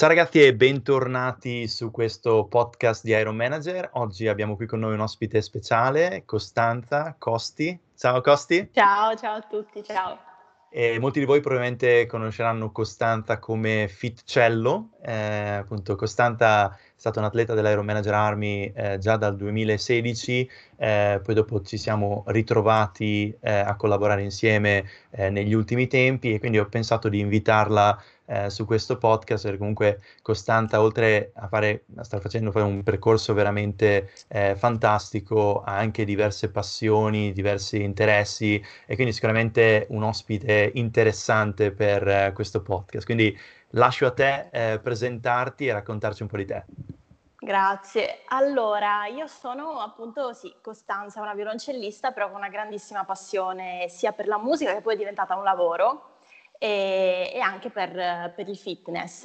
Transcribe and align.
Ciao 0.00 0.08
ragazzi 0.08 0.42
e 0.42 0.54
bentornati 0.54 1.68
su 1.68 1.90
questo 1.90 2.46
podcast 2.46 3.04
di 3.04 3.10
Iron 3.10 3.36
Manager. 3.36 3.90
Oggi 3.92 4.28
abbiamo 4.28 4.56
qui 4.56 4.64
con 4.64 4.78
noi 4.78 4.94
un 4.94 5.00
ospite 5.00 5.42
speciale, 5.42 6.22
Costanza 6.24 7.14
Costi. 7.18 7.78
Ciao 7.94 8.22
Costi. 8.22 8.70
Ciao, 8.72 9.14
ciao 9.14 9.36
a 9.36 9.40
tutti, 9.42 9.84
ciao. 9.84 10.18
E 10.70 10.98
molti 10.98 11.18
di 11.18 11.26
voi 11.26 11.40
probabilmente 11.40 12.06
conosceranno 12.06 12.72
Costanza 12.72 13.38
come 13.38 13.88
Fitcello. 13.88 14.92
Eh, 15.02 15.56
appunto, 15.56 15.96
Costanza 15.96 16.74
è 17.00 17.04
stata 17.04 17.20
un 17.20 17.24
atleta 17.24 17.54
dell'Iron 17.54 17.86
Manager 17.86 18.12
Army 18.12 18.70
eh, 18.74 18.98
già 18.98 19.16
dal 19.16 19.34
2016, 19.34 20.50
eh, 20.76 21.20
poi 21.24 21.34
dopo 21.34 21.62
ci 21.62 21.78
siamo 21.78 22.24
ritrovati 22.26 23.34
eh, 23.40 23.50
a 23.50 23.74
collaborare 23.76 24.22
insieme 24.22 24.84
eh, 25.08 25.30
negli 25.30 25.54
ultimi 25.54 25.86
tempi 25.86 26.34
e 26.34 26.38
quindi 26.38 26.58
ho 26.58 26.66
pensato 26.66 27.08
di 27.08 27.18
invitarla 27.18 28.02
eh, 28.26 28.50
su 28.50 28.66
questo 28.66 28.98
podcast, 28.98 29.44
perché 29.44 29.56
comunque 29.56 30.00
Costanta, 30.20 30.82
oltre 30.82 31.30
a 31.36 31.48
fare, 31.48 31.84
sta 32.02 32.20
facendo 32.20 32.50
fare 32.50 32.66
un 32.66 32.82
percorso 32.82 33.32
veramente 33.32 34.10
eh, 34.28 34.54
fantastico, 34.54 35.62
ha 35.62 35.78
anche 35.78 36.04
diverse 36.04 36.50
passioni, 36.50 37.32
diversi 37.32 37.82
interessi 37.82 38.62
e 38.86 38.94
quindi 38.94 39.14
sicuramente 39.14 39.86
un 39.88 40.02
ospite 40.02 40.70
interessante 40.74 41.72
per 41.72 42.32
questo 42.34 42.60
podcast. 42.60 43.06
Quindi 43.06 43.34
lascio 43.70 44.06
a 44.06 44.12
te 44.12 44.48
eh, 44.50 44.80
presentarti 44.80 45.66
e 45.66 45.72
raccontarci 45.72 46.22
un 46.22 46.28
po' 46.28 46.36
di 46.36 46.46
te. 46.46 46.64
Grazie. 47.42 48.20
Allora, 48.28 49.06
io 49.06 49.26
sono 49.26 49.80
appunto, 49.80 50.34
sì, 50.34 50.54
Costanza, 50.60 51.22
una 51.22 51.32
violoncellista, 51.32 52.12
però 52.12 52.28
con 52.28 52.36
una 52.36 52.50
grandissima 52.50 53.04
passione 53.04 53.88
sia 53.88 54.12
per 54.12 54.26
la 54.26 54.38
musica 54.38 54.74
che 54.74 54.82
poi 54.82 54.94
è 54.94 54.98
diventata 54.98 55.36
un 55.36 55.42
lavoro 55.42 56.16
e, 56.58 57.30
e 57.32 57.40
anche 57.40 57.70
per, 57.70 58.34
per, 58.34 58.46
il 58.46 58.58
fitness. 58.58 59.24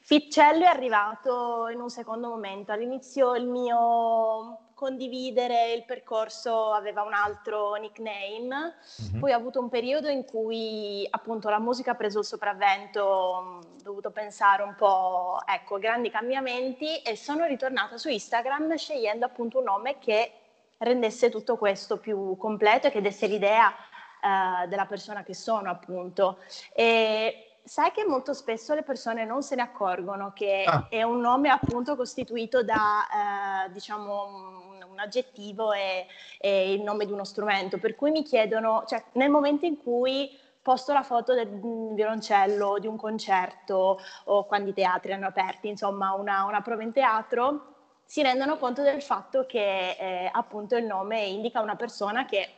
Fitcello 0.00 0.64
è 0.64 0.68
arrivato 0.68 1.68
in 1.68 1.80
un 1.80 1.90
secondo 1.90 2.28
momento. 2.28 2.72
All'inizio 2.72 3.36
il 3.36 3.46
mio 3.46 4.67
condividere 4.78 5.72
il 5.72 5.84
percorso 5.84 6.70
aveva 6.70 7.02
un 7.02 7.12
altro 7.12 7.74
nickname, 7.74 8.76
mm-hmm. 9.02 9.18
poi 9.18 9.32
ho 9.32 9.36
avuto 9.36 9.58
un 9.58 9.68
periodo 9.68 10.08
in 10.08 10.24
cui 10.24 11.04
appunto 11.10 11.48
la 11.48 11.58
musica 11.58 11.90
ha 11.90 11.94
preso 11.96 12.20
il 12.20 12.24
sopravvento, 12.24 13.02
ho 13.02 13.58
dovuto 13.82 14.12
pensare 14.12 14.62
un 14.62 14.76
po' 14.76 15.40
ecco, 15.44 15.78
grandi 15.78 16.10
cambiamenti 16.10 17.02
e 17.02 17.16
sono 17.16 17.44
ritornata 17.46 17.98
su 17.98 18.08
Instagram 18.08 18.76
scegliendo 18.76 19.26
appunto 19.26 19.58
un 19.58 19.64
nome 19.64 19.98
che 19.98 20.32
rendesse 20.78 21.28
tutto 21.28 21.56
questo 21.56 21.98
più 21.98 22.36
completo 22.36 22.86
e 22.86 22.90
che 22.92 23.00
desse 23.00 23.26
l'idea 23.26 23.74
uh, 24.22 24.68
della 24.68 24.86
persona 24.86 25.24
che 25.24 25.34
sono, 25.34 25.70
appunto. 25.70 26.38
E 26.72 27.47
sai 27.68 27.92
che 27.92 28.04
molto 28.06 28.32
spesso 28.32 28.74
le 28.74 28.82
persone 28.82 29.26
non 29.26 29.42
se 29.42 29.54
ne 29.54 29.62
accorgono 29.62 30.32
che 30.34 30.64
ah. 30.66 30.86
è 30.88 31.02
un 31.02 31.20
nome 31.20 31.50
appunto 31.50 31.96
costituito 31.96 32.62
da, 32.62 33.66
uh, 33.66 33.72
diciamo, 33.72 34.24
un, 34.24 34.86
un 34.90 34.98
aggettivo 34.98 35.72
e, 35.72 36.06
e, 36.38 36.72
il 36.72 36.82
nome 36.82 37.04
di 37.04 37.12
uno 37.12 37.24
strumento, 37.24 37.78
per 37.78 37.94
cui 37.94 38.10
mi 38.10 38.22
chiedono, 38.22 38.84
cioè 38.86 39.04
nel 39.12 39.28
momento 39.28 39.66
in 39.66 39.76
cui 39.76 40.36
posto 40.62 40.92
la 40.94 41.02
foto 41.02 41.34
del 41.34 41.48
violoncello, 41.94 42.78
di 42.78 42.86
un 42.86 42.96
concerto 42.96 44.00
o 44.24 44.44
quando 44.46 44.70
i 44.70 44.74
teatri 44.74 45.12
hanno 45.12 45.26
aperti, 45.26 45.68
insomma 45.68 46.14
una, 46.14 46.44
una 46.44 46.62
prova 46.62 46.82
in 46.82 46.92
teatro, 46.92 47.74
si 48.04 48.22
rendono 48.22 48.56
conto 48.56 48.82
del 48.82 49.02
fatto 49.02 49.44
che 49.46 49.90
eh, 49.90 50.30
appunto 50.32 50.74
il 50.76 50.86
nome 50.86 51.20
indica 51.24 51.60
una 51.60 51.76
persona 51.76 52.24
che 52.24 52.48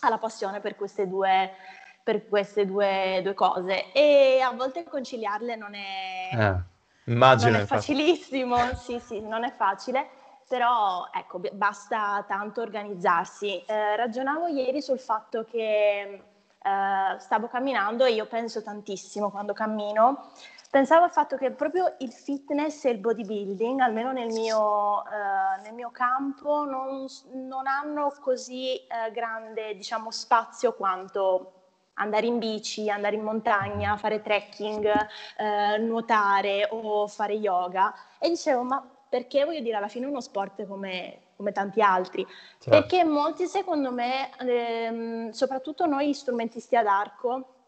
ha 0.00 0.08
la 0.08 0.18
passione 0.18 0.60
per 0.60 0.76
queste 0.76 1.08
due, 1.08 1.52
per 2.02 2.28
queste 2.28 2.66
due, 2.66 3.20
due 3.22 3.34
cose. 3.34 3.92
E 3.92 4.40
a 4.40 4.52
volte 4.52 4.84
conciliarle 4.84 5.56
non 5.56 5.74
è, 5.74 6.28
eh, 6.32 7.10
immagino, 7.10 7.52
non 7.52 7.60
è 7.60 7.64
facilissimo, 7.64 8.56
sì 8.76 8.98
sì, 8.98 9.20
non 9.20 9.44
è 9.44 9.52
facile, 9.52 10.08
però 10.48 11.08
ecco, 11.12 11.40
basta 11.52 12.24
tanto 12.26 12.60
organizzarsi. 12.60 13.62
Eh, 13.64 13.96
ragionavo 13.96 14.46
ieri 14.46 14.82
sul 14.82 14.98
fatto 14.98 15.44
che 15.44 16.22
eh, 16.62 17.18
stavo 17.18 17.48
camminando 17.48 18.04
e 18.04 18.12
io 18.12 18.26
penso 18.26 18.62
tantissimo 18.62 19.30
quando 19.30 19.52
cammino. 19.52 20.30
Pensavo 20.70 21.04
al 21.04 21.10
fatto 21.10 21.36
che 21.36 21.50
proprio 21.50 21.96
il 21.98 22.12
fitness 22.12 22.84
e 22.84 22.90
il 22.90 22.98
bodybuilding, 22.98 23.80
almeno 23.80 24.12
nel 24.12 24.28
mio, 24.28 25.04
eh, 25.04 25.60
nel 25.62 25.74
mio 25.74 25.90
campo, 25.90 26.64
non, 26.64 27.06
non, 27.32 27.66
hanno 27.66 28.14
così 28.20 28.76
eh, 28.76 29.10
grande 29.10 29.74
diciamo, 29.74 30.12
spazio 30.12 30.74
quanto 30.74 31.59
andare 32.00 32.26
in 32.26 32.38
bici, 32.38 32.88
andare 32.90 33.16
in 33.16 33.22
montagna, 33.22 33.96
fare 33.96 34.22
trekking, 34.22 34.86
eh, 35.36 35.78
nuotare 35.78 36.66
o 36.70 37.06
fare 37.06 37.34
yoga. 37.34 37.94
E 38.18 38.28
dicevo, 38.28 38.62
ma 38.62 38.84
perché 39.08 39.44
voglio 39.44 39.60
dire, 39.60 39.76
alla 39.76 39.88
fine 39.88 40.06
uno 40.06 40.20
sport 40.20 40.66
come, 40.66 41.20
come 41.36 41.52
tanti 41.52 41.80
altri? 41.82 42.26
Certo. 42.26 42.70
Perché 42.70 43.04
molti, 43.04 43.46
secondo 43.46 43.92
me, 43.92 44.30
ehm, 44.38 45.30
soprattutto 45.30 45.86
noi 45.86 46.14
strumentisti 46.14 46.76
ad 46.76 46.86
arco, 46.86 47.59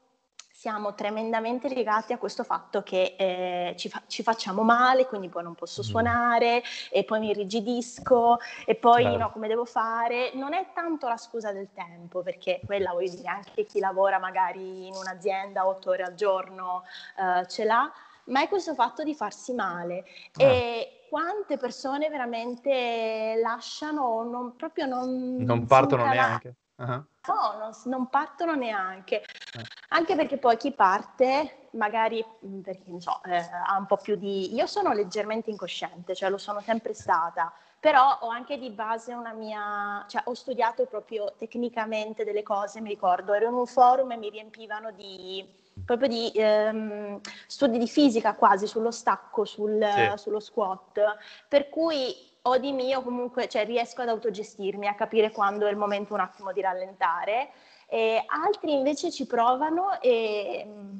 siamo 0.52 0.94
tremendamente 0.94 1.68
legati 1.72 2.12
a 2.12 2.18
questo 2.18 2.44
fatto 2.44 2.82
che 2.82 3.16
eh, 3.18 3.74
ci, 3.76 3.88
fa- 3.88 4.02
ci, 4.06 4.22
facciamo 4.22 4.62
male, 4.62 5.06
quindi 5.06 5.28
poi 5.28 5.42
non 5.42 5.54
posso 5.54 5.80
mm. 5.80 5.84
suonare 5.84 6.62
e 6.90 7.04
poi 7.04 7.20
mi 7.20 7.30
irrigidisco 7.30 8.38
e 8.66 8.74
poi 8.74 9.02
certo. 9.02 9.18
no, 9.18 9.30
come 9.32 9.48
devo 9.48 9.64
fare? 9.64 10.30
Non 10.34 10.52
è 10.52 10.68
tanto 10.74 11.08
la 11.08 11.16
scusa 11.16 11.52
del 11.52 11.70
tempo, 11.72 12.22
perché 12.22 12.60
quella 12.64 12.92
voglio 12.92 13.10
dire 13.10 13.28
anche 13.28 13.64
chi 13.64 13.80
lavora 13.80 14.18
magari 14.18 14.86
in 14.86 14.94
un'azienda 14.94 15.66
otto 15.66 15.90
ore 15.90 16.04
al 16.04 16.14
giorno 16.14 16.84
eh, 17.18 17.46
ce 17.48 17.64
l'ha, 17.64 17.90
ma 18.26 18.42
è 18.42 18.48
questo 18.48 18.74
fatto 18.74 19.02
di 19.02 19.14
farsi 19.14 19.54
male. 19.54 20.04
Ah. 20.34 20.44
E 20.44 21.06
quante 21.08 21.56
persone 21.56 22.08
veramente 22.08 23.38
lasciano, 23.42 24.22
non, 24.22 24.54
proprio 24.56 24.86
non... 24.86 25.36
Non 25.38 25.66
partono 25.66 26.06
neanche. 26.06 26.54
Uh-huh. 26.82 27.04
No, 27.28 27.58
non, 27.58 27.70
non, 27.84 28.08
partono 28.08 28.54
neanche. 28.54 29.22
Uh. 29.56 29.60
Anche 29.90 30.16
perché 30.16 30.38
poi 30.38 30.56
chi 30.56 30.72
parte, 30.72 31.68
magari 31.72 32.24
perché 32.62 32.82
non 32.86 33.00
so, 33.00 33.20
eh, 33.24 33.36
ha 33.36 33.76
un 33.78 33.86
po' 33.86 33.96
più 33.96 34.16
di. 34.16 34.52
Io 34.54 34.66
sono 34.66 34.92
leggermente 34.92 35.50
incosciente, 35.50 36.14
cioè 36.16 36.30
lo 36.30 36.38
sono 36.38 36.60
sempre 36.60 36.92
stata, 36.94 37.52
però 37.78 38.18
ho 38.22 38.28
anche 38.28 38.58
di 38.58 38.70
base 38.70 39.14
una 39.14 39.32
mia. 39.32 40.04
cioè 40.08 40.22
ho 40.24 40.34
studiato 40.34 40.84
proprio 40.86 41.34
tecnicamente 41.38 42.24
delle 42.24 42.42
cose, 42.42 42.80
mi 42.80 42.88
ricordo, 42.88 43.32
ero 43.32 43.46
in 43.46 43.54
un 43.54 43.66
forum 43.66 44.10
e 44.10 44.16
mi 44.16 44.30
riempivano 44.30 44.90
di 44.90 45.60
proprio 45.86 46.08
di 46.08 46.30
ehm, 46.34 47.20
studi 47.46 47.78
di 47.78 47.88
fisica 47.88 48.34
quasi 48.34 48.66
sullo 48.66 48.90
stacco, 48.90 49.44
sul, 49.44 49.82
sì. 49.82 50.18
sullo 50.18 50.40
squat, 50.40 51.00
per 51.48 51.68
cui 51.68 52.30
o 52.42 52.58
di 52.58 52.72
mio 52.72 53.02
comunque 53.02 53.48
cioè, 53.48 53.64
riesco 53.64 54.02
ad 54.02 54.08
autogestirmi, 54.08 54.86
a 54.86 54.94
capire 54.94 55.30
quando 55.30 55.66
è 55.66 55.70
il 55.70 55.76
momento 55.76 56.14
un 56.14 56.20
attimo 56.20 56.52
di 56.52 56.60
rallentare, 56.60 57.50
e 57.86 58.24
altri 58.26 58.72
invece 58.72 59.10
ci 59.10 59.26
provano 59.26 60.00
e 60.00 60.64
mm, 60.66 60.98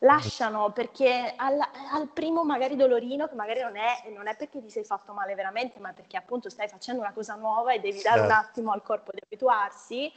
lasciano 0.00 0.70
perché 0.72 1.32
al, 1.36 1.58
al, 1.92 2.08
primo 2.12 2.44
magari 2.44 2.76
dolorino, 2.76 3.28
che 3.28 3.34
magari 3.34 3.60
non 3.60 3.76
è, 3.76 4.10
non 4.14 4.26
è, 4.26 4.36
perché 4.36 4.60
ti 4.60 4.70
sei 4.70 4.84
fatto 4.84 5.12
male 5.12 5.34
veramente, 5.34 5.78
ma 5.78 5.92
perché 5.92 6.16
appunto 6.16 6.50
stai 6.50 6.68
facendo 6.68 7.00
una 7.00 7.12
cosa 7.12 7.34
nuova 7.36 7.72
e 7.72 7.80
devi 7.80 8.02
dare 8.02 8.20
un 8.20 8.28
certo. 8.28 8.46
attimo 8.46 8.72
al 8.72 8.82
corpo 8.82 9.12
di 9.12 9.20
abituarsi, 9.22 10.12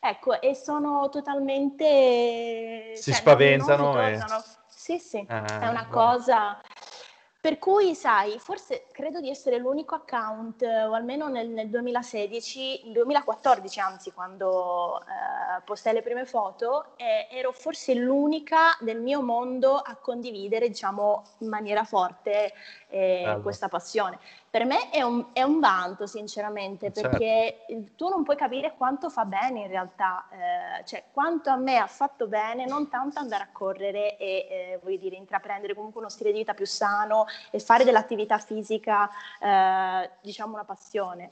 ecco, 0.00 0.40
e 0.40 0.54
sono 0.54 1.08
totalmente... 1.08 2.92
Si 2.94 3.10
cioè, 3.10 3.20
spaventano 3.20 3.92
non, 3.92 3.94
non 3.94 4.04
e... 4.04 4.24
Sì, 4.68 4.98
sì, 4.98 5.24
ah, 5.28 5.60
è 5.60 5.68
una 5.68 5.86
cosa... 5.88 6.60
Per 7.40 7.58
cui, 7.58 7.94
sai, 7.94 8.38
forse 8.38 8.88
credo 8.92 9.18
di 9.18 9.30
essere 9.30 9.56
l'unico 9.56 9.94
account, 9.94 10.60
o 10.60 10.92
almeno 10.92 11.28
nel, 11.28 11.48
nel 11.48 11.70
2016, 11.70 12.92
2014 12.92 13.80
anzi, 13.80 14.12
quando 14.12 15.00
eh, 15.00 15.62
postai 15.64 15.94
le 15.94 16.02
prime 16.02 16.26
foto, 16.26 16.94
eh, 16.96 17.28
ero 17.30 17.52
forse 17.52 17.94
l'unica 17.94 18.76
del 18.80 19.00
mio 19.00 19.22
mondo 19.22 19.76
a 19.76 19.96
condividere, 19.96 20.68
diciamo, 20.68 21.22
in 21.38 21.48
maniera 21.48 21.84
forte 21.84 22.52
eh, 22.90 23.38
questa 23.42 23.68
passione 23.68 24.18
per 24.50 24.64
me 24.64 24.90
è 24.90 25.00
un, 25.02 25.26
è 25.32 25.42
un 25.44 25.60
vanto, 25.60 26.06
sinceramente, 26.06 26.92
certo. 26.92 27.08
perché 27.08 27.64
certo. 27.68 27.92
tu 27.94 28.08
non 28.08 28.24
puoi 28.24 28.34
capire 28.34 28.74
quanto 28.76 29.08
fa 29.08 29.24
bene 29.24 29.60
in 29.60 29.68
realtà, 29.68 30.26
eh, 30.30 30.84
cioè 30.84 31.04
quanto 31.12 31.50
a 31.50 31.56
me 31.56 31.76
ha 31.76 31.86
fatto 31.86 32.26
bene 32.26 32.66
non 32.66 32.88
tanto 32.88 33.20
andare 33.20 33.44
a 33.44 33.48
correre 33.52 34.16
e, 34.16 34.48
eh, 34.50 34.80
voglio 34.82 34.96
dire, 34.96 35.14
intraprendere 35.14 35.72
comunque 35.76 36.00
uno 36.00 36.10
stile 36.10 36.32
di 36.32 36.38
vita 36.38 36.54
più 36.54 36.66
sano 36.66 37.26
e 37.52 37.60
fare 37.60 37.84
dell'attività 37.84 38.38
fisica, 38.38 39.08
eh, 39.38 40.10
diciamo, 40.20 40.54
una 40.54 40.64
passione, 40.64 41.30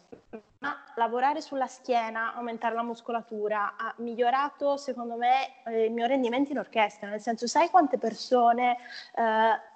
ma 0.60 0.76
lavorare 0.94 1.40
sulla 1.40 1.66
schiena, 1.66 2.34
aumentare 2.34 2.76
la 2.76 2.82
muscolatura, 2.84 3.74
ha 3.76 3.92
migliorato, 3.96 4.76
secondo 4.76 5.16
me, 5.16 5.62
eh, 5.66 5.86
il 5.86 5.92
mio 5.92 6.06
rendimento 6.06 6.52
in 6.52 6.58
orchestra, 6.58 7.08
nel 7.08 7.20
senso, 7.20 7.48
sai 7.48 7.68
quante 7.68 7.98
persone 7.98 8.76
eh, 9.16 9.67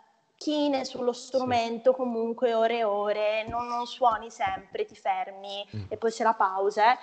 chine 0.43 0.85
sullo 0.85 1.13
strumento 1.13 1.91
sì. 1.91 1.97
comunque 1.97 2.53
ore 2.53 2.79
e 2.79 2.85
ore, 2.85 3.47
non, 3.49 3.67
non, 3.69 3.87
suoni 3.87 4.29
sempre, 4.31 4.85
ti 4.85 4.97
fermi 4.97 5.65
mm. 5.77 5.83
e 5.89 5.97
poi 5.97 6.11
c'è 6.11 6.25
la 6.25 6.35
pausa. 6.35 6.93
Eh. 6.93 6.99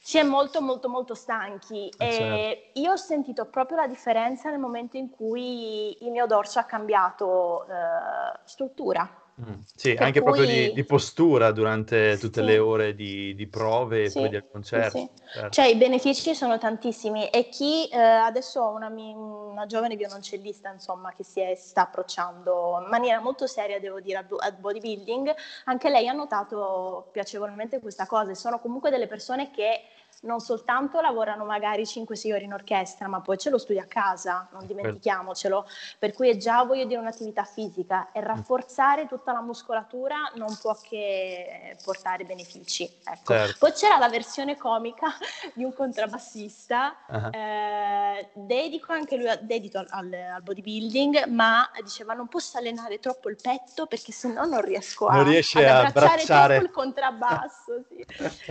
si 0.00 0.18
è 0.18 0.24
molto 0.24 0.60
molto 0.60 0.88
molto 0.88 1.14
stanchi 1.14 1.88
Eh, 1.96 2.06
e 2.06 2.12
certo. 2.12 2.80
io 2.80 2.92
ho 2.92 2.96
sentito 2.96 3.46
proprio 3.46 3.76
la 3.76 3.86
differenza 3.86 4.50
nel 4.50 4.58
momento 4.58 4.96
in 4.96 5.10
cui 5.10 6.04
il 6.04 6.10
mio 6.10 6.26
dorso 6.26 6.58
ha 6.58 6.64
cambiato 6.64 7.66
eh, 7.66 8.38
struttura. 8.44 9.08
Mh, 9.38 9.52
sì, 9.74 9.94
Per 9.94 9.96
anche 10.00 10.22
proprio 10.22 10.46
di 10.46 10.70
cui 10.70 10.72
di 10.72 10.84
postura 10.86 11.52
durante 11.52 12.16
tutte 12.18 12.40
le 12.42 12.56
sì, 12.56 12.58
ore 12.58 12.94
di 12.94 13.34
di 13.34 13.46
prove 13.48 14.04
e 14.06 14.12
poi 14.12 14.28
sì, 14.28 14.30
del 14.30 14.42
sì, 14.42 14.48
concerto, 14.50 14.98
sì. 14.98 15.10
certo. 15.30 15.50
Cioè 15.50 15.66
i 15.66 15.76
benefici 15.76 16.34
sono 16.34 16.58
tantissimi 16.58 17.28
e 17.28 17.48
chi 17.48 17.86
eh, 17.88 17.98
adesso 17.98 18.60
ho 18.60 18.74
una, 18.74 18.88
una 18.88 19.66
giovane 19.66 19.96
violoncellista, 19.96 20.70
insomma, 20.72 21.12
che 21.14 21.24
si 21.24 21.40
è- 21.40 21.54
sta 21.54 21.82
approcciando 21.82 22.80
in 22.82 22.88
maniera 22.88 23.20
molto 23.20 23.46
seria, 23.46 23.78
devo 23.80 24.00
dire, 24.00 24.18
al, 24.18 24.26
al 24.38 24.54
bodybuilding, 24.58 25.34
anche 25.64 25.90
lei 25.90 26.08
ha 26.08 26.12
notato 26.12 27.08
piacevolmente 27.12 27.80
questa 27.80 28.06
cosa 28.06 28.30
e 28.32 28.34
sono 28.34 28.58
comunque 28.60 28.90
delle 28.90 29.06
persone 29.06 29.50
che 29.50 29.80
non 30.26 30.40
soltanto 30.40 31.00
lavorano 31.00 31.44
magari 31.44 31.84
5-6 31.84 32.32
ore 32.34 32.44
in 32.44 32.52
orchestra, 32.52 33.08
ma 33.08 33.20
poi 33.20 33.38
ce 33.38 33.48
lo 33.50 33.58
studia 33.58 33.82
a 33.82 33.86
casa, 33.86 34.48
non 34.52 34.64
Quello. 34.66 34.74
dimentichiamocelo, 34.82 35.66
per 35.98 36.12
cui 36.12 36.28
è 36.28 36.36
già, 36.36 36.62
voglio 36.64 36.84
dire, 36.84 37.00
un'attività 37.00 37.44
fisica 37.44 38.10
e 38.12 38.20
Mh. 38.20 38.24
rafforzare 38.24 39.06
tutta 39.06 39.32
la 39.32 39.40
muscolatura 39.40 40.16
non 40.34 40.54
può 40.60 40.76
che 40.82 41.76
portare 41.84 42.24
benefici. 42.24 42.84
Ecco. 43.04 43.32
Certo. 43.32 43.56
Poi 43.58 43.72
c'era 43.72 43.98
la 43.98 44.08
versione 44.08 44.56
comica 44.56 45.06
di 45.54 45.64
un 45.64 45.72
contrabbassista, 45.72 46.96
Ah-ah. 47.06 47.30
eh, 47.36 48.30
dedico 48.34 48.92
anche 48.92 49.16
lui 49.16 49.26
dedito 49.42 49.78
al, 49.78 49.86
al- 49.90 50.12
al 50.34 50.42
bodybuilding, 50.42 51.26
ma 51.26 51.68
diceva 51.82 52.14
non 52.14 52.26
posso 52.28 52.58
allenare 52.58 52.98
troppo 52.98 53.28
il 53.28 53.36
petto 53.40 53.86
perché 53.86 54.10
sennò 54.12 54.44
non 54.44 54.60
riesco 54.60 55.08
Non 55.08 55.18
a, 55.18 55.20
ad 55.20 55.26
abbracciare 55.28 55.86
abbracciare. 55.86 56.56
il 56.56 56.70
contrabbasso. 56.70 57.82
sì. 57.88 58.04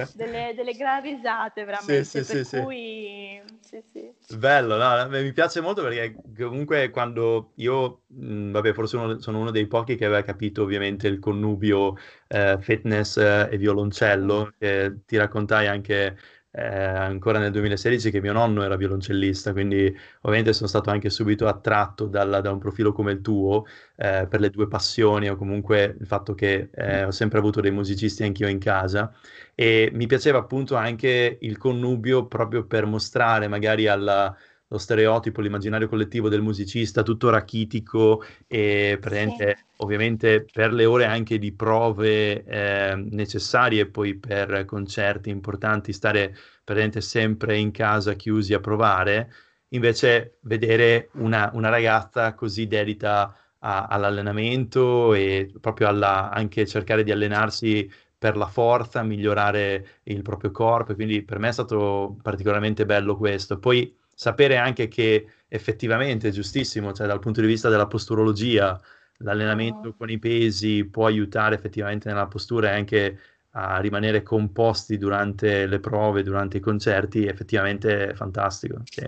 Delle, 0.13 0.53
delle 0.55 0.73
gran 0.73 1.01
risate 1.01 1.64
veramente, 1.65 2.03
Sì, 2.05 2.23
sì, 2.23 2.23
per 2.23 2.41
sì, 2.43 2.43
sì. 2.43 2.67
cui 2.67 3.41
sì, 3.61 3.81
sì. 3.91 4.13
Bello, 4.27 4.75
no, 4.77 5.07
mi 5.09 5.31
piace 5.33 5.61
molto 5.61 5.83
perché 5.83 6.15
comunque 6.35 6.89
quando 6.89 7.51
io, 7.57 8.01
mh, 8.07 8.51
vabbè, 8.51 8.73
forse 8.73 8.97
uno- 8.97 9.19
sono 9.19 9.39
uno 9.39 9.51
dei 9.51 9.67
pochi 9.67 9.95
che 9.95 10.05
aveva 10.05 10.23
capito 10.23 10.63
ovviamente 10.63 11.07
il 11.07 11.19
connubio 11.19 11.95
eh, 12.27 12.57
fitness 12.59 13.17
eh, 13.17 13.47
e 13.51 13.57
violoncello, 13.57 14.55
che 14.57 15.01
ti 15.05 15.15
raccontai 15.17 15.67
anche 15.67 16.17
eh, 16.55 16.63
ancora 16.65 17.39
nel 17.39 17.51
2016 17.51 18.11
che 18.11 18.21
mio 18.21 18.33
nonno 18.33 18.63
era 18.63 18.75
violoncellista, 18.77 19.51
quindi 19.51 19.85
ovviamente 20.21 20.53
sono 20.53 20.67
stato 20.69 20.89
anche 20.89 21.09
subito 21.09 21.47
attratto 21.47 22.07
dalla- 22.07 22.41
da 22.41 22.51
un 22.51 22.59
profilo 22.59 22.91
come 22.93 23.11
il 23.11 23.21
tuo 23.21 23.65
eh, 23.97 24.27
per 24.29 24.39
le 24.39 24.49
due 24.49 24.67
passioni 24.67 25.29
o 25.29 25.35
comunque 25.35 25.95
il 25.99 26.05
fatto 26.07 26.33
che 26.33 26.69
eh, 26.73 27.03
ho 27.05 27.11
sempre 27.11 27.39
avuto 27.39 27.61
dei 27.61 27.71
musicisti 27.71 28.23
anch'io 28.23 28.47
in 28.47 28.59
casa. 28.59 29.11
E 29.53 29.89
mi 29.93 30.05
piaceva 30.07 30.39
appunto 30.39 30.75
anche 30.75 31.37
il 31.41 31.57
connubio 31.57 32.27
proprio 32.27 32.65
per 32.65 32.85
mostrare 32.85 33.47
magari 33.47 33.87
alla- 33.87 34.35
lo 34.67 34.77
stereotipo, 34.77 35.41
l'immaginario 35.41 35.87
collettivo 35.87 36.29
del 36.29 36.41
musicista 36.41 37.03
tutto 37.03 37.29
rachitico 37.29 38.23
e 38.47 38.97
Sì, 38.99 38.99
presente 38.99 39.65
ovviamente 39.77 40.47
per 40.51 40.73
le 40.73 40.85
ore 40.85 41.05
anche 41.05 41.37
di 41.37 41.51
prove 41.53 42.43
eh, 42.43 42.95
necessarie 42.95 43.87
poi 43.89 44.15
per 44.17 44.65
concerti 44.65 45.29
importanti 45.29 45.91
stare 45.93 46.35
presente 46.63 47.01
sempre 47.01 47.57
in 47.57 47.71
casa 47.71 48.13
chiusi 48.13 48.53
a 48.53 48.59
provare, 48.59 49.31
invece 49.69 50.37
vedere 50.41 51.09
una, 51.13 51.51
una 51.53 51.69
ragazza 51.69 52.33
così 52.33 52.67
dedita 52.67 53.35
a- 53.59 53.85
all'allenamento 53.87 55.13
e 55.13 55.51
proprio 55.59 55.87
alla, 55.87 56.29
anche 56.31 56.65
cercare 56.67 57.03
di 57.03 57.11
allenarsi 57.11 57.89
per 58.17 58.37
la 58.37 58.47
forza, 58.47 59.03
migliorare 59.03 60.01
il 60.03 60.21
proprio 60.21 60.51
corpo, 60.51 60.95
quindi 60.95 61.23
per 61.23 61.37
me 61.39 61.49
è 61.49 61.51
stato 61.51 62.17
particolarmente 62.21 62.85
bello 62.85 63.17
questo. 63.17 63.59
Poi 63.59 63.93
sapere 64.15 64.57
anche 64.57 64.87
che 64.87 65.27
effettivamente 65.47 66.29
è 66.29 66.31
giustissimo, 66.31 66.93
cioè 66.93 67.07
dal 67.07 67.19
punto 67.19 67.41
di 67.41 67.47
vista 67.47 67.69
della 67.69 67.87
posturologia, 67.87 68.81
l'allenamento 69.19 69.93
Mhm. 69.93 69.97
con 69.97 70.09
i 70.09 70.19
pesi 70.19 70.85
può 70.85 71.05
aiutare 71.07 71.55
effettivamente 71.55 72.09
nella 72.09 72.27
postura 72.27 72.69
e 72.71 72.75
anche 72.75 73.19
a 73.51 73.79
rimanere 73.79 74.23
composti 74.23 74.97
durante 74.97 75.65
le 75.67 75.79
prove, 75.79 76.23
durante 76.23 76.57
i 76.57 76.59
concerti, 76.61 77.25
effettivamente 77.25 78.09
è 78.09 78.13
fantastico. 78.15 78.81
Sì. 78.89 79.03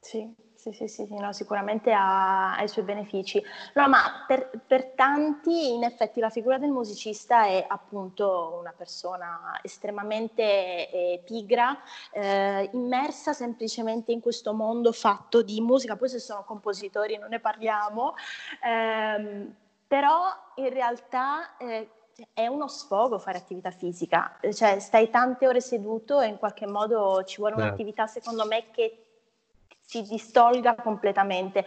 Sì, 0.00 0.34
sì, 0.60 0.72
sì, 0.72 0.88
sì, 0.88 1.06
sì, 1.06 1.14
no, 1.14 1.32
sicuramente 1.32 1.90
ha, 1.90 2.54
ha 2.54 2.62
i 2.62 2.68
suoi 2.68 2.84
benefici. 2.84 3.42
No, 3.74 3.88
ma 3.88 4.24
per, 4.26 4.50
per 4.66 4.92
tanti, 4.94 5.72
in 5.72 5.84
effetti, 5.84 6.20
la 6.20 6.28
figura 6.28 6.58
del 6.58 6.70
musicista 6.70 7.46
è 7.46 7.64
appunto 7.66 8.58
una 8.60 8.74
persona 8.76 9.58
estremamente 9.62 10.42
eh, 10.42 11.22
pigra, 11.24 11.78
eh, 12.12 12.68
immersa 12.74 13.32
semplicemente 13.32 14.12
in 14.12 14.20
questo 14.20 14.52
mondo 14.52 14.92
fatto 14.92 15.40
di 15.40 15.62
musica. 15.62 15.96
Poi 15.96 16.10
se 16.10 16.18
sono 16.18 16.44
compositori 16.44 17.16
non 17.16 17.30
ne 17.30 17.40
parliamo, 17.40 18.14
ehm, 18.62 19.54
però 19.86 20.24
in 20.56 20.68
realtà 20.68 21.56
eh, 21.56 21.88
è 22.34 22.46
uno 22.46 22.68
sfogo 22.68 23.18
fare 23.18 23.38
attività 23.38 23.70
fisica, 23.70 24.38
cioè 24.52 24.78
stai 24.78 25.08
tante 25.08 25.46
ore 25.46 25.62
seduto 25.62 26.20
e 26.20 26.26
in 26.26 26.36
qualche 26.36 26.66
modo 26.66 27.24
ci 27.24 27.38
vuole 27.38 27.54
Certo. 27.54 27.66
un'attività 27.66 28.06
secondo 28.06 28.44
me 28.44 28.70
che 28.70 29.06
si 29.90 30.02
distolga 30.02 30.76
completamente. 30.76 31.64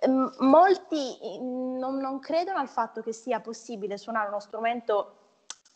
Ehm, 0.00 0.34
Molti 0.38 1.18
mm, 1.42 1.76
non, 1.78 1.98
non 1.98 2.18
credono 2.18 2.58
al 2.58 2.68
fatto 2.68 3.02
che 3.02 3.12
sia 3.12 3.40
possibile 3.40 3.98
suonare 3.98 4.28
uno 4.28 4.40
strumento 4.40 5.18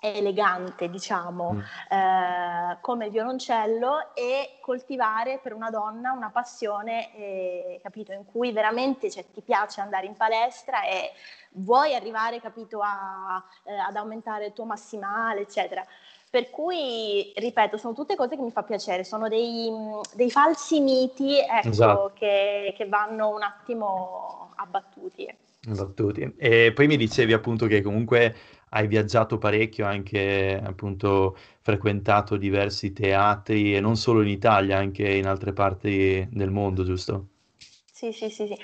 elegante, 0.01 0.89
diciamo, 0.89 1.55
Mm. 1.55 1.61
eh, 1.91 2.79
come 2.81 3.07
il 3.07 3.11
violoncello 3.11 4.15
e 4.15 4.59
coltivare 4.63 5.41
per 5.43 5.53
una 5.53 5.71
donna 5.71 6.13
una 6.13 6.31
passione, 6.31 7.13
eh, 7.17 7.81
capito, 7.83 8.13
in 8.13 8.25
cui 8.25 8.53
veramente 8.53 9.11
cioè, 9.11 9.29
ti 9.31 9.43
piace 9.43 9.81
andare 9.81 10.07
in 10.07 10.17
palestra 10.17 10.85
e 10.85 11.13
vuoi 11.51 11.95
arrivare, 11.95 12.41
capito, 12.41 12.81
a, 12.81 13.43
eh, 13.65 13.77
ad 13.77 13.97
aumentare 13.97 14.47
il 14.47 14.53
tuo 14.53 14.65
massimale, 14.65 15.41
eccetera. 15.41 15.85
Per 16.31 16.51
cui, 16.51 17.33
ripeto, 17.35 17.79
sono 17.79 17.95
tutte 17.95 18.15
cose 18.15 18.37
che 18.37 18.43
mi 18.43 18.51
fa 18.51 18.63
piacere, 18.63 19.03
sono 19.03 19.29
dei, 19.29 19.71
dei 20.15 20.31
falsi 20.31 20.81
miti, 20.81 21.39
ecco, 21.39 21.69
Esatto. 21.69 22.13
che, 22.15 22.75
che 22.77 22.87
vanno 22.87 23.31
un 23.35 23.43
attimo 23.43 24.53
abbattuti. 24.57 25.27
Battuti. 25.61 26.35
E 26.37 26.73
poi 26.75 26.87
mi 26.87 26.97
dicevi 26.97 27.33
appunto 27.33 27.67
che 27.67 27.81
comunque 27.83 28.35
hai 28.71 28.87
viaggiato 28.87 29.39
parecchio, 29.39 29.87
anche 29.87 30.61
appunto 30.63 31.37
frequentato 31.61 32.37
diversi 32.37 32.93
teatri 32.93 33.75
e 33.75 33.81
non 33.81 33.97
solo 33.97 34.23
in 34.23 34.29
Italia, 34.29 34.77
anche 34.79 35.09
in 35.11 35.27
altre 35.27 35.53
parti 35.53 36.29
del 36.31 36.51
mondo, 36.51 36.85
giusto? 36.85 37.29
Sì, 37.91 38.13
sì, 38.13 38.31
sì, 38.31 38.47
sì. 38.47 38.57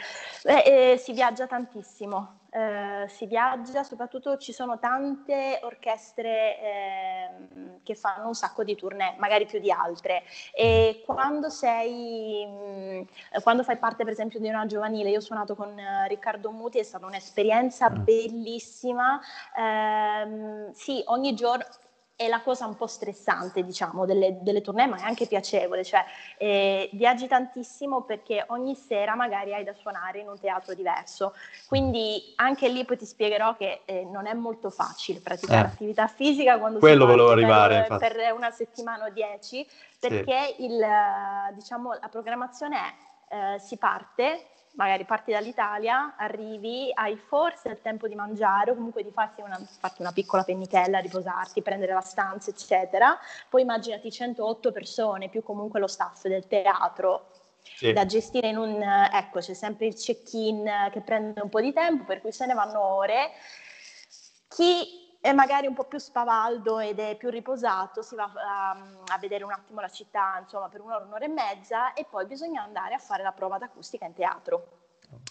Beh, 0.45 0.93
eh, 0.93 0.97
si 0.97 1.13
viaggia 1.13 1.47
tantissimo, 1.47 2.44
eh, 2.55 3.09
si 3.09 3.27
viaggia, 3.27 3.83
soprattutto 3.83 4.37
ci 4.37 4.53
sono 4.53 4.79
tante 4.79 5.59
orchestre 5.63 6.61
ehm, 6.61 7.81
che 7.83 7.97
fanno 7.97 8.29
un 8.29 8.35
sacco 8.35 8.63
di 8.63 8.77
tournée, 8.77 9.17
magari 9.19 9.45
più 9.45 9.59
di 9.59 9.73
altre. 9.73 10.23
E 10.55 11.03
quando 11.05 11.51
sei, 11.51 12.47
mh, 12.47 13.41
quando 13.43 13.65
fai 13.65 13.77
parte 13.77 14.05
per 14.05 14.13
esempio 14.13 14.39
di 14.39 14.49
una 14.49 14.67
giovanile, 14.67 15.11
io 15.11 15.19
ho 15.19 15.21
suonato 15.21 15.57
con 15.57 15.77
eh, 15.77 16.07
Riccardo 16.07 16.53
Muti, 16.53 16.79
è 16.79 16.85
stata 16.85 17.07
un'esperienza 17.07 17.87
Ah. 17.87 17.91
bellissima. 17.91 19.21
Ehm, 19.57 20.71
sì, 20.73 21.03
ogni 21.07 21.35
giorno 21.35 21.65
è 22.17 22.29
la 22.29 22.41
cosa 22.43 22.67
un 22.67 22.77
po' 22.77 22.87
stressante, 22.87 23.65
diciamo, 23.65 24.07
delle, 24.07 24.39
delle 24.41 24.61
tournée, 24.61 24.87
ma 24.87 24.97
è 24.99 25.03
anche 25.03 25.27
piacevole, 25.27 25.83
cioè 25.83 26.05
eh, 26.39 26.89
viaggi 26.93 27.27
tantissimo 27.27 28.03
perché 28.03 28.45
ogni 28.49 28.77
sera 28.77 29.17
magari 29.17 29.53
hai 29.53 29.65
da 29.65 29.73
suonare 29.75 30.21
in 30.21 30.29
un 30.29 30.39
teatro 30.39 30.75
diverso, 30.75 31.35
quindi 31.67 32.33
anche 32.37 32.69
lì 32.69 32.85
poi 32.85 32.97
ti 32.97 33.05
spiegherò 33.07 33.57
che 33.57 33.83
eh, 33.85 34.05
non 34.05 34.27
è 34.27 34.35
molto 34.35 34.71
facile 34.71 35.21
praticare 35.21 35.67
Eh. 35.67 35.73
attività 35.73 36.07
fisica 36.07 36.59
quando 36.59 36.79
Quello 36.79 37.07
si 37.07 37.31
arrivare, 37.31 37.87
per, 37.89 37.99
per 37.99 38.33
una 38.33 38.51
settimana 38.51 39.07
o 39.07 39.11
dieci, 39.11 39.67
Sì. 39.69 39.99
perché 39.99 40.55
il, 40.59 40.81
eh, 40.81 41.53
diciamo, 41.55 41.95
la 42.01 42.09
programmazione 42.09 42.77
è 42.77 42.95
eh, 43.55 43.59
si 43.59 43.77
parte 43.77 44.47
magari 44.75 45.05
parti 45.05 45.33
dall'Italia, 45.33 46.15
arrivi, 46.17 46.91
hai 46.95 47.17
forse 47.17 47.69
il 47.69 47.81
tempo 47.81 48.09
di 48.09 48.15
mangiare 48.15 48.71
o 48.71 48.75
comunque 48.75 49.03
di 49.03 49.11
farti 49.11 49.41
una, 49.41 49.59
farti 49.79 50.03
una 50.03 50.13
piccola 50.13 50.43
pennichella, 50.43 50.99
riposarti, 50.99 51.63
prendere 51.63 51.93
la 51.93 52.01
stanza, 52.01 52.51
eccetera. 52.51 53.19
Poi 53.49 53.63
immaginati 53.63 54.11
108 54.11 54.73
persone 54.73 55.29
più 55.29 55.43
comunque 55.43 55.81
lo 55.81 55.87
staff 55.87 56.27
del 56.27 56.47
teatro 56.47 57.31
Sì. 57.63 57.93
da 57.93 58.05
gestire 58.05 58.49
in 58.49 58.57
un... 58.59 58.83
ecco, 58.83 59.39
c'è 59.41 59.55
sempre 59.55 59.87
il 59.87 59.95
check-in 59.95 60.91
che 60.91 61.01
prende 61.01 61.41
un 61.41 61.49
po' 61.49 61.61
di 61.61 61.73
tempo, 61.73 62.05
per 62.05 62.21
cui 62.21 62.33
se 62.33 62.47
ne 62.47 62.55
vanno 62.55 62.81
ore. 62.81 63.31
Chi 64.49 65.04
è 65.25 65.33
magari 65.33 65.67
un 65.67 65.73
po' 65.73 65.85
più 65.85 65.97
spavaldo 65.97 66.81
ed 66.81 66.99
è 66.99 67.17
più 67.17 67.31
riposato, 67.31 68.03
si 68.03 68.15
va 68.15 68.31
a, 68.35 68.77
a 69.07 69.19
vedere 69.19 69.43
un 69.43 69.53
attimo 69.53 69.81
la 69.81 69.89
città, 69.89 70.37
insomma, 70.39 70.69
per 70.69 70.83
un'ora, 70.83 71.03
un'ora 71.03 71.25
e 71.25 71.29
mezza 71.29 71.95
e 71.95 72.05
poi 72.05 72.27
bisogna 72.27 72.63
andare 72.63 72.93
a 72.93 72.99
fare 72.99 73.23
la 73.23 73.33
prova 73.33 73.57
d'acustica 73.57 74.05
in 74.05 74.13
teatro. 74.13 74.81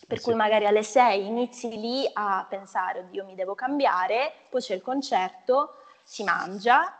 Per 0.07 0.17
Eh 0.17 0.19
sì. 0.19 0.23
cui 0.23 0.33
magari 0.33 0.65
alle 0.65 0.81
6 0.81 1.27
inizi 1.27 1.79
lì 1.79 2.09
a 2.11 2.43
pensare, 2.49 3.01
oddio 3.01 3.23
mi 3.23 3.35
devo 3.35 3.53
cambiare, 3.53 4.33
poi 4.49 4.61
c'è 4.61 4.73
il 4.73 4.81
concerto, 4.81 5.75
si 6.01 6.23
mangia 6.23 6.91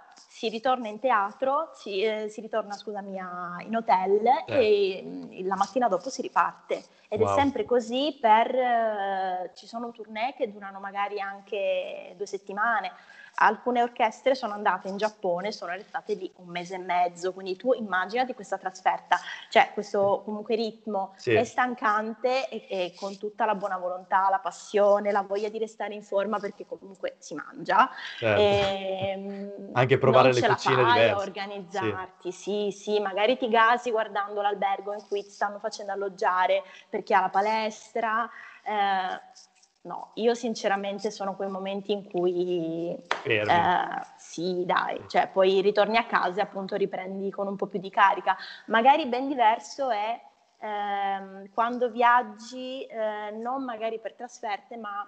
si 0.44 0.50
ritorna 0.50 0.90
in 0.90 1.00
teatro, 1.00 1.70
si, 1.74 2.02
eh, 2.02 2.28
si 2.28 2.42
ritorna 2.42 2.74
scusami, 2.74 3.18
a, 3.18 3.56
in 3.62 3.78
hotel 3.78 4.26
eh. 4.46 4.98
e 4.98 5.02
mm, 5.02 5.48
la 5.48 5.56
mattina 5.56 5.88
dopo 5.88 6.10
si 6.10 6.22
riparte. 6.22 6.84
Ed 7.08 7.22
wow. 7.22 7.32
è 7.32 7.34
sempre 7.40 7.64
così 7.64 8.18
per... 8.20 8.54
Eh, 8.54 9.52
ci 9.54 9.68
sono 9.68 9.92
tournée 9.92 10.34
che 10.36 10.52
durano 10.52 10.82
magari 10.82 11.22
anche 11.22 12.14
due 12.18 12.26
settimane 12.26 12.92
Alcune 13.36 13.82
orchestre 13.82 14.36
sono 14.36 14.54
andate 14.54 14.88
in 14.88 14.98
Giappone, 14.98 15.52
sono 15.52 15.72
restate 15.72 16.14
lì 16.14 16.32
un 16.38 16.50
mese 16.50 16.76
e 16.76 16.80
mezzo, 16.80 17.34
quindi 17.34 17.56
tu 17.56 17.74
immaginati 17.74 18.34
questa 18.34 18.58
trasferta, 18.58 19.20
cioè 19.50 19.72
questo 19.74 20.22
comunque 20.24 20.56
ritmo 20.56 21.14
sì. 21.18 21.34
è 21.34 21.44
stancante 21.44 22.48
e, 22.50 22.68
e, 22.70 22.94
con 22.96 23.18
tutta 23.18 23.46
la 23.46 23.56
buona 23.56 23.78
volontà, 23.78 24.28
la 24.30 24.40
passione, 24.40 25.12
la 25.12 25.24
voglia 25.24 25.50
di 25.50 25.58
restare 25.58 25.94
in 25.94 26.04
forma 26.04 26.40
perché 26.40 26.66
comunque 26.66 27.16
si 27.20 27.34
mangia. 27.34 27.90
Certo. 28.18 28.42
E, 28.42 29.10
ehm, 29.10 29.70
Anche 29.74 29.98
provare 29.98 30.32
le 30.32 30.42
cucine 30.42 30.84
diverse. 30.84 31.10
a 31.10 31.18
organizzarti, 31.18 32.32
sì. 32.32 32.72
sì, 32.72 32.84
sì, 32.84 33.00
magari 33.00 33.38
ti 33.38 33.50
gasi 33.50 33.90
guardando 33.92 34.42
l'albergo 34.42 34.94
in 34.94 35.04
cui 35.08 35.24
ti 35.24 35.30
stanno 35.30 35.60
facendo 35.60 35.92
alloggiare 35.92 36.64
per 36.90 37.04
chi 37.04 37.14
ha 37.14 37.22
la 37.22 37.30
palestra. 37.30 38.30
Eh, 38.64 39.52
No, 39.84 40.12
io 40.14 40.34
sinceramente 40.34 41.12
sono 41.12 41.36
quei 41.36 41.50
momenti 41.50 41.92
in 41.92 42.10
cui 42.10 42.98
eh, 43.26 44.02
sì, 44.16 44.64
dai, 44.66 45.04
cioè 45.08 45.28
poi 45.28 45.60
ritorni 45.60 45.98
a 45.98 46.06
casa 46.06 46.40
e 46.40 46.44
appunto 46.44 46.78
riprendi 46.78 47.30
con 47.30 47.48
un 47.48 47.58
po' 47.58 47.66
più 47.66 47.80
di 47.80 47.90
carica. 47.90 48.38
Magari 48.68 49.08
ben 49.08 49.28
diverso 49.28 49.90
è 49.90 50.22
ehm, 50.60 51.50
quando 51.54 51.90
viaggi, 51.90 52.86
eh, 52.86 53.32
non 53.32 53.66
magari 53.66 54.00
per 54.00 54.14
trasferte, 54.14 54.78
ma 54.78 55.06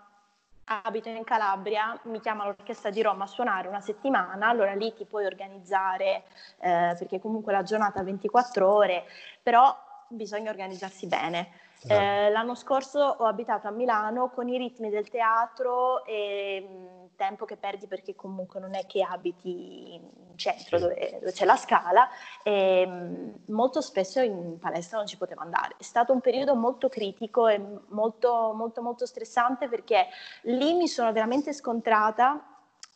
abito 0.65 1.08
in 1.08 1.24
Calabria, 1.24 1.98
mi 2.05 2.20
chiama 2.20 2.44
l'orchestra 2.44 2.89
di 2.89 3.01
Roma 3.01 3.24
a 3.24 3.27
suonare 3.27 3.70
una 3.70 3.79
settimana, 3.82 4.48
allora 4.48 4.74
lì 4.74 4.94
ti 4.94 5.05
puoi 5.05 5.25
organizzare 5.25 6.24
eh, 6.60 6.96
perché 6.98 7.22
comunque 7.22 7.53
la 7.53 7.63
giornata 7.63 8.01
ha 8.01 8.03
24 8.03 8.70
ore, 8.70 9.05
però 9.41 9.74
bisogna 10.10 10.50
organizzarsi 10.50 11.08
bene. 11.08 11.63
Esatto. 11.84 12.01
Eh, 12.01 12.29
l'anno 12.29 12.55
scorso 12.55 13.00
ho 13.00 13.25
abitato 13.25 13.67
a 13.67 13.72
Milano 13.72 14.29
con 14.29 14.48
i 14.48 14.58
ritmi 14.58 14.89
del 14.89 15.10
teatro 15.10 16.03
e 16.05 16.62
mh, 16.67 17.15
tempo 17.15 17.46
che 17.46 17.58
perdi 17.58 17.88
perché 17.88 18.15
comunque 18.15 18.60
non 18.60 18.75
è 18.75 18.86
che 18.86 19.03
abiti 19.03 19.94
in 19.94 20.38
centro 20.38 20.79
dove, 20.79 21.17
dove 21.20 21.32
c'è 21.32 21.46
la 21.46 21.55
scala 21.55 22.10
e 22.44 22.86
mh, 22.86 23.34
molto 23.48 23.82
spesso 23.82 24.20
in 24.20 24.58
palestra 24.60 24.98
non 24.98 25.08
ci 25.08 25.17
potevo 25.17 25.41
andare. 25.41 25.75
È 25.77 25.84
stato 25.84 26.12
un 26.13 26.22
periodo 26.22 26.55
molto 26.55 26.89
critico 26.89 27.48
e 27.48 27.62
molto 27.89 28.53
molto 28.53 28.82
molto 28.82 29.05
stressante 29.05 29.67
perché 29.67 30.08
lì 30.44 30.74
mi 30.74 30.88
sono 30.88 31.12
veramente 31.12 31.53
scontrata 31.53 32.55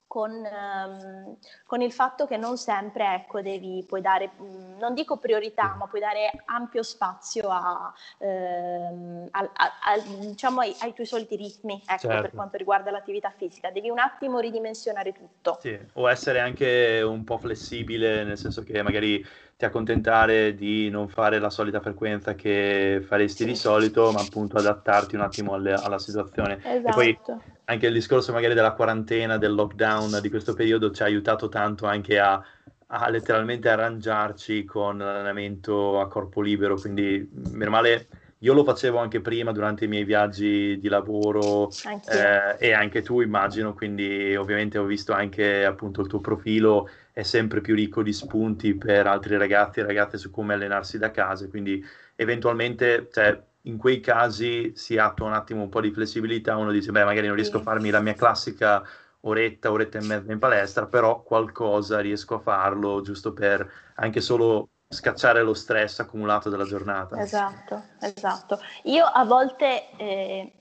con, 0.10 0.32
um, 0.32 1.38
con, 1.68 1.84
il 1.84 1.94
fatto 1.94 2.25
che 2.25 2.36
non 2.36 2.58
sempre 2.58 3.13
ecco, 3.13 3.44
devi, 3.44 3.86
puoi 3.88 4.01
dare, 4.01 4.32
mm, 4.42 4.80
non 4.80 4.96
dico 4.96 5.18
priorità, 5.18 5.75
ma 5.78 5.86
puoi 5.86 6.01
dare 6.01 6.32
ampio 6.46 6.82
spazio 6.82 7.48
a, 7.50 7.94
ehm, 8.18 9.28
a, 9.30 9.50
a, 9.54 10.00
diciamo 10.00 10.62
ai, 10.62 10.75
ai, 10.80 10.94
tuoi 10.94 11.06
soliti 11.06 11.36
ritmi 11.36 11.84
ecco, 11.86 12.08
certo. 12.08 12.22
per 12.22 12.32
quanto 12.32 12.58
riguarda 12.58 12.89
l'attività 12.89 13.30
fisica. 13.30 13.70
Devi 13.70 13.92
un 13.92 14.00
attimo 14.00 14.39
ridimensionare 14.39 15.12
tutto. 15.13 15.60
Sì, 15.62 15.80
o 15.94 16.10
essere 16.10 16.39
anche 16.39 17.04
un 17.04 17.24
po' 17.24 17.38
flessibile, 17.38 18.24
nel 18.24 18.39
senso 18.39 18.63
che 18.63 18.82
magari 18.82 19.24
ti 19.60 19.66
accontentare 19.66 20.56
di 20.56 20.89
non 20.89 21.10
fare 21.10 21.38
la 21.38 21.50
solita 21.50 21.82
frequenza 21.82 22.34
che 22.34 23.04
faresti 23.06 23.44
di 23.44 23.58
solito, 23.58 24.10
ma 24.13 24.22
appunto 24.22 24.56
adattarti 24.56 25.16
un 25.16 25.22
attimo 25.22 25.54
alle, 25.54 25.74
alla 25.74 26.00
situazione. 26.00 26.62
Esatto. 26.63 26.88
E 26.88 26.92
poi 26.94 27.10
esatto. 27.10 27.42
anche 27.66 27.88
il 27.88 27.94
discorso 27.94 28.32
magari 28.32 28.54
della 28.54 28.72
quarantena, 28.72 29.38
del 29.38 29.54
lockdown 29.54 30.20
di 30.22 30.30
questo 30.30 30.54
periodo 30.54 30.92
ci 30.92 31.01
ha 31.01 31.08
aiutato 31.08 31.50
tanto 31.50 31.88
anche 31.88 32.18
a, 32.18 32.42
a 32.88 33.10
letteralmente 33.10 33.68
arrangiarci 33.68 34.63
con 34.63 34.98
l'allenamento 34.98 36.00
a 36.00 36.08
corpo 36.08 36.39
libero, 36.39 36.80
quindi 36.80 37.30
meno 37.51 37.70
male 37.70 38.08
io 38.41 38.53
lo 38.53 38.63
facevo 38.63 38.98
anche 38.98 39.19
prima 39.22 39.51
durante 39.51 39.86
i 39.86 39.88
miei 39.88 40.05
viaggi 40.05 40.77
di 40.79 40.88
lavoro 40.88 41.67
eh, 42.05 42.55
e 42.58 42.72
anche 42.74 43.01
tu 43.01 43.19
immagino, 43.22 43.74
quindi 43.74 44.36
ovviamente 44.36 44.77
ho 44.77 44.86
visto 44.86 45.12
anche 45.12 45.65
appunto 45.65 46.01
il 46.01 46.08
tuo 46.08 46.22
profilo 46.22 46.89
è 47.12 47.24
sempre 47.24 47.60
più 47.60 47.75
ricco 47.75 48.01
di 48.01 48.13
spunti 48.13 48.75
per 48.75 49.08
altri 49.08 49.38
ragazzi 49.38 49.79
e 49.79 49.84
ragazze 49.84 50.17
su 50.17 50.31
come 50.31 50.53
allenarsi 50.53 50.98
da 50.98 51.12
casa, 51.12 51.50
quindi 51.50 51.84
eventualmente 52.15 53.10
cioè, 53.12 53.41
in 53.63 53.77
quei 53.77 54.00
casi 54.00 54.72
si 54.74 54.98
attua 54.98 55.27
un 55.27 55.34
attimo 55.34 55.62
un 55.62 55.69
po' 55.69 55.81
di 55.81 55.91
flessibilità, 55.91 56.55
uno 56.55 56.72
dice 56.72 56.91
beh 56.91 57.03
magari 57.03 57.27
non 57.27 57.36
riesco 57.36 57.58
a 57.58 57.62
farmi 57.62 57.89
la 57.89 58.00
mia 58.00 58.13
classica 58.13 58.81
oretta, 59.22 59.69
oretta 59.72 59.98
e 59.98 60.01
mezza 60.01 60.31
in 60.31 60.39
palestra, 60.39 60.86
però 60.88 61.24
qualcosa 61.24 62.00
riesco 62.00 62.36
a 62.36 62.39
farlo 62.39 63.01
giusto 63.01 63.34
per 63.34 63.69
anche 63.96 64.22
solo 64.22 64.69
scacciare 64.91 65.43
lo 65.43 65.53
stress 65.53 66.00
accumulato 66.00 66.50
dalla 66.50 66.65
giornata. 66.65 67.22
Esatto, 67.22 67.84
esatto. 68.00 68.60
Io 68.86 69.05
a 69.05 69.24
volte 69.24 69.96
eh, 69.98 70.51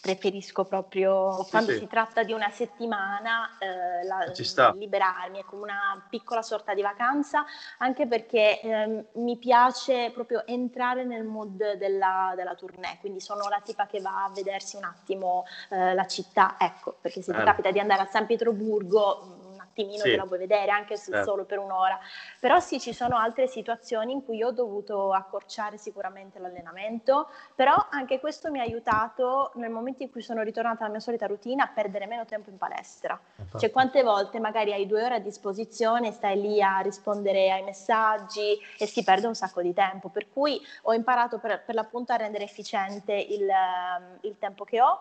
preferisco 0.00 0.64
proprio 0.64 1.42
sì, 1.42 1.50
quando 1.50 1.72
sì. 1.72 1.78
si 1.78 1.86
tratta 1.88 2.22
di 2.22 2.32
una 2.32 2.48
settimana 2.50 3.58
eh, 3.58 4.04
la, 4.04 4.72
liberarmi, 4.72 5.40
è 5.40 5.44
come 5.44 5.62
una 5.62 6.06
piccola 6.08 6.42
sorta 6.42 6.74
di 6.74 6.82
vacanza, 6.82 7.44
anche 7.78 8.06
perché 8.06 8.60
eh, 8.60 9.06
mi 9.14 9.36
piace 9.36 10.12
proprio 10.14 10.46
entrare 10.46 11.04
nel 11.04 11.24
mood 11.24 11.72
della, 11.76 12.34
della, 12.36 12.54
tournée, 12.54 12.98
quindi 13.00 13.20
sono 13.20 13.48
la 13.48 13.60
tipa 13.64 13.86
che 13.86 14.00
va 14.00 14.26
a 14.26 14.30
vedersi 14.32 14.76
un 14.76 14.84
attimo 14.84 15.44
eh, 15.70 15.92
la 15.92 16.06
città, 16.06 16.54
ecco, 16.56 16.98
perché 17.00 17.20
se 17.20 17.32
ti 17.32 17.42
capita 17.42 17.72
di 17.72 17.80
andare 17.80 18.02
a 18.02 18.06
San 18.06 18.26
Pietroburgo 18.26 19.35
attimino 19.76 20.02
sì. 20.02 20.10
te 20.10 20.16
la 20.16 20.24
vuoi 20.24 20.38
vedere 20.38 20.70
anche 20.70 20.96
se 20.96 21.12
certo. 21.12 21.30
solo 21.30 21.44
per 21.44 21.58
un'ora. 21.58 21.98
Però 22.40 22.58
sì, 22.60 22.80
ci 22.80 22.94
sono 22.94 23.16
altre 23.18 23.46
situazioni 23.46 24.12
in 24.12 24.24
cui 24.24 24.38
io 24.38 24.48
ho 24.48 24.52
dovuto 24.52 25.12
accorciare 25.12 25.76
sicuramente 25.76 26.38
l'allenamento, 26.38 27.28
però 27.54 27.74
anche 27.90 28.18
questo 28.18 28.50
mi 28.50 28.58
ha 28.58 28.62
aiutato 28.62 29.52
nel 29.54 29.70
momento 29.70 30.02
in 30.02 30.10
cui 30.10 30.22
sono 30.22 30.42
ritornata 30.42 30.84
alla 30.84 30.92
mia 30.92 31.00
solita 31.00 31.26
routine 31.26 31.62
a 31.62 31.68
perdere 31.68 32.06
meno 32.06 32.24
tempo 32.24 32.48
in 32.48 32.56
palestra. 32.56 33.18
Infatti. 33.36 33.58
Cioè 33.58 33.70
quante 33.70 34.02
volte 34.02 34.40
magari 34.40 34.72
hai 34.72 34.86
due 34.86 35.04
ore 35.04 35.16
a 35.16 35.20
disposizione, 35.20 36.12
stai 36.12 36.40
lì 36.40 36.62
a 36.62 36.78
rispondere 36.78 37.52
ai 37.52 37.62
messaggi 37.62 38.58
e 38.78 38.86
si 38.86 39.04
perde 39.04 39.26
un 39.26 39.34
sacco 39.34 39.60
di 39.60 39.74
tempo, 39.74 40.08
per 40.08 40.28
cui 40.32 40.60
ho 40.82 40.94
imparato 40.94 41.38
per, 41.38 41.62
per 41.64 41.74
l'appunto 41.74 42.12
a 42.12 42.16
rendere 42.16 42.44
efficiente 42.44 43.12
il, 43.12 43.48
il 44.22 44.36
tempo 44.38 44.64
che 44.64 44.80
ho. 44.80 45.00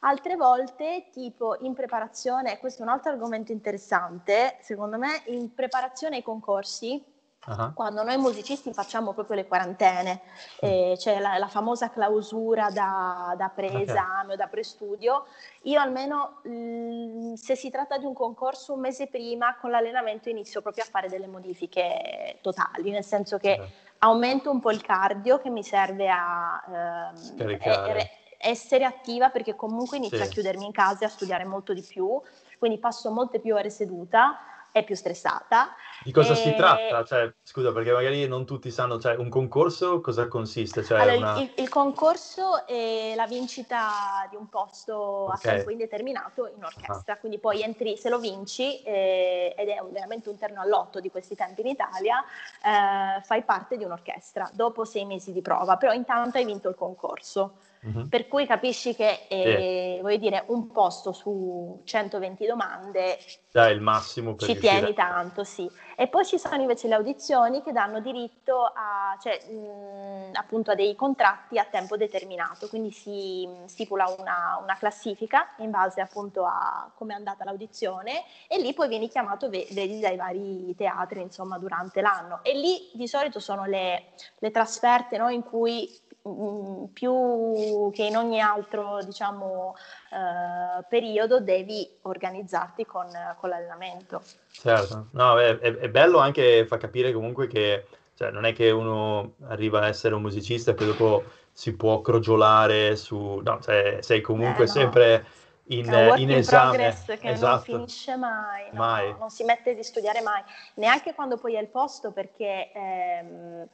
Altre 0.00 0.36
volte, 0.36 1.08
tipo 1.12 1.56
in 1.60 1.74
preparazione, 1.74 2.58
questo 2.58 2.80
è 2.80 2.86
un 2.86 2.92
altro 2.92 3.10
argomento 3.12 3.52
interessante, 3.52 4.56
secondo 4.62 4.96
me, 4.96 5.22
in 5.26 5.52
preparazione 5.54 6.16
ai 6.16 6.22
concorsi, 6.22 7.04
Uh-huh. 7.46 7.72
Quando 7.72 8.02
noi 8.02 8.18
musicisti 8.18 8.70
facciamo 8.74 9.14
proprio 9.14 9.36
le 9.36 9.46
quarantene, 9.46 10.20
eh, 10.60 10.94
c'è 10.98 11.18
la, 11.20 11.38
la, 11.38 11.48
famosa 11.48 11.88
clausura 11.88 12.68
da, 12.68 13.34
da 13.34 13.48
preesame 13.48 14.24
okay. 14.24 14.32
o 14.34 14.36
da 14.36 14.46
prestudio, 14.46 15.24
io 15.62 15.80
almeno 15.80 16.40
mh, 16.42 16.50
mm, 16.50 17.32
se 17.34 17.56
si 17.56 17.70
tratta 17.70 17.96
di 17.96 18.04
un 18.04 18.12
concorso 18.12 18.74
un 18.74 18.80
mese 18.80 19.06
prima 19.06 19.56
con 19.56 19.70
l'allenamento 19.70 20.28
inizio 20.28 20.60
proprio 20.60 20.84
a 20.84 20.86
fare 20.86 21.08
delle 21.08 21.28
modifiche 21.28 22.40
totali, 22.42 22.90
nel 22.90 23.04
senso 23.04 23.38
che 23.38 23.52
okay. 23.52 23.72
aumento 24.00 24.50
un 24.50 24.60
po' 24.60 24.70
il 24.70 24.82
cardio 24.82 25.38
che 25.38 25.48
mi 25.48 25.62
serve 25.62 26.10
a 26.10 26.62
ehm, 26.68 27.40
eh, 27.40 28.10
essere 28.42 28.84
attiva 28.84 29.28
perché 29.28 29.54
comunque 29.54 29.98
inizio 29.98 30.16
sì. 30.16 30.22
a 30.22 30.28
chiudermi 30.28 30.64
in 30.64 30.72
casa 30.72 31.00
e 31.02 31.04
a 31.04 31.10
studiare 31.10 31.44
molto 31.44 31.74
di 31.74 31.82
più, 31.82 32.20
quindi 32.58 32.78
passo 32.78 33.10
molte 33.10 33.38
più 33.38 33.54
ore 33.54 33.70
seduta 33.70 34.38
è 34.72 34.84
più 34.84 34.94
stressata. 34.94 35.74
Di 36.02 36.12
cosa 36.12 36.32
e... 36.32 36.36
si 36.36 36.54
tratta? 36.54 37.04
Cioè, 37.04 37.32
scusa, 37.42 37.72
perché 37.72 37.92
magari 37.92 38.26
non 38.26 38.46
tutti 38.46 38.70
sanno, 38.70 38.98
cioè, 38.98 39.16
un 39.16 39.28
concorso 39.28 40.00
cosa 40.00 40.28
consiste? 40.28 40.82
Cioè, 40.84 41.00
allora, 41.00 41.32
una... 41.32 41.40
il, 41.40 41.52
il, 41.56 41.68
concorso 41.68 42.66
è 42.66 43.12
la 43.16 43.26
vincita 43.26 44.26
di 44.30 44.36
un 44.36 44.48
posto 44.48 44.96
okay. 44.96 45.34
a 45.34 45.54
tempo 45.56 45.70
indeterminato 45.70 46.50
in 46.54 46.64
orchestra, 46.64 47.14
ah. 47.14 47.18
quindi 47.18 47.38
poi 47.38 47.62
entri, 47.62 47.96
se 47.96 48.08
lo 48.08 48.18
vinci, 48.18 48.82
eh, 48.82 49.54
ed 49.56 49.68
è 49.68 49.80
un, 49.80 49.90
veramente 49.90 50.28
un 50.28 50.38
terno 50.38 50.60
all'otto 50.60 51.00
di 51.00 51.10
questi 51.10 51.34
tempi 51.34 51.62
in 51.62 51.68
Italia, 51.68 52.22
eh, 52.64 53.20
fai 53.22 53.42
parte 53.42 53.76
di 53.76 53.84
un'orchestra 53.84 54.50
dopo 54.54 54.84
sei 54.84 55.04
mesi 55.04 55.32
di 55.32 55.42
prova, 55.42 55.76
però 55.76 55.92
intanto 55.92 56.38
hai 56.38 56.44
vinto 56.44 56.68
il 56.68 56.76
concorso. 56.76 57.54
Uh-huh. 57.82 58.08
Per 58.08 58.28
cui 58.28 58.46
capisci 58.46 58.94
che 58.94 59.26
eh, 59.28 60.00
yeah. 60.02 60.16
dire, 60.18 60.44
un 60.48 60.70
posto 60.70 61.12
su 61.12 61.80
120 61.84 62.46
domande 62.46 63.18
Dai, 63.52 63.72
il 63.72 63.80
massimo 63.80 64.36
ci 64.36 64.56
tieni 64.56 64.94
tanto, 64.94 65.42
sì. 65.42 65.68
E 65.96 66.06
poi 66.06 66.24
ci 66.24 66.38
sono 66.38 66.60
invece 66.60 66.86
le 66.86 66.94
audizioni 66.94 67.62
che 67.62 67.72
danno 67.72 67.98
diritto 68.00 68.62
a, 68.62 69.18
cioè, 69.20 69.40
mh, 69.50 70.30
appunto 70.34 70.70
a 70.70 70.76
dei 70.76 70.94
contratti 70.94 71.58
a 71.58 71.64
tempo 71.64 71.96
determinato, 71.96 72.68
quindi 72.68 72.92
si 72.92 73.48
stipula 73.64 74.14
una, 74.16 74.60
una, 74.62 74.76
classifica 74.76 75.54
in 75.58 75.70
base 75.70 76.00
appunto 76.00 76.44
a 76.44 76.92
come 76.94 77.14
è 77.14 77.16
andata 77.16 77.42
l'audizione 77.42 78.22
e 78.46 78.60
lì 78.60 78.72
poi 78.72 78.86
vieni 78.86 79.08
chiamato, 79.08 79.50
vedi, 79.50 79.98
dai 79.98 80.16
vari 80.16 80.72
teatri 80.76 81.20
insomma 81.20 81.58
durante 81.58 82.00
l'anno. 82.00 82.44
E 82.44 82.54
lì 82.54 82.88
di 82.92 83.08
solito 83.08 83.40
sono 83.40 83.64
le, 83.64 84.12
le 84.38 84.50
trasferte 84.52 85.18
no, 85.18 85.28
in 85.28 85.42
cui 85.42 85.90
mm, 86.28 86.84
più 86.92 87.90
che 87.92 88.04
in 88.04 88.16
ogni 88.16 88.40
altro 88.40 88.98
diciamo, 89.04 89.74
eh, 90.10 90.84
periodo 90.88 91.40
devi 91.40 91.88
organizzarti 92.02 92.84
con, 92.86 93.08
con 93.38 93.48
l'allenamento. 93.48 94.22
Certo, 94.50 95.08
no, 95.12 95.38
è, 95.38 95.58
è, 95.58 95.88
bello 95.88 96.18
anche 96.18 96.66
fa 96.66 96.76
capire 96.76 97.12
comunque 97.12 97.46
che 97.46 97.86
cioè, 98.14 98.30
non 98.30 98.44
è 98.44 98.52
che 98.52 98.70
uno 98.70 99.36
arriva 99.48 99.80
a 99.80 99.86
essere 99.86 100.14
un 100.14 100.20
musicista 100.20 100.72
e 100.72 100.74
poi 100.74 100.86
dopo 100.86 101.24
si 101.52 101.74
può 101.74 102.00
crogiolare 102.02 102.94
su... 102.96 103.40
No, 103.42 103.60
cioè, 103.62 103.98
sei 104.00 104.20
comunque 104.20 104.64
eh, 104.64 104.66
no. 104.66 104.72
sempre 104.72 105.26
in, 105.68 105.86
in 106.16 106.30
esame. 106.30 106.76
progress 106.76 107.18
che 107.18 107.28
esatto. 107.28 107.70
non 107.72 107.86
finisce 107.86 108.16
mai, 108.16 108.64
no, 108.72 108.78
mai. 108.78 109.14
non 109.18 109.30
si 109.30 109.44
mette 109.44 109.74
di 109.74 109.82
studiare 109.82 110.20
mai, 110.20 110.42
neanche 110.74 111.14
quando 111.14 111.36
poi 111.38 111.54
è 111.54 111.60
il 111.60 111.68
posto 111.68 112.12
perché... 112.12 112.70
Ehm, 112.74 113.68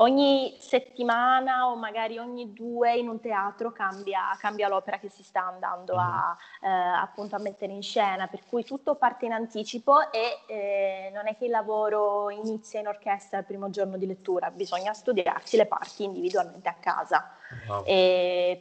ogni 0.00 0.56
settimana 0.58 1.68
o 1.68 1.76
magari 1.76 2.18
ogni 2.18 2.52
due 2.52 2.96
in 2.96 3.08
un 3.08 3.20
teatro 3.20 3.72
cambia, 3.72 4.36
cambia 4.38 4.68
l'opera 4.68 4.98
che 4.98 5.08
si 5.08 5.22
sta 5.22 5.46
andando 5.46 5.94
a, 5.94 6.36
mhm. 6.60 6.68
eh, 6.68 6.72
appunto 6.72 7.36
a 7.36 7.38
mettere 7.38 7.72
in 7.72 7.82
scena, 7.82 8.26
per 8.26 8.40
cui 8.46 8.64
tutto 8.64 8.96
parte 8.96 9.26
in 9.26 9.32
anticipo 9.32 10.10
e 10.10 10.40
eh, 10.46 11.10
non 11.12 11.26
è 11.26 11.36
che 11.36 11.46
il 11.46 11.50
lavoro 11.50 12.30
inizia 12.30 12.80
in 12.80 12.86
orchestra 12.86 13.38
il 13.38 13.44
primo 13.44 13.70
giorno 13.70 13.96
di 13.96 14.06
lettura, 14.06 14.50
bisogna 14.50 14.92
studiarsi 14.92 15.56
le 15.56 15.66
parti 15.66 16.04
individualmente 16.04 16.68
a 16.68 16.74
casa. 16.74 17.32
Wow. 17.66 17.84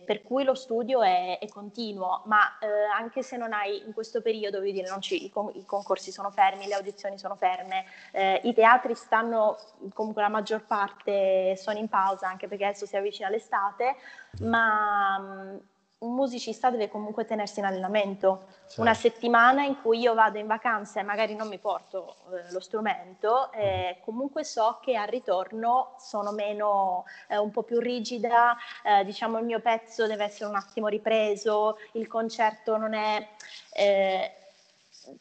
per 0.06 0.24
cui 0.24 0.44
lo 0.44 0.56
studio 0.56 1.01
è, 1.01 1.39
è 1.39 1.48
continuo, 1.50 2.22
ma 2.25 2.58
eh, 2.60 2.67
anche 2.98 3.22
se 3.22 3.36
non 3.36 3.51
hai 3.51 3.86
in 3.86 3.94
questo 3.94 4.22
periodo, 4.22 4.60
voglio 4.60 4.72
dire, 4.72 4.88
ci, 5.00 5.25
i, 5.25 5.32
i, 5.53 5.65
concorsi 5.65 6.12
sono 6.12 6.32
fermi, 6.32 6.67
le 6.67 6.75
audizioni 6.75 7.17
sono 7.17 7.36
ferme, 7.36 7.86
eh, 8.12 8.41
i 8.44 8.53
teatri 8.53 8.96
stanno, 8.96 9.58
comunque 9.94 10.22
la 10.22 10.29
maggior 10.29 10.65
parte 10.65 11.56
sono 11.58 11.77
in 11.77 11.89
pausa 11.89 12.27
anche 12.27 12.48
perché 12.48 12.65
adesso 12.65 12.86
si 12.86 12.96
avvicina 12.96 13.29
l'estate, 13.29 13.96
ma 14.39 15.17
mh, 15.20 15.60
un 16.00 16.13
musicista 16.13 16.70
deve 16.70 16.89
comunque 16.89 17.25
tenersi 17.25 17.60
in 17.60 17.66
allenamento. 17.66 18.46
Certo. 18.68 18.82
Una 18.82 18.94
settimana 18.94 19.63
in 19.63 19.82
cui 19.82 20.00
io 20.00 20.13
vado 20.13 20.38
in 20.38 20.46
vacanza 20.46 21.00
e 21.00 21.04
magari 21.04 21.36
non 21.36 21.48
mi 21.48 21.58
porto 21.58 22.18
eh, 22.32 22.51
lo 22.51 22.60
strumento, 22.60 23.51
eh, 23.51 24.00
comunque 24.04 24.44
so 24.44 24.80
che 24.82 24.96
al 24.96 25.08
ritorno 25.08 25.96
sono 25.98 26.32
meno, 26.32 27.06
eh, 27.27 27.38
un 27.38 27.50
po' 27.50 27.63
più 27.63 27.80
rigida, 27.80 28.56
eh, 28.84 29.04
diciamo 29.06 29.39
il 29.39 29.46
mio 29.46 29.60
pezzo 29.60 30.06
deve 30.06 30.25
essere 30.25 30.50
un 30.50 30.56
attimo 30.56 30.88
ripreso, 30.88 31.77
il 31.94 32.08
concerto 32.08 32.77
non 32.77 32.94
è... 32.94 33.27
Eh, 33.74 34.32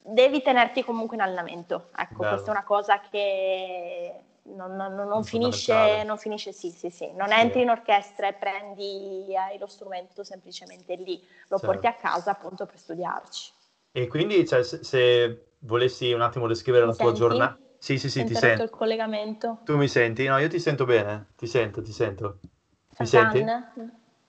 devi 0.03 0.43
tenerti 0.43 0.83
comunque 0.83 1.17
in 1.17 1.23
allenamento. 1.23 1.91
Ecco, 1.97 2.17
Bello. 2.17 2.31
questa 2.31 2.49
è 2.49 2.51
una 2.51 2.65
cosa 2.65 3.01
che 3.01 4.21
non, 4.55 4.77
non, 4.77 4.95
non 4.95 5.25
finisce, 5.25 6.03
non 6.05 6.19
finisce, 6.19 6.53
sì, 6.53 6.71
sì, 6.71 6.91
sì. 6.91 7.11
Non 7.13 7.29
sì. 7.29 7.35
entri 7.35 7.63
in 7.63 7.71
orchestra 7.71 8.29
e 8.29 8.35
prendi 8.35 9.35
hai 9.37 9.59
lo 9.59 9.67
strumento 9.67 10.25
semplicemente 10.25 10.95
lì, 10.97 11.21
lo 11.49 11.59
certo. 11.59 11.67
porti 11.67 11.87
a 11.87 11.95
casa 11.95 12.31
appunto 12.31 12.67
per 12.67 12.79
studiarci. 12.79 13.53
E 13.93 14.07
quindi 14.09 14.47
cioè, 14.47 14.63
se, 14.63 14.85
se, 14.85 15.47
volessi 15.61 16.13
un 16.13 16.21
attimo 16.21 16.47
descrivere 16.47 16.85
mi 16.85 16.91
la 16.91 16.97
senti? 16.97 17.17
tua 17.17 17.29
giornata... 17.29 17.59
Sì, 17.79 17.99
sì, 17.99 18.09
sì, 18.09 18.25
ti 18.25 18.35
sento. 18.35 18.63
il 18.63 18.71
collegamento. 18.71 19.59
Tu 19.65 19.77
mi 19.77 19.87
senti? 19.87 20.27
No, 20.27 20.39
io 20.39 20.49
ti 20.49 20.59
sento 20.59 20.85
bene, 20.85 21.29
ti 21.37 21.47
sento, 21.47 21.83
ti 21.83 21.93
sento. 21.93 22.39
Mi 22.99 23.07
senti? 23.07 23.45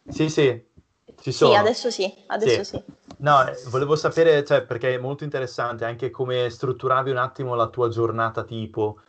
Sì, 0.09 0.29
sì, 0.29 0.65
ci 1.21 1.31
sono. 1.31 1.53
Sì, 1.53 1.57
adesso 1.57 1.89
sì, 1.89 2.24
adesso 2.27 2.63
sì. 2.63 2.75
sì. 2.75 2.83
No, 3.19 3.43
volevo 3.69 3.95
sapere, 3.95 4.43
cioè, 4.43 4.63
perché 4.63 4.93
è 4.93 4.97
molto 4.97 5.24
interessante 5.24 5.86
anche 5.86 6.09
come 6.12 6.50
strutturavi 6.50 7.09
un 7.09 7.17
attimo 7.17 7.55
la 7.55 7.67
tua 7.67 7.89
giornata 7.89 8.43
tipo, 8.43 9.00
eh, 9.00 9.05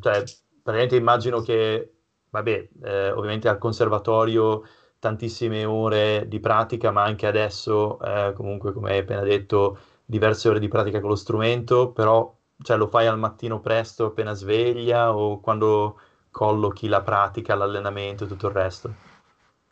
cioè, 0.00 0.22
praticamente 0.62 0.96
immagino 0.96 1.40
che, 1.40 1.94
vabbè, 2.30 2.68
eh, 2.82 3.10
ovviamente 3.12 3.48
al 3.48 3.58
conservatorio 3.58 4.62
tantissime 4.98 5.64
ore 5.64 6.26
di 6.28 6.40
pratica, 6.40 6.90
ma 6.90 7.02
anche 7.02 7.26
adesso, 7.26 8.00
eh, 8.00 8.32
comunque, 8.34 8.72
come 8.72 8.92
hai 8.92 8.98
appena 8.98 9.22
detto, 9.22 9.78
diverse 10.04 10.48
ore 10.48 10.58
di 10.60 10.68
pratica 10.68 11.00
con 11.00 11.10
lo 11.10 11.16
strumento, 11.16 11.92
però 11.92 12.36
cioè, 12.62 12.76
lo 12.76 12.86
fai 12.88 13.06
al 13.06 13.18
mattino 13.18 13.60
presto 13.60 14.06
appena 14.06 14.34
sveglia 14.34 15.14
o 15.14 15.40
quando 15.40 15.98
collochi 16.30 16.88
la 16.88 17.02
pratica, 17.02 17.54
l'allenamento 17.54 18.24
e 18.24 18.26
tutto 18.26 18.48
il 18.48 18.52
resto? 18.54 19.09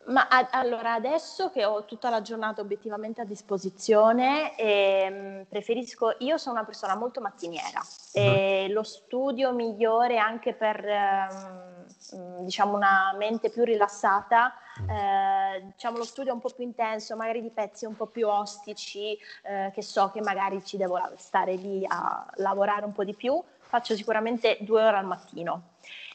Ma 0.08 0.26
a, 0.28 0.48
allora 0.52 0.94
adesso 0.94 1.50
che 1.50 1.64
ho 1.64 1.84
tutta 1.84 2.08
la 2.08 2.22
giornata 2.22 2.62
obiettivamente 2.62 3.20
a 3.20 3.24
disposizione, 3.24 4.56
ehm, 4.56 5.44
preferisco, 5.48 6.14
io 6.18 6.38
sono 6.38 6.56
una 6.56 6.64
persona 6.64 6.96
molto 6.96 7.20
mattiniera 7.20 7.80
e 8.12 8.66
mm. 8.68 8.72
lo 8.72 8.82
studio 8.82 9.52
migliore 9.52 10.16
anche 10.16 10.54
per 10.54 10.82
ehm, 10.82 12.44
diciamo 12.44 12.74
una 12.74 13.14
mente 13.18 13.50
più 13.50 13.64
rilassata, 13.64 14.54
mm. 14.80 14.88
eh, 14.88 15.62
diciamo 15.72 15.98
lo 15.98 16.04
studio 16.04 16.32
un 16.32 16.40
po' 16.40 16.52
più 16.54 16.64
intenso, 16.64 17.14
magari 17.14 17.42
di 17.42 17.50
pezzi 17.50 17.84
un 17.84 17.94
po' 17.94 18.06
più 18.06 18.28
ostici, 18.28 19.14
eh, 19.42 19.70
che 19.74 19.82
so 19.82 20.10
che 20.10 20.22
magari 20.22 20.64
ci 20.64 20.78
devo 20.78 20.98
stare 21.16 21.54
lì 21.54 21.84
a 21.86 22.26
lavorare 22.36 22.86
un 22.86 22.92
po' 22.92 23.04
di 23.04 23.14
più, 23.14 23.42
faccio 23.68 23.94
sicuramente 23.94 24.56
due 24.60 24.82
ore 24.82 24.96
al 24.96 25.04
mattino. 25.06 25.62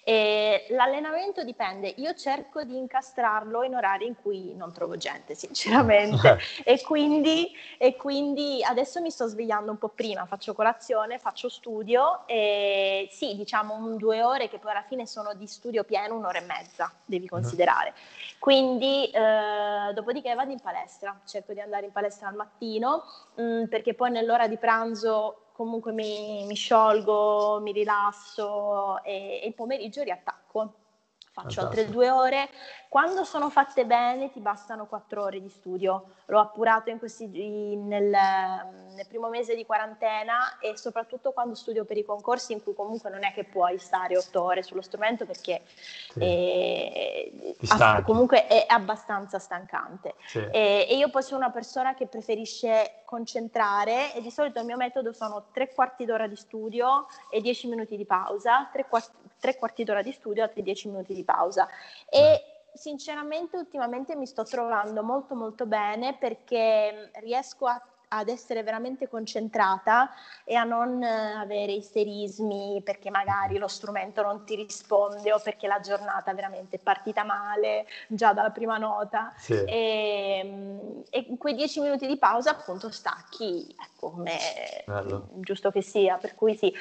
E 0.05 0.65
l'allenamento 0.71 1.45
dipende, 1.45 1.93
io 1.95 2.13
cerco 2.13 2.63
di 2.63 2.75
incastrarlo 2.75 3.63
in 3.63 3.73
orari 3.73 4.05
in 4.05 4.15
cui 4.21 4.53
non 4.53 4.73
trovo 4.73 4.97
gente, 4.97 5.33
sinceramente, 5.33 6.39
e, 6.65 6.81
quindi, 6.81 7.49
e 7.77 7.95
quindi 7.95 8.61
adesso 8.65 8.99
mi 8.99 9.09
sto 9.09 9.27
svegliando 9.27 9.71
un 9.71 9.77
po' 9.77 9.87
prima, 9.87 10.25
faccio 10.25 10.53
colazione, 10.53 11.19
faccio 11.19 11.47
studio 11.47 12.27
e 12.27 13.07
sì, 13.11 13.33
diciamo 13.37 13.75
un 13.75 13.95
due 13.95 14.21
ore 14.21 14.49
che 14.49 14.59
poi 14.59 14.71
alla 14.71 14.83
fine 14.83 15.07
sono 15.07 15.33
di 15.35 15.47
studio 15.47 15.85
pieno, 15.85 16.17
un'ora 16.17 16.39
e 16.39 16.45
mezza, 16.45 16.91
devi 17.05 17.29
considerare. 17.29 17.93
Quindi, 18.39 19.09
eh, 19.09 19.93
dopodiché 19.93 20.33
vado 20.33 20.51
in 20.51 20.59
palestra, 20.59 21.17
cerco 21.25 21.53
di 21.53 21.61
andare 21.61 21.85
in 21.85 21.93
palestra 21.93 22.27
al 22.27 22.35
mattino, 22.35 23.05
mh, 23.35 23.41
mm, 23.41 23.63
perché 23.67 23.93
poi 23.93 24.11
nell'ora 24.11 24.49
di 24.49 24.57
pranzo 24.57 25.42
comunque 25.53 25.93
mi, 25.93 26.45
mi 26.45 26.55
sciolgo, 26.55 27.59
mi 27.61 27.71
rilasso 27.71 29.01
e, 29.03 29.39
e 29.41 29.47
il 29.47 29.53
pomeriggio 29.53 30.03
riattacco 30.03 30.82
faccio 31.33 31.47
esatto. 31.49 31.67
altre 31.67 31.89
due 31.89 32.09
ore. 32.11 32.49
Quando 32.87 33.23
sono 33.23 33.49
fatte 33.49 33.87
bene 33.87 34.29
ti 34.29 34.39
bastano 34.39 34.85
quattro 34.85 35.23
ore 35.23 35.41
di 35.41 35.49
studio. 35.49 36.11
L'ho 36.27 36.39
appurato 36.39 36.91
in 36.91 36.99
questi, 36.99 37.25
nel, 37.75 38.09
nel, 38.09 39.07
primo 39.07 39.29
mese 39.29 39.55
di 39.55 39.65
quarantena 39.65 40.59
e 40.59 40.77
soprattutto 40.77 41.31
quando 41.31 41.55
studio 41.55 41.85
per 41.85 41.97
i 41.97 42.03
concorsi 42.03 42.53
in 42.53 42.61
cui 42.61 42.75
comunque 42.75 43.09
non 43.09 43.23
è 43.23 43.33
che 43.33 43.45
puoi 43.45 43.79
stare 43.79 44.15
otto 44.15 44.43
ore 44.43 44.61
sullo 44.61 44.83
strumento 44.83 45.25
perché 45.25 45.63
sì. 45.65 46.19
è, 46.19 47.31
comunque 48.03 48.45
è 48.45 48.65
abbastanza 48.67 49.39
stancante. 49.39 50.13
Sì. 50.27 50.37
E, 50.51 50.85
e, 50.87 50.95
io 50.95 51.09
poi 51.09 51.23
sono 51.23 51.39
una 51.39 51.51
persona 51.51 51.95
che 51.95 52.05
preferisce 52.05 53.01
concentrare 53.05 54.13
e 54.13 54.21
di 54.21 54.29
solito 54.29 54.59
il 54.59 54.65
mio 54.65 54.77
metodo 54.77 55.13
sono 55.13 55.45
tre 55.51 55.73
quarti 55.73 56.05
d'ora 56.05 56.27
di 56.27 56.35
studio 56.35 57.07
e 57.31 57.41
dieci 57.41 57.67
minuti 57.67 57.97
di 57.97 58.05
pausa, 58.05 58.69
tre 58.71 58.85
quarti, 58.87 59.11
tre 59.39 59.55
quarti 59.55 59.83
d'ora 59.83 60.01
di 60.01 60.11
studio, 60.11 60.43
altri 60.43 60.61
dieci 60.61 60.87
minuti 60.87 61.13
di 61.13 61.22
pausa. 61.23 61.67
E 62.09 62.41
sinceramente 62.73 63.57
ultimamente 63.57 64.15
mi 64.15 64.25
sto 64.25 64.43
trovando 64.43 65.03
molto 65.03 65.35
molto 65.35 65.65
bene 65.65 66.15
perché 66.17 67.11
riesco 67.21 67.67
a 67.67 67.81
ad 68.13 68.29
essere 68.29 68.63
veramente 68.63 69.09
concentrata 69.09 70.11
e 70.43 70.55
a 70.55 70.63
non 70.63 71.01
avere 71.01 71.71
isterismi 71.73 72.81
perché 72.83 73.09
magari 73.09 73.57
lo 73.57 73.67
strumento 73.67 74.21
non 74.21 74.45
ti 74.45 74.55
risponde 74.55 75.33
o 75.33 75.39
perché 75.39 75.67
la 75.67 75.79
giornata 75.79 76.33
veramente 76.33 76.75
è 76.77 76.79
partita 76.79 77.23
male 77.23 77.87
già 78.07 78.33
dalla 78.33 78.51
prima 78.51 78.77
nota 78.77 79.33
sì. 79.37 79.53
e, 79.53 81.03
e, 81.09 81.25
in 81.27 81.37
quei 81.37 81.55
dieci 81.55 81.79
minuti 81.79 82.05
di 82.05 82.17
pausa 82.17 82.51
appunto 82.51 82.91
stacchi 82.91 83.75
ecco 83.83 84.11
come 84.11 84.37
Bello. 84.85 85.29
giusto 85.37 85.71
che 85.71 85.81
sia 85.81 86.17
per 86.17 86.35
cui 86.35 86.55
sì 86.55 86.71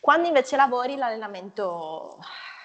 quando 0.00 0.28
invece 0.28 0.56
lavori 0.56 0.96
l'allenamento 0.96 2.18
Mm. 2.18 2.57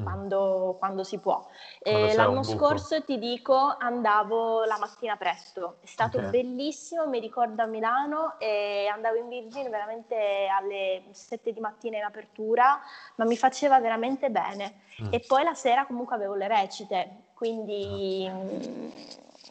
Quando, 0.00 0.76
quando, 0.78 1.04
si 1.04 1.18
può. 1.18 1.46
Quando 1.78 2.14
l'anno 2.14 2.42
scorso 2.42 3.04
ti 3.04 3.18
dico 3.18 3.76
andavo 3.78 4.64
la 4.64 4.78
mattina 4.78 5.16
presto, 5.16 5.76
è 5.82 5.86
stato 5.86 6.16
okay. 6.16 6.30
bellissimo, 6.30 7.06
mi 7.06 7.20
ricordo 7.20 7.60
a 7.60 7.66
Milano 7.66 8.38
e 8.38 8.86
andavo 8.90 9.16
in 9.16 9.28
Virgin 9.28 9.68
veramente 9.68 10.46
alle 10.48 11.02
7 11.10 11.52
di 11.52 11.60
mattina 11.60 11.98
in 11.98 12.04
apertura, 12.04 12.80
ma 13.16 13.26
mi 13.26 13.36
faceva 13.36 13.80
veramente 13.80 14.30
bene. 14.30 14.80
Mm. 15.02 15.08
E 15.10 15.20
poi 15.20 15.44
la 15.44 15.54
sera 15.54 15.84
comunque 15.84 16.16
avevo 16.16 16.36
le 16.36 16.48
recite, 16.48 17.24
quindi 17.34 18.26
mm, 18.32 18.88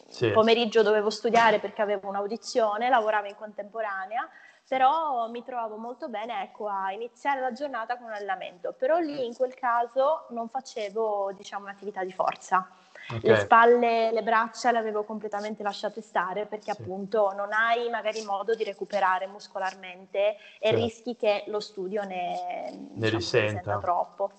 sì. 0.10 0.32
pomeriggio 0.32 0.82
dovevo 0.82 1.12
studiare 1.12 1.60
perché 1.60 1.84
avevo 1.84 2.08
un'audizione, 2.08 2.89
lavoravo 2.89 3.27
in 3.27 3.36
contemporanea 3.36 4.27
però 4.71 5.27
mi 5.27 5.43
trovavo 5.43 5.75
molto 5.75 6.07
bene 6.07 6.43
ecco, 6.43 6.69
a 6.69 6.93
iniziare 6.93 7.41
la 7.41 7.51
giornata 7.51 7.97
con 7.97 8.05
un 8.05 8.13
allenamento, 8.13 8.71
però 8.71 8.99
lì 8.99 9.25
in 9.25 9.36
quel 9.36 9.53
caso 9.53 10.27
non 10.29 10.47
facevo 10.47 11.34
diciamo, 11.36 11.65
un'attività 11.65 12.05
di 12.05 12.13
forza. 12.13 12.69
Okay. 13.10 13.19
Le 13.21 13.36
spalle, 13.36 14.12
le 14.13 14.23
braccia 14.23 14.71
le 14.71 14.77
avevo 14.77 15.03
completamente 15.03 15.62
lasciate 15.62 15.99
stare 15.99 16.45
perché 16.45 16.71
sì. 16.71 16.81
appunto 16.84 17.34
non 17.34 17.51
hai 17.51 17.89
magari 17.89 18.23
modo 18.23 18.55
di 18.55 18.63
recuperare 18.63 19.27
muscolarmente 19.27 20.38
e 20.57 20.69
sì. 20.69 20.75
rischi 20.75 21.17
che 21.17 21.43
lo 21.47 21.60
studio 21.60 22.03
ne, 22.03 22.69
ne 22.71 23.10
diciamo, 23.10 23.17
risenta 23.17 23.77
troppo. 23.77 24.31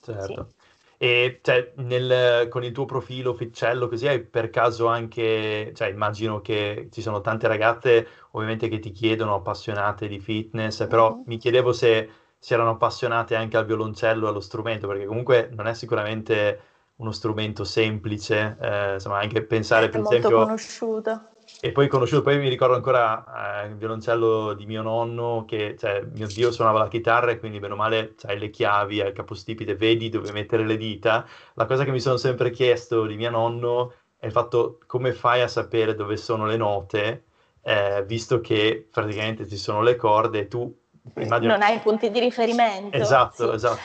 Certo. 0.00 0.52
Sì. 0.56 0.59
E 1.02 1.40
cioè, 1.42 1.72
nel, 1.76 2.48
con 2.50 2.62
il 2.62 2.72
tuo 2.72 2.84
profilo 2.84 3.32
Ficcello, 3.32 3.88
così 3.88 4.06
hai 4.06 4.20
per 4.22 4.50
caso 4.50 4.86
anche, 4.86 5.72
cioè, 5.74 5.88
immagino 5.88 6.42
che 6.42 6.88
ci 6.92 7.00
sono 7.00 7.22
tante 7.22 7.48
ragazze 7.48 8.06
ovviamente 8.32 8.68
che 8.68 8.80
ti 8.80 8.90
chiedono 8.92 9.34
appassionate 9.36 10.06
di 10.06 10.20
fitness, 10.20 10.86
però 10.86 11.14
mm-hmm. 11.14 11.22
mi 11.24 11.38
chiedevo 11.38 11.72
se 11.72 12.10
si 12.38 12.52
erano 12.52 12.72
appassionate 12.72 13.34
anche 13.34 13.56
al 13.56 13.64
violoncello 13.64 14.26
e 14.26 14.28
allo 14.28 14.40
strumento, 14.40 14.86
perché 14.86 15.06
comunque 15.06 15.48
non 15.54 15.66
è 15.68 15.72
sicuramente 15.72 16.60
uno 16.96 17.12
strumento 17.12 17.64
semplice, 17.64 18.58
eh, 18.60 18.92
insomma, 18.94 19.20
anche 19.20 19.42
pensare 19.42 19.86
è 19.86 19.88
per 19.88 20.00
molto 20.00 20.16
esempio... 20.16 20.44
conosciuto. 20.44 21.29
E 21.62 21.72
poi 21.72 21.88
conosciuto, 21.88 22.22
poi 22.22 22.38
mi 22.38 22.48
ricordo 22.48 22.74
ancora 22.74 23.62
eh, 23.62 23.66
il 23.66 23.76
violoncello 23.76 24.54
di 24.54 24.64
mio 24.64 24.80
nonno, 24.80 25.44
che 25.46 25.76
cioè, 25.78 26.02
mio 26.10 26.26
zio 26.26 26.50
suonava 26.50 26.78
la 26.78 26.88
chitarra 26.88 27.32
e 27.32 27.38
quindi 27.38 27.58
bene 27.58 27.74
o 27.74 27.76
male 27.76 28.14
c'hai 28.16 28.38
le 28.38 28.48
chiavi 28.48 29.02
al 29.02 29.12
capostipite, 29.12 29.76
vedi 29.76 30.08
dove 30.08 30.32
mettere 30.32 30.64
le 30.64 30.78
dita. 30.78 31.26
La 31.54 31.66
cosa 31.66 31.84
che 31.84 31.90
mi 31.90 32.00
sono 32.00 32.16
sempre 32.16 32.50
chiesto 32.50 33.04
di 33.04 33.16
mio 33.16 33.28
nonno 33.28 33.92
è 34.16 34.24
il 34.24 34.32
fatto 34.32 34.78
come 34.86 35.12
fai 35.12 35.42
a 35.42 35.48
sapere 35.48 35.94
dove 35.94 36.16
sono 36.16 36.46
le 36.46 36.56
note, 36.56 37.24
eh, 37.62 38.04
visto 38.06 38.40
che 38.40 38.88
praticamente 38.90 39.46
ci 39.46 39.56
sono 39.56 39.82
le 39.82 39.96
corde 39.96 40.40
e 40.40 40.48
tu... 40.48 40.74
Immagino... 41.16 41.52
Non 41.52 41.62
hai 41.62 41.78
punti 41.80 42.10
di 42.10 42.20
riferimento. 42.20 42.96
Esatto, 42.96 43.48
sì. 43.50 43.54
esatto. 43.54 43.80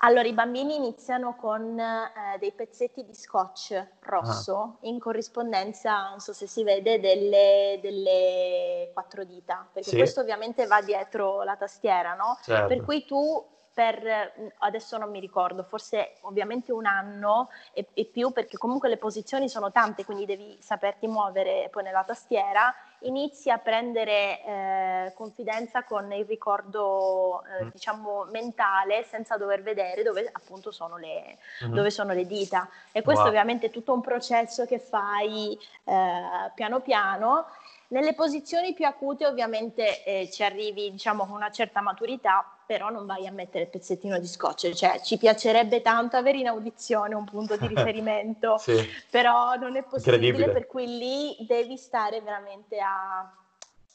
Allora, 0.00 0.28
i 0.28 0.32
bambini 0.32 0.76
iniziano 0.76 1.36
con 1.36 1.78
eh, 1.78 2.38
dei 2.38 2.52
pezzetti 2.52 3.04
di 3.04 3.14
scotch 3.14 3.86
rosso 4.00 4.56
ah. 4.56 4.76
in 4.80 4.98
corrispondenza, 4.98 6.10
non 6.10 6.20
so 6.20 6.32
se 6.32 6.46
si 6.46 6.62
vede, 6.62 7.00
delle, 7.00 7.78
delle 7.80 8.90
quattro 8.92 9.24
dita, 9.24 9.66
perché 9.72 9.90
sì. 9.90 9.96
questo 9.96 10.20
ovviamente 10.20 10.66
va 10.66 10.82
dietro 10.82 11.42
la 11.42 11.56
tastiera, 11.56 12.14
no? 12.14 12.38
Certo. 12.42 12.66
Per 12.66 12.84
cui 12.84 13.04
tu 13.06 13.54
per 13.76 14.32
adesso 14.60 14.96
non 14.96 15.10
mi 15.10 15.20
ricordo, 15.20 15.62
forse 15.62 16.14
ovviamente 16.22 16.72
un 16.72 16.86
anno 16.86 17.50
e, 17.74 17.86
e, 17.92 18.06
più, 18.06 18.30
perché 18.30 18.56
comunque 18.56 18.88
le 18.88 18.96
posizioni 18.96 19.50
sono 19.50 19.70
tante, 19.70 20.02
quindi 20.06 20.24
devi 20.24 20.56
saperti 20.62 21.06
muovere 21.06 21.68
poi 21.70 21.82
nella 21.82 22.02
tastiera, 22.02 22.74
inizi 23.00 23.50
a 23.50 23.58
prendere 23.58 24.42
eh, 24.42 25.12
confidenza 25.14 25.84
con 25.84 26.10
il 26.10 26.24
ricordo, 26.24 27.44
eh, 27.44 27.64
mm. 27.64 27.68
diciamo, 27.68 28.24
mentale, 28.30 29.02
senza 29.02 29.36
dover 29.36 29.62
vedere 29.62 30.02
dove 30.02 30.26
appunto 30.32 30.70
sono 30.70 30.96
le, 30.96 31.36
mm-hmm. 31.62 31.74
dove 31.74 31.90
sono 31.90 32.14
le 32.14 32.26
dita. 32.26 32.66
E 32.92 33.02
questo 33.02 33.24
wow. 33.24 33.30
ovviamente 33.30 33.66
è 33.66 33.70
tutto 33.70 33.92
un 33.92 34.00
processo 34.00 34.64
che 34.64 34.78
fai 34.78 35.52
eh, 35.84 36.50
piano 36.54 36.80
piano. 36.80 37.44
Nelle 37.88 38.14
posizioni 38.14 38.72
più 38.72 38.86
acute 38.86 39.26
ovviamente 39.26 40.02
eh, 40.02 40.30
ci 40.32 40.42
arrivi 40.42 40.90
diciamo 40.90 41.26
con 41.26 41.34
una 41.34 41.50
certa 41.50 41.82
maturità, 41.82 42.55
però 42.66 42.90
non 42.90 43.06
vai 43.06 43.26
a 43.26 43.32
mettere 43.32 43.64
il 43.64 43.70
pezzettino 43.70 44.18
di 44.18 44.26
scotch, 44.26 44.72
cioè 44.72 45.00
ci 45.00 45.16
piacerebbe 45.16 45.80
tanto 45.82 46.16
avere 46.16 46.38
in 46.38 46.48
audizione 46.48 47.14
un 47.14 47.24
punto 47.24 47.56
di 47.56 47.66
riferimento, 47.68 48.58
sì. 48.58 48.76
però 49.08 49.54
non 49.54 49.76
è 49.76 49.84
possibile, 49.84 50.50
per 50.50 50.66
cui 50.66 50.98
lì 50.98 51.36
devi 51.46 51.76
stare 51.76 52.20
veramente 52.20 52.80
a 52.80 53.32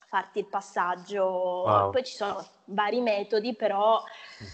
farti 0.07 0.39
il 0.39 0.47
passaggio, 0.47 1.23
wow. 1.25 1.91
poi 1.91 2.03
ci 2.03 2.15
sono 2.15 2.45
vari 2.65 3.01
metodi, 3.01 3.55
però 3.55 4.01
mm. 4.01 4.47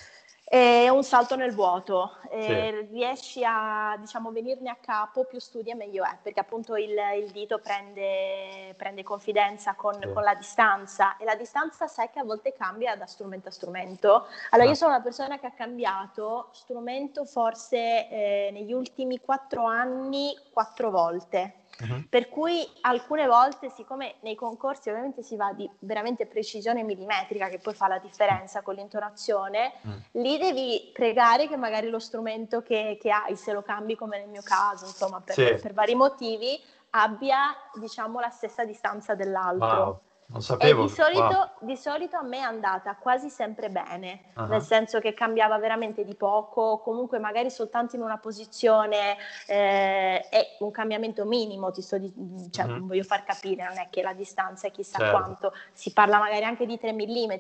è 0.43 0.89
un 0.89 1.03
salto 1.03 1.35
nel 1.35 1.53
vuoto, 1.53 2.17
sì. 2.41 2.87
riesci 2.91 3.43
a 3.45 3.95
diciamo, 3.99 4.31
venirne 4.31 4.69
a 4.69 4.77
capo, 4.79 5.25
più 5.25 5.39
studi 5.39 5.69
e 5.69 5.75
meglio 5.75 6.03
è, 6.03 6.17
perché 6.21 6.39
appunto 6.39 6.75
il, 6.75 6.95
il 7.21 7.31
dito 7.31 7.59
prende, 7.59 8.73
prende 8.77 9.03
confidenza 9.03 9.75
con, 9.75 9.93
sì. 9.93 10.11
con, 10.11 10.23
la 10.23 10.35
distanza 10.35 11.17
e 11.17 11.25
la 11.25 11.35
distanza 11.35 11.87
sai 11.87 12.09
che 12.09 12.19
a 12.19 12.23
volte 12.23 12.53
cambia 12.53 12.95
da 12.95 13.05
strumento 13.05 13.49
a 13.49 13.51
strumento. 13.51 14.27
Allora 14.51 14.67
ah. 14.67 14.71
io 14.71 14.75
sono 14.75 14.91
una 14.91 15.01
persona 15.01 15.39
che 15.39 15.47
ha 15.47 15.51
cambiato 15.51 16.49
strumento 16.51 17.25
forse 17.25 18.09
eh, 18.09 18.49
negli 18.51 18.73
ultimi 18.73 19.19
quattro 19.19 19.65
anni 19.65 20.35
quattro 20.51 20.89
volte. 20.89 21.65
Uh-huh. 21.79 22.07
Per 22.09 22.29
cui 22.29 22.67
alcune 22.81 23.27
volte, 23.27 23.69
siccome 23.69 24.15
nei 24.21 24.35
concorsi 24.35 24.89
ovviamente 24.89 25.21
si 25.21 25.35
va 25.35 25.53
di 25.53 25.69
veramente 25.79 26.25
precisione 26.25 26.83
millimetrica, 26.83 27.49
che 27.49 27.59
poi 27.59 27.73
fa 27.73 27.87
la 27.87 27.99
differenza 27.99 28.61
con 28.61 28.75
l'intonazione, 28.75 29.73
uh-huh. 29.81 30.21
lì 30.21 30.37
devi 30.37 30.89
pregare 30.93 31.47
che 31.47 31.55
magari 31.55 31.89
lo 31.89 31.99
strumento 31.99 32.61
che, 32.61 32.97
che, 32.99 33.11
hai, 33.11 33.35
se 33.35 33.53
lo 33.53 33.61
cambi 33.61 33.95
come 33.95 34.19
nel 34.19 34.29
mio 34.29 34.41
caso, 34.43 34.85
insomma, 34.85 35.21
per, 35.21 35.35
sì. 35.35 35.59
per 35.61 35.73
vari 35.73 35.95
motivi, 35.95 36.59
abbia 36.91 37.55
diciamo 37.79 38.19
la 38.19 38.29
stessa 38.29 38.65
distanza 38.65 39.13
dell'altro. 39.13 39.67
Wow. 39.67 39.99
Non 40.29 40.41
sapevo. 40.41 40.83
Di 40.83 40.89
solito, 40.89 41.21
wow. 41.21 41.49
di 41.61 41.77
solito, 41.77 42.17
a 42.17 42.21
me 42.21 42.39
è 42.39 42.41
andata 42.41 42.97
quasi 42.97 43.29
sempre 43.29 43.69
bene, 43.69 44.23
uh-huh. 44.35 44.47
nel 44.47 44.61
senso 44.61 44.99
che 44.99 45.13
cambiava 45.13 45.57
veramente 45.57 46.03
di 46.03 46.15
poco, 46.15 46.79
comunque 46.79 47.17
magari 47.17 47.49
soltanto 47.49 47.95
in 47.95 48.01
una 48.01 48.17
posizione 48.17 49.15
eh, 49.47 50.27
è 50.27 50.57
un 50.59 50.71
cambiamento 50.71 51.23
minimo, 51.23 51.71
ti 51.71 51.81
sto 51.81 51.97
di- 51.97 52.13
cioè, 52.51 52.65
uh-huh. 52.65 52.87
voglio 52.87 53.03
far 53.03 53.23
capire, 53.23 53.63
non 53.63 53.77
è 53.77 53.87
che 53.89 54.01
la 54.01 54.11
distanza 54.11 54.67
è 54.67 54.71
chissà 54.71 54.97
certo. 54.97 55.17
quanto, 55.17 55.53
si 55.71 55.93
parla 55.93 56.19
magari 56.19 56.43
anche 56.43 56.65
di 56.65 56.77
3 56.77 56.91
mm, 56.91 57.31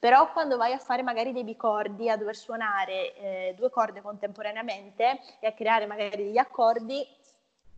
però 0.00 0.32
quando 0.32 0.56
vai 0.56 0.72
a 0.72 0.78
fare 0.78 1.04
magari 1.04 1.32
dei 1.32 1.44
bicordi, 1.44 2.10
a 2.10 2.16
dover 2.16 2.34
suonare 2.34 3.14
eh, 3.14 3.54
due 3.56 3.70
corde 3.70 4.02
contemporaneamente 4.02 5.20
e 5.38 5.46
a 5.46 5.52
creare 5.52 5.86
magari 5.86 6.24
degli 6.24 6.38
accordi, 6.38 7.06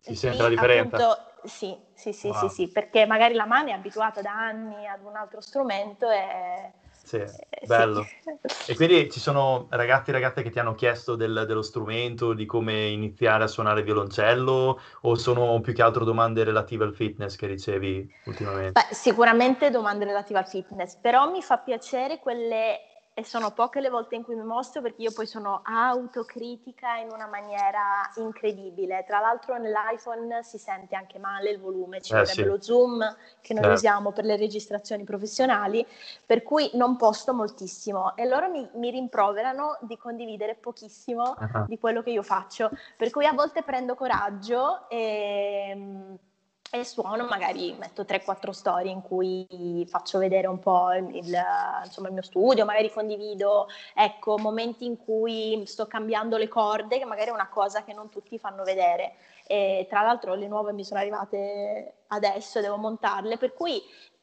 si 0.05 0.15
sente 0.15 0.41
la 0.41 0.49
differenza? 0.49 0.95
Appunto, 0.97 1.47
sì, 1.47 1.75
sì, 1.93 2.13
sì, 2.13 2.27
wow. 2.27 2.47
sì, 2.47 2.49
sì, 2.49 2.67
perché 2.67 3.05
magari 3.05 3.33
la 3.33 3.45
mano 3.45 3.69
è 3.69 3.71
abituata 3.71 4.21
da 4.21 4.31
anni 4.31 4.85
ad 4.87 5.03
un 5.03 5.15
altro 5.15 5.41
strumento 5.41 6.09
e... 6.09 6.73
Sì, 7.03 7.17
eh, 7.17 7.65
bello. 7.65 8.03
Sì. 8.03 8.13
E 8.67 8.75
quindi 8.75 9.11
ci 9.11 9.19
sono 9.19 9.67
ragazzi 9.69 10.09
e 10.09 10.13
ragazze 10.13 10.41
che 10.41 10.49
ti 10.49 10.57
hanno 10.57 10.73
chiesto 10.73 11.15
del, 11.15 11.43
dello 11.47 11.61
strumento, 11.61 12.33
di 12.33 12.47
come 12.47 12.87
iniziare 12.87 13.43
a 13.43 13.47
suonare 13.47 13.83
violoncello 13.83 14.79
o 15.01 15.15
sono 15.15 15.61
più 15.61 15.71
che 15.71 15.83
altro 15.83 16.03
domande 16.03 16.43
relative 16.43 16.83
al 16.83 16.95
fitness 16.95 17.35
che 17.35 17.45
ricevi 17.45 18.11
ultimamente? 18.25 18.71
Beh, 18.71 18.95
sicuramente 18.95 19.69
domande 19.69 20.05
relative 20.05 20.39
al 20.39 20.47
fitness, 20.47 20.95
però 20.95 21.29
mi 21.29 21.43
fa 21.43 21.59
piacere 21.59 22.17
quelle 22.17 22.79
e 23.17 23.23
sono 23.23 23.51
poche 23.51 23.79
le 23.79 23.87
volte 23.87 24.15
in 24.15 24.23
cui 24.23 24.35
mi 24.35 24.43
mostro 24.43 24.81
perché 24.81 25.01
io 25.03 25.13
poi 25.13 25.25
sono 25.25 25.61
autocritica 25.63 26.97
in 26.97 27.07
una 27.13 27.27
maniera 27.27 28.11
incredibile. 28.17 29.05
Tra 29.07 29.21
l'altro 29.21 29.57
nell'iPhone 29.57 30.43
si 30.43 30.57
sente 30.57 30.97
anche 30.97 31.17
male 31.17 31.51
il 31.51 31.61
volume, 31.61 32.01
ci 32.01 32.13
eh, 32.13 32.25
sì. 32.25 32.43
lo 32.43 32.61
zoom 32.61 32.99
che 33.39 33.53
noi 33.53 33.63
certo. 33.63 33.77
usiamo 33.77 34.11
per 34.11 34.25
le 34.25 34.35
registrazioni 34.35 35.05
professionali, 35.05 35.87
per 36.25 36.43
cui 36.43 36.69
non 36.73 36.97
posto 36.97 37.33
moltissimo 37.33 38.17
e 38.17 38.25
loro 38.25 38.49
mi, 38.49 38.69
mi 38.73 38.89
rimproverano 38.89 39.77
di 39.79 39.97
condividere 39.97 40.55
pochissimo 40.55 41.37
uh-huh. 41.39 41.67
di 41.67 41.79
quello 41.79 42.03
che 42.03 42.09
io 42.09 42.21
faccio, 42.21 42.69
per 42.97 43.11
cui 43.11 43.25
a 43.25 43.31
volte 43.31 43.63
prendo 43.63 43.95
coraggio 43.95 44.89
e 44.89 46.17
e 46.79 46.85
suono, 46.85 47.25
magari 47.25 47.73
metto 47.77 48.03
3-4 48.03 48.49
storie 48.51 48.91
in 48.91 49.01
cui 49.01 49.85
faccio 49.89 50.19
vedere 50.19 50.47
un 50.47 50.59
po' 50.59 50.93
il, 50.93 51.35
insomma, 51.83 52.07
il, 52.07 52.13
mio 52.13 52.21
studio, 52.21 52.65
magari 52.65 52.91
condivido 52.91 53.67
ecco, 53.93 54.37
momenti 54.37 54.85
in 54.85 54.97
cui 54.97 55.63
sto 55.65 55.87
cambiando 55.87 56.37
le 56.37 56.47
corde, 56.47 56.97
che 56.97 57.05
magari 57.05 57.29
è 57.29 57.33
una 57.33 57.49
cosa 57.49 57.83
che 57.83 57.93
non 57.93 58.09
tutti 58.09 58.37
fanno 58.37 58.63
vedere. 58.63 59.15
E 59.47 59.85
tra 59.89 60.01
l'altro 60.01 60.33
le 60.33 60.47
nuove 60.47 60.73
mi 60.73 60.83
sono 60.83 60.99
arrivate 60.99 61.93
adesso, 62.07 62.61
devo 62.61 62.77
montarle, 62.77 63.37
per 63.37 63.53
cui 63.53 63.81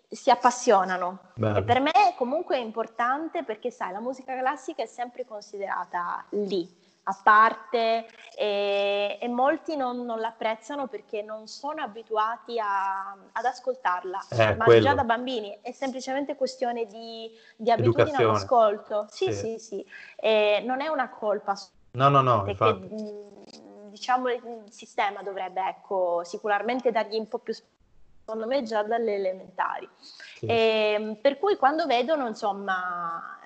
si 0.09 0.31
appassionano. 0.31 1.19
Bello. 1.35 1.59
E 1.59 1.62
per 1.62 1.81
me 1.81 1.93
comunque 2.17 2.57
è 2.57 2.61
importante 2.61 3.45
perché 3.45 3.71
sai, 3.71 3.93
la 3.93 4.01
musica 4.01 4.37
classica 4.37 4.83
è 4.83 4.87
sempre 4.87 5.25
considerata 5.25 6.25
lì 6.31 6.82
a 7.05 7.21
parte 7.23 8.07
e, 8.37 9.19
e 9.21 9.29
molti 9.29 9.75
non, 9.75 10.05
non, 10.05 10.21
l'apprezzano 10.21 10.87
perché 10.87 11.23
non 11.23 11.49
sono 11.49 11.83
abituati 11.83 12.59
a, 12.61 13.17
ad 13.33 13.45
ascoltarla, 13.45 14.27
eh, 14.31 14.55
ma 14.55 14.65
quello. 14.65 14.83
già 14.83 14.95
da 14.95 15.05
bambini 15.05 15.59
è 15.62 15.73
semplicemente 15.73 16.37
questione 16.37 16.87
di, 16.87 17.31
di 17.57 17.71
abitudine 17.71 18.17
all'ascolto. 18.19 19.07
Sì, 19.11 19.33
sì, 19.33 19.33
sì, 19.33 19.59
sì. 19.59 19.87
E 20.17 20.62
non 20.65 20.81
è 20.81 20.88
una 20.88 21.09
colpa. 21.11 21.59
No, 21.93 22.09
no, 22.09 22.21
no. 22.21 22.43
Perché, 22.45 22.79
diciamo 23.88 24.31
il 24.31 24.65
sistema 24.71 25.23
dovrebbe 25.23 25.61
ecco, 25.69 26.23
sicuramente 26.25 26.91
dargli 26.91 27.19
un 27.19 27.29
po' 27.29 27.38
più 27.38 27.53
secondo 27.53 28.47
me 28.47 28.62
già 28.62 28.83
dalle 28.85 29.17
elementari. 29.17 29.88
Sì. 30.37 30.47
E, 30.47 31.19
per 31.21 31.38
cui 31.38 31.57
quando 31.57 31.87
vedono 31.87 32.29
insomma 32.29 33.38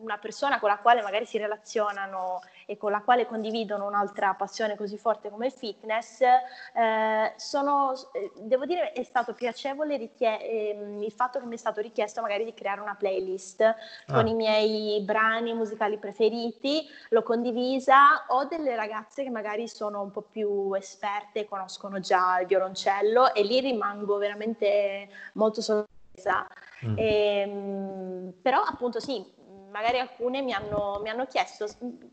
una 0.00 0.18
persona 0.18 0.58
con 0.58 0.68
la 0.68 0.78
quale 0.78 1.02
magari 1.02 1.26
si 1.26 1.38
relazionano 1.38 2.40
e 2.66 2.76
con 2.76 2.90
la 2.90 3.00
quale 3.00 3.26
condividono 3.26 3.86
un'altra 3.86 4.34
passione 4.34 4.76
così 4.76 4.98
forte 4.98 5.30
come 5.30 5.46
il 5.46 5.52
fitness, 5.52 6.20
eh, 6.20 7.32
sono, 7.36 7.94
eh, 8.12 8.30
devo 8.36 8.66
dire 8.66 8.92
è 8.92 9.02
stato 9.02 9.32
piacevole 9.32 9.96
richie- 9.96 10.40
eh, 10.42 10.98
il 11.00 11.12
fatto 11.12 11.38
che 11.38 11.46
mi 11.46 11.54
è 11.54 11.58
stato 11.58 11.80
richiesto 11.80 12.20
magari 12.20 12.44
di 12.44 12.52
creare 12.54 12.80
una 12.80 12.94
playlist 12.94 13.62
ah. 13.62 13.74
con 14.12 14.26
i 14.26 14.34
miei 14.34 15.00
brani 15.02 15.54
musicali 15.54 15.96
preferiti, 15.98 16.86
l'ho 17.10 17.22
condivisa, 17.22 18.26
ho 18.28 18.44
delle 18.44 18.76
ragazze 18.76 19.22
che 19.22 19.30
magari 19.30 19.66
sono 19.68 20.02
un 20.02 20.10
po' 20.10 20.22
più 20.22 20.74
esperte, 20.74 21.46
conoscono 21.46 22.00
già 22.00 22.38
il 22.40 22.46
violoncello 22.46 23.34
e 23.34 23.42
lì 23.42 23.60
rimango 23.60 24.16
veramente 24.18 25.08
molto 25.34 25.60
sorpresa. 25.60 26.46
Mm. 26.84 26.98
E, 26.98 27.40
ehm, 27.40 28.32
però 28.42 28.60
appunto 28.60 29.00
sì, 29.00 29.24
magari 29.70 29.98
alcune 29.98 30.42
mi 30.42 30.52
hanno, 30.52 31.00
mi 31.02 31.08
hanno 31.08 31.26
chiesto, 31.26 31.66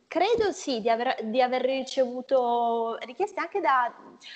credo 0.08 0.52
sì, 0.52 0.82
di 0.82 0.89
aver, 0.89 1.24
di 1.24 1.41
aver, 1.41 1.62
ricevuto 1.62 2.98
richieste 3.02 3.39
anche 3.39 3.60
da, 3.60 3.94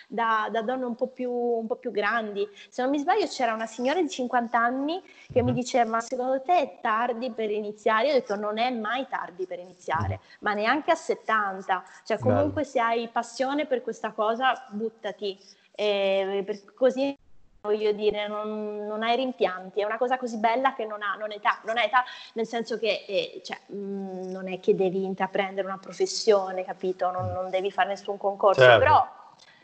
da, 0.07 0.49
da 0.51 0.61
donne 0.61 0.85
un 0.85 0.95
po, 0.95 1.07
più, 1.07 1.31
un 1.31 1.67
po' 1.67 1.75
più 1.75 1.91
grandi. 1.91 2.47
Se 2.69 2.81
non 2.81 2.91
mi 2.91 2.99
sbaglio 2.99 3.27
c'era 3.27 3.53
una 3.53 3.65
signora 3.65 4.01
di 4.01 4.09
50 4.09 4.57
anni 4.57 5.01
che 5.31 5.41
mi 5.41 5.51
mhm. 5.51 5.57
diceva, 5.57 5.89
ma 5.89 6.01
secondo 6.01 6.41
te 6.41 6.57
è 6.57 6.79
tardi 6.81 7.31
per 7.31 7.51
iniziare? 7.51 8.07
Io 8.07 8.11
ho 8.11 8.15
detto, 8.15 8.35
non 8.35 8.57
è 8.57 8.69
mai 8.71 9.07
tardi 9.07 9.45
per 9.45 9.59
iniziare, 9.59 10.19
ma 10.39 10.53
neanche 10.53 10.91
a 10.91 10.95
70. 10.95 11.83
Cioè 12.03 12.19
comunque 12.19 12.61
Bello. 12.61 12.65
se 12.65 12.79
hai 12.79 13.07
passione 13.09 13.65
per 13.65 13.81
questa 13.81 14.11
cosa, 14.11 14.67
buttati. 14.69 15.37
E 15.71 16.61
così 16.75 17.17
voglio 17.61 17.91
dire, 17.91 18.27
non, 18.27 18.85
non, 18.87 19.03
hai 19.03 19.15
rimpianti, 19.15 19.81
è 19.81 19.85
una 19.85 19.97
cosa 19.97 20.17
così 20.17 20.37
bella 20.37 20.73
che 20.73 20.85
non 20.85 21.01
ha, 21.01 21.15
non 21.15 21.31
età, 21.31 21.59
non 21.65 21.77
età 21.77 22.03
nel 22.33 22.47
senso 22.47 22.77
che 22.77 23.05
eh, 23.07 23.41
cioè, 23.43 23.59
mh, 23.67 23.75
mm, 23.75 24.31
non 24.31 24.47
è 24.47 24.59
che 24.59 24.75
devi 24.75 25.03
intraprendere 25.03 25.67
una 25.67 25.77
professione, 25.77 26.63
capito? 26.63 27.11
Non, 27.11 27.31
non 27.31 27.49
devi 27.49 27.71
fare 27.71 27.89
nessun 27.89 28.17
concorso, 28.17 28.61
certo. 28.61 28.79
però 28.79 29.07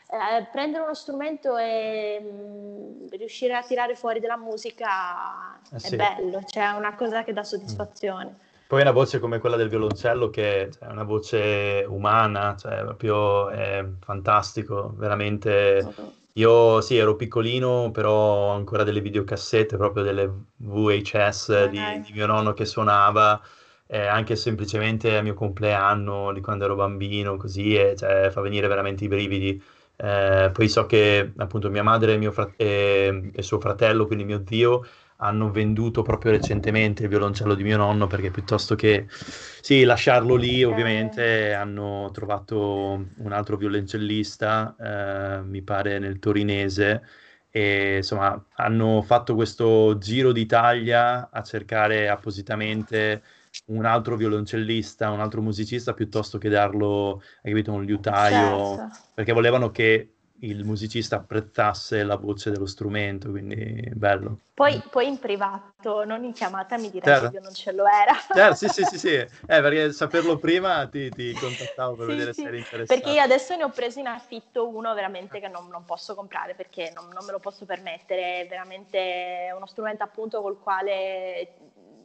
eh, 0.08 0.46
prendere 0.52 0.84
uno 0.84 0.94
strumento 0.94 1.56
e 1.56 2.20
mh, 2.20 2.26
mm, 2.26 3.06
riuscire 3.12 3.54
a 3.54 3.62
tirare 3.62 3.94
fuori 3.94 4.20
della 4.20 4.36
musica 4.36 5.58
eh, 5.72 5.76
è 5.76 5.78
sì. 5.78 5.96
bello, 5.96 6.42
cioè 6.44 6.72
è 6.72 6.76
una 6.76 6.94
cosa 6.94 7.24
che 7.24 7.32
dà 7.32 7.42
soddisfazione. 7.42 8.36
Mm. 8.38 8.44
Poi 8.66 8.80
una 8.80 8.90
voce 8.90 9.20
come 9.20 9.38
quella 9.38 9.54
del 9.54 9.68
violoncello 9.68 10.28
che 10.28 10.68
è 10.80 10.86
una 10.86 11.04
voce 11.04 11.86
umana, 11.88 12.56
cioè 12.58 12.80
proprio 12.80 13.48
è 13.48 13.84
fantastico, 14.00 14.92
veramente... 14.96 15.86
Uh-huh 15.96 16.24
io 16.36 16.80
sì, 16.82 16.96
ero 16.96 17.16
piccolino, 17.16 17.90
però 17.92 18.12
ho 18.12 18.50
ancora 18.52 18.82
delle 18.84 19.00
videocassette, 19.00 19.76
proprio 19.76 20.02
delle 20.02 20.30
VHS 20.56 21.64
di, 21.66 22.00
di 22.00 22.12
mio 22.12 22.26
nonno 22.26 22.52
che 22.52 22.64
suonava, 22.66 23.40
eh, 23.86 24.04
anche 24.06 24.36
semplicemente 24.36 25.16
a 25.16 25.22
mio 25.22 25.34
compleanno, 25.34 26.32
di 26.32 26.40
quando 26.42 26.64
ero 26.64 26.74
bambino, 26.76 27.36
così, 27.36 27.74
e 27.74 27.94
cioè, 27.96 28.30
fa 28.30 28.40
venire 28.42 28.66
veramente 28.68 29.04
i 29.04 29.08
brividi. 29.08 29.62
Eh, 29.96 30.50
poi 30.52 30.68
so 30.68 30.84
che 30.86 31.32
appunto 31.38 31.70
mia 31.70 31.82
madre 31.82 32.14
e, 32.14 32.16
mio 32.18 32.32
frat- 32.32 32.52
e, 32.60 33.30
e 33.34 33.42
suo 33.42 33.58
fratello, 33.60 34.06
quindi 34.06 34.24
mio 34.24 34.42
zio, 34.46 34.84
hanno 35.16 35.50
venduto 35.50 36.02
proprio 36.02 36.32
recentemente 36.32 37.04
il 37.04 37.08
violoncello 37.08 37.54
di 37.54 37.62
mio 37.62 37.76
nonno 37.76 38.06
perché 38.06 38.30
piuttosto 38.30 38.74
che 38.74 39.06
sì, 39.08 39.84
lasciarlo 39.84 40.34
lì 40.34 40.62
ovviamente 40.62 41.54
hanno 41.54 42.10
trovato 42.12 43.06
un 43.16 43.32
altro 43.32 43.56
violoncellista, 43.56 44.76
eh, 44.78 45.42
mi 45.42 45.62
pare 45.62 45.98
nel 45.98 46.18
torinese, 46.18 47.02
e 47.50 47.96
insomma 47.96 48.46
hanno 48.56 49.00
fatto 49.00 49.34
questo 49.34 49.96
giro 49.96 50.32
d'Italia 50.32 51.30
a 51.30 51.42
cercare 51.42 52.08
appositamente 52.08 53.22
un 53.68 53.86
altro 53.86 54.16
violoncellista, 54.16 55.10
un 55.10 55.20
altro 55.20 55.40
musicista 55.40 55.94
piuttosto 55.94 56.36
che 56.36 56.50
darlo, 56.50 57.22
hai 57.42 57.52
capito, 57.52 57.72
un 57.72 57.84
liutaio, 57.84 58.76
certo. 58.76 58.98
perché 59.14 59.32
volevano 59.32 59.70
che 59.70 60.15
il 60.40 60.64
musicista 60.64 61.16
apprezzasse 61.16 62.02
la 62.02 62.16
voce 62.16 62.50
dello 62.50 62.66
strumento, 62.66 63.30
quindi 63.30 63.90
bello. 63.94 64.40
Poi, 64.52 64.82
poi 64.90 65.06
in 65.06 65.18
privato, 65.18 66.04
non 66.04 66.24
in 66.24 66.32
chiamata, 66.32 66.78
mi 66.78 66.90
direi 66.90 67.14
certo. 67.14 67.30
che 67.30 67.40
non 67.40 67.52
ce 67.52 67.72
lo 67.72 67.84
era. 67.86 68.14
Certo, 68.32 68.54
sì, 68.54 68.68
sì, 68.68 68.84
sì, 68.84 68.98
sì. 68.98 69.14
Eh, 69.48 69.60
perché 69.60 69.92
saperlo 69.92 70.38
prima 70.38 70.86
ti, 70.88 71.10
ti 71.10 71.32
contattavo 71.34 71.94
per 71.94 72.06
sì, 72.06 72.12
vedere 72.12 72.32
sì. 72.32 72.40
se 72.42 72.48
eri 72.48 72.58
interessato. 72.58 73.00
Perché 73.00 73.16
io 73.16 73.22
adesso 73.22 73.54
ne 73.54 73.64
ho 73.64 73.70
preso 73.70 73.98
in 74.00 74.06
affitto 74.06 74.66
uno 74.68 74.94
veramente 74.94 75.40
che 75.40 75.48
non, 75.48 75.68
non 75.68 75.84
posso 75.84 76.14
comprare 76.14 76.54
perché 76.54 76.90
non, 76.94 77.08
non 77.12 77.24
me 77.24 77.32
lo 77.32 77.38
posso 77.38 77.64
permettere, 77.66 78.40
è 78.40 78.46
veramente 78.48 79.52
uno 79.54 79.66
strumento 79.66 80.02
appunto 80.02 80.40
col 80.40 80.58
quale 80.58 81.54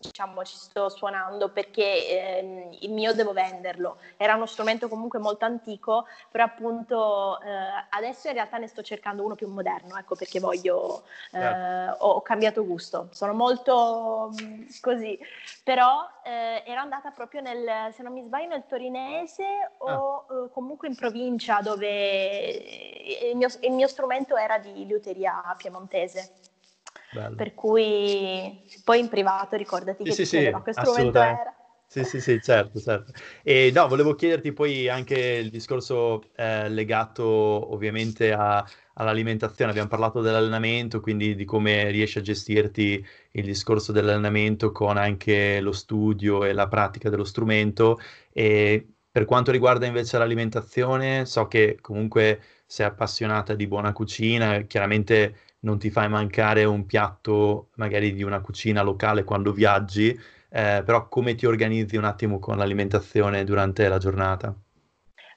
diciamo, 0.02 0.44
ci 0.44 0.56
sto 0.56 0.90
suonando 0.90 1.50
perché 1.50 2.40
ehm, 2.40 2.78
il 2.82 2.92
mio 2.92 3.14
devo 3.14 3.34
venderlo. 3.34 3.98
Era 4.18 4.36
uno 4.36 4.46
strumento 4.46 4.88
comunque 4.88 5.20
molto 5.20 5.46
antico, 5.46 6.08
però 6.30 6.44
appunto 6.44 7.40
eh, 7.42 7.48
adesso 7.90 8.28
in 8.28 8.34
realtà 8.34 8.58
ne 8.58 8.68
sto 8.68 8.82
cercando 8.82 9.24
uno 9.24 9.36
più 9.36 9.48
moderno, 9.48 9.98
ecco 9.98 10.16
perché 10.16 10.40
voglio, 10.40 11.04
eh, 11.32 11.40
certo. 11.40 12.04
ho, 12.04 12.10
ho, 12.12 12.22
cambiato 12.22 12.66
gusto. 12.66 13.08
Sono 13.12 13.34
molto 13.34 14.32
mh, 14.34 14.44
mm, 14.44 14.64
così, 14.82 15.18
però 15.64 16.08
eh, 16.24 16.64
ero 16.66 16.82
andata 16.82 17.12
proprio 17.12 17.42
nel, 17.42 17.94
se 17.94 18.04
non 18.04 18.14
mi 18.14 18.24
sbaglio, 18.24 18.50
nel 18.50 18.66
torinese 18.68 19.72
o 19.78 20.26
ah. 20.28 20.46
Eh, 20.46 20.50
comunque 20.52 20.88
in 20.88 20.96
provincia 20.96 21.62
dove 21.62 22.40
il 23.32 23.36
mio, 23.36 23.48
il 23.62 23.72
mio 23.72 23.88
strumento 23.88 24.36
era 24.36 24.58
di 24.58 24.86
liuteria 24.86 25.54
piemontese. 25.58 26.51
Bello. 27.12 27.36
Per 27.36 27.54
cui 27.54 28.63
poi 28.84 28.99
in 28.99 29.10
privato 29.10 29.56
ricordati 29.56 30.04
sì, 30.04 30.10
che 30.10 30.15
sì, 30.15 30.25
sì, 30.25 30.51
che 30.63 30.73
strumento 30.73 31.19
era. 31.19 31.56
Sì, 31.91 32.06
sì, 32.06 32.21
sì, 32.21 32.41
certo, 32.41 32.80
certo. 32.80 33.12
E 33.43 33.69
no, 33.73 33.86
volevo 33.89 34.15
chiederti 34.15 34.54
poi 34.54 34.88
anche 34.88 35.17
il 35.43 35.49
discorso 35.49 36.21
eh, 36.38 36.69
legato 36.69 37.25
ovviamente 37.25 38.32
a, 38.32 38.65
all'alimentazione. 38.93 39.71
Abbiamo 39.71 39.89
parlato 39.89 40.21
dell'allenamento, 40.21 41.01
quindi 41.01 41.36
di 41.36 41.43
come 41.43 41.91
riesci 41.91 42.17
a 42.19 42.21
gestirti 42.21 43.06
il 43.32 43.43
discorso 43.43 43.91
dell'allenamento 43.91 44.71
con 44.71 44.95
anche 44.95 45.60
lo 45.60 45.73
studio 45.73 46.45
e 46.45 46.54
la 46.54 46.69
pratica 46.69 47.10
dello 47.10 47.25
strumento. 47.25 47.99
E 48.32 48.88
per 49.12 49.25
quanto 49.25 49.51
riguarda 49.51 49.86
invece 49.86 50.17
l'alimentazione, 50.17 51.25
so 51.25 51.47
che 51.47 51.77
comunque 51.82 52.41
sei 52.65 52.86
appassionata 52.86 53.54
di 53.54 53.67
buona 53.67 53.91
cucina, 53.91 54.62
chiaramente 54.62 55.36
non 55.62 55.78
ti 55.80 55.89
fai 55.89 56.10
mancare 56.10 56.63
un 56.63 56.86
piatto 56.86 57.69
magari 57.76 58.13
di 58.13 58.24
una 58.24 58.41
cucina 58.41 58.82
locale 58.82 59.24
quando 59.24 59.52
viaggi, 59.52 60.10
eh, 60.10 60.84
però 60.86 61.08
come 61.08 61.36
ti 61.36 61.45
organizzi 61.45 61.97
un 61.97 62.04
attimo 62.04 62.39
con 62.39 62.58
l'alimentazione 62.58 63.43
durante 63.43 63.88
la 63.88 63.97
giornata? 63.97 64.56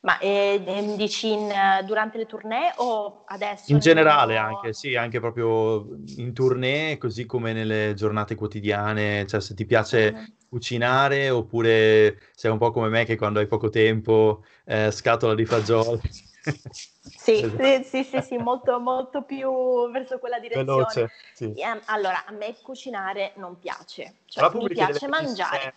Ma 0.02 0.18
eh, 0.18 0.62
dici 0.96 1.32
in, 1.32 1.50
durante 1.87 2.18
le 2.18 2.26
tournée 2.26 2.72
o 2.76 3.24
adesso? 3.26 3.72
In 3.72 3.78
generale 3.78 4.38
modo... 4.38 4.56
anche, 4.56 4.72
sì, 4.74 4.96
anche 4.96 5.18
proprio 5.18 5.96
in 6.16 6.34
tournée, 6.34 6.98
così 6.98 7.24
come 7.24 7.54
nelle 7.54 7.94
giornate 7.94 8.34
quotidiane, 8.34 9.26
cioè 9.26 9.40
se 9.40 9.54
ti 9.54 9.64
piace 9.64 10.12
mm-hmm. 10.12 10.24
Cucinare 10.54 11.30
oppure 11.30 12.20
sei 12.36 12.52
un 12.52 12.58
po' 12.58 12.70
come 12.70 12.88
me 12.88 13.04
che 13.04 13.16
quando 13.16 13.40
hai 13.40 13.48
poco 13.48 13.70
tempo 13.70 14.44
eh, 14.64 14.92
scatola 14.92 15.34
di 15.34 15.44
fagioli. 15.44 16.00
Sì, 17.16 17.42
esatto. 17.42 17.82
sì, 17.84 18.02
sì, 18.04 18.20
sì, 18.20 18.36
molto, 18.36 18.78
molto 18.78 19.22
più 19.22 19.90
verso 19.90 20.18
quella 20.18 20.38
direzione. 20.38 20.64
Veloce, 20.66 21.10
sì. 21.32 21.54
Allora, 21.86 22.24
a 22.26 22.32
me 22.32 22.54
cucinare 22.62 23.32
non 23.36 23.58
piace, 23.58 24.16
cioè, 24.26 24.50
mi 24.52 24.68
piace 24.68 25.06
mangiare 25.08 25.74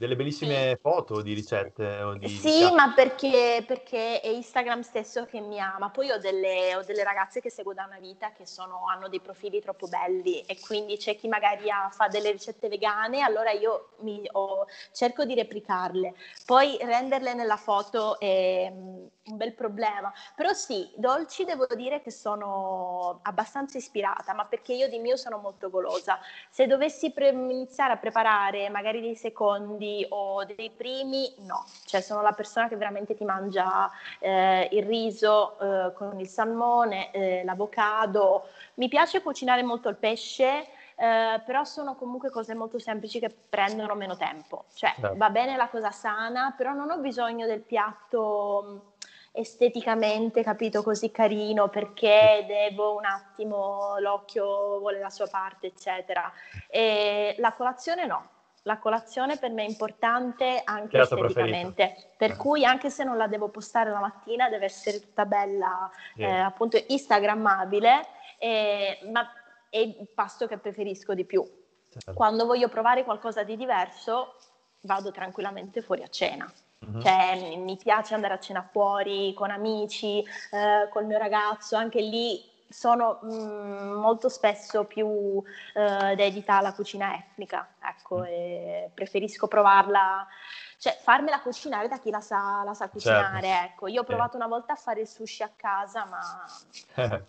delle 0.00 0.16
bellissime 0.16 0.70
sì. 0.70 0.78
foto 0.80 1.20
di 1.20 1.34
ricette. 1.34 2.00
O 2.00 2.14
di, 2.14 2.26
sì, 2.26 2.72
ma 2.72 2.94
perché, 2.94 3.62
perché, 3.66 4.22
è 4.22 4.28
Instagram 4.28 4.80
stesso 4.80 5.26
che 5.26 5.40
mi 5.40 5.60
ama. 5.60 5.90
Poi 5.90 6.10
ho 6.10 6.18
delle, 6.18 6.74
ho 6.74 6.82
delle, 6.82 7.04
ragazze 7.04 7.42
che 7.42 7.50
seguo 7.50 7.74
da 7.74 7.84
una 7.84 7.98
vita 7.98 8.32
che 8.32 8.46
sono, 8.46 8.86
hanno 8.90 9.10
dei 9.10 9.20
profili 9.20 9.60
troppo 9.60 9.88
belli 9.88 10.40
e 10.46 10.58
quindi 10.58 10.96
c'è 10.96 11.16
chi 11.16 11.28
magari 11.28 11.68
ha, 11.68 11.90
fa 11.92 12.08
delle 12.08 12.30
ricette 12.30 12.70
vegane, 12.70 13.20
allora 13.20 13.50
io 13.50 13.90
mi, 13.98 14.26
ho, 14.32 14.64
cerco 14.90 15.26
di 15.26 15.34
replicarle. 15.34 16.14
Poi 16.46 16.78
renderle 16.80 17.34
nella 17.34 17.58
foto 17.58 18.18
è 18.18 18.72
mm, 18.72 19.04
un 19.26 19.36
bel 19.36 19.52
problema. 19.52 20.10
Però 20.34 20.54
sì, 20.54 20.90
dolci 20.96 21.44
devo 21.44 21.66
dire 21.74 22.00
che 22.00 22.10
sono 22.10 23.20
abbastanza 23.24 23.76
ispirata, 23.76 24.32
ma 24.32 24.46
perché 24.46 24.72
io 24.72 24.88
di 24.88 24.98
mio 24.98 25.16
sono 25.16 25.36
molto 25.36 25.68
golosa. 25.68 26.18
Se 26.48 26.66
dovessi 26.66 27.12
pre- 27.12 27.28
iniziare 27.28 27.92
a 27.92 27.98
preparare 27.98 28.70
magari 28.70 29.02
dei 29.02 29.14
secondi, 29.14 29.88
o 30.08 30.44
dei 30.44 30.70
primi, 30.70 31.32
no, 31.38 31.64
cioè 31.86 32.00
sono 32.00 32.22
la 32.22 32.32
persona 32.32 32.68
che 32.68 32.76
veramente 32.76 33.14
ti 33.14 33.24
mangia 33.24 33.90
eh, 34.18 34.68
il 34.72 34.84
riso 34.84 35.58
eh, 35.58 35.92
con 35.92 36.18
il 36.18 36.28
salmone, 36.28 37.10
eh, 37.12 37.42
l'avocado. 37.44 38.48
Mi 38.74 38.88
piace 38.88 39.22
cucinare 39.22 39.62
molto 39.62 39.88
il 39.88 39.96
pesce, 39.96 40.66
eh, 40.96 41.40
però 41.44 41.64
sono 41.64 41.94
comunque 41.94 42.30
cose 42.30 42.54
molto 42.54 42.78
semplici 42.78 43.18
che 43.18 43.30
prendono 43.30 43.94
meno 43.94 44.16
tempo. 44.16 44.64
Cioè 44.74 44.92
certo. 44.98 45.16
va 45.16 45.30
bene 45.30 45.56
la 45.56 45.68
cosa 45.68 45.90
sana, 45.90 46.54
però 46.56 46.72
non 46.72 46.90
ho 46.90 46.98
bisogno 46.98 47.46
del 47.46 47.60
piatto 47.60 48.64
mm, 48.66 48.78
esteticamente 49.32 50.42
capito 50.42 50.82
così 50.82 51.10
carino 51.10 51.68
perché 51.68 52.44
devo 52.46 52.96
un 52.96 53.04
attimo 53.04 53.96
l'occhio 54.00 54.80
vuole 54.80 54.98
la 54.98 55.08
sua 55.08 55.28
parte 55.28 55.68
eccetera 55.68 56.32
e 56.68 57.36
la 57.38 57.52
colazione 57.52 58.06
no 58.06 58.28
la 58.62 58.78
colazione 58.78 59.38
per 59.38 59.50
me 59.50 59.64
è 59.64 59.68
importante 59.68 60.60
anche 60.64 60.98
Piatto 60.98 61.16
esteticamente, 61.16 61.86
preferito. 61.86 62.14
per 62.18 62.36
cui 62.36 62.64
anche 62.64 62.90
se 62.90 63.04
non 63.04 63.16
la 63.16 63.26
devo 63.26 63.48
postare 63.48 63.90
la 63.90 64.00
mattina 64.00 64.48
deve 64.48 64.66
essere 64.66 65.00
tutta 65.00 65.24
bella, 65.24 65.90
yeah. 66.14 66.28
eh, 66.28 66.40
appunto 66.40 66.78
instagrammabile, 66.88 68.06
eh, 68.38 68.98
ma 69.10 69.26
è 69.70 69.78
il 69.78 70.08
pasto 70.14 70.46
che 70.46 70.58
preferisco 70.58 71.14
di 71.14 71.24
più. 71.24 71.42
Certo. 71.88 72.12
Quando 72.12 72.46
voglio 72.46 72.68
provare 72.68 73.04
qualcosa 73.04 73.42
di 73.42 73.56
diverso 73.56 74.36
vado 74.82 75.10
tranquillamente 75.10 75.80
fuori 75.82 76.02
a 76.02 76.08
cena. 76.08 76.50
Uh-huh. 76.80 77.00
Cioè, 77.00 77.56
mi 77.56 77.76
piace 77.76 78.14
andare 78.14 78.34
a 78.34 78.38
cena 78.38 78.62
fuori 78.62 79.34
con 79.34 79.50
amici, 79.50 80.22
eh, 80.22 80.88
col 80.88 81.06
mio 81.06 81.18
ragazzo, 81.18 81.76
anche 81.76 82.00
lì 82.00 82.42
sono 82.70 83.18
mh, 83.22 83.34
mm, 83.34 83.92
molto 84.00 84.28
spesso 84.28 84.84
più 84.84 85.42
eh, 85.74 86.14
dedita 86.14 86.56
alla 86.56 86.72
cucina 86.72 87.14
etnica, 87.14 87.74
ecco, 87.82 88.20
mm. 88.20 88.24
e 88.24 88.90
preferisco 88.94 89.48
provarla 89.48 90.26
cioè 90.80 90.96
farmela 90.98 91.42
cucinare 91.42 91.88
da 91.88 91.98
chi 91.98 92.08
la 92.10 92.22
sa, 92.22 92.62
la 92.64 92.72
sa 92.72 92.88
cucinare, 92.88 93.46
certo. 93.46 93.66
ecco. 93.66 93.86
Io 93.88 94.00
ho 94.00 94.04
provato 94.04 94.36
una 94.36 94.46
volta 94.46 94.72
a 94.72 94.76
fare 94.76 95.02
il 95.02 95.06
sushi 95.06 95.42
a 95.42 95.50
casa, 95.54 96.06
ma 96.06 96.20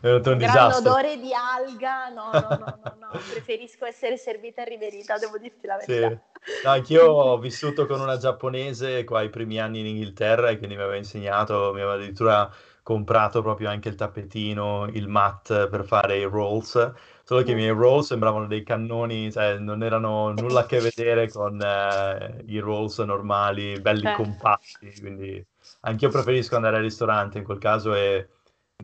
è 0.00 0.10
un, 0.10 0.38
gran 0.38 0.72
odore 0.72 1.16
di 1.20 1.32
alga, 1.32 2.08
no, 2.08 2.30
no, 2.32 2.48
no, 2.48 2.78
no, 2.82 2.96
no. 2.98 3.08
preferisco 3.30 3.84
essere 3.84 4.16
servita 4.16 4.62
e 4.62 4.64
riverita, 4.70 5.18
devo 5.18 5.38
dirti 5.38 5.68
la 5.68 5.76
verità. 5.76 6.08
Sì. 6.08 6.64
No, 6.64 6.70
anch'io 6.72 7.06
ho 7.14 7.38
vissuto 7.38 7.86
con 7.86 8.00
una 8.00 8.16
giapponese 8.16 9.04
qua 9.04 9.22
i 9.22 9.30
primi 9.30 9.60
anni 9.60 9.78
in 9.78 9.86
Inghilterra 9.86 10.50
e 10.50 10.58
quindi 10.58 10.74
mi 10.74 10.82
aveva 10.82 10.96
insegnato, 10.96 11.70
mi 11.72 11.82
aveva 11.82 11.92
addirittura 11.92 12.52
comprato 12.86 13.42
proprio 13.42 13.68
anche 13.68 13.88
il 13.88 13.96
tappetino, 13.96 14.86
il 14.92 15.08
mat 15.08 15.68
per 15.68 15.84
fare 15.84 16.18
i 16.18 16.22
rolls 16.22 16.92
solo 17.24 17.42
che 17.42 17.50
i 17.50 17.56
miei 17.56 17.70
roll 17.70 18.02
sembravano 18.02 18.46
dei 18.46 18.62
cannoni, 18.62 19.32
cioè 19.32 19.58
non 19.58 19.82
erano 19.82 20.30
nulla 20.30 20.60
a 20.60 20.66
che 20.66 20.78
vedere 20.94 21.28
con 21.28 21.60
eh, 21.60 22.44
i 22.46 22.60
rolls 22.60 23.00
normali, 23.00 23.80
belli 23.80 24.06
eh. 24.06 24.12
compatti, 24.12 24.94
quindi 25.00 25.44
anch'io 25.80 26.10
preferisco 26.10 26.54
andare 26.54 26.76
al 26.76 26.82
ristorante 26.82 27.38
in 27.38 27.44
quel 27.44 27.58
caso 27.58 27.92
e 27.92 28.28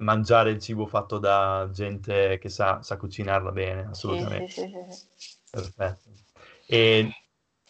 mangiare 0.00 0.50
il 0.50 0.58
cibo 0.58 0.84
fatto 0.86 1.18
da 1.18 1.68
gente 1.72 2.38
che 2.38 2.48
sa, 2.48 2.82
sa 2.82 2.96
cucinarla 2.96 3.52
bene, 3.52 3.86
assolutamente. 3.88 4.48
Sì, 4.48 4.62
sì, 4.62 4.70
sì, 5.14 5.38
Perfetto. 5.48 6.10
E 6.66 7.08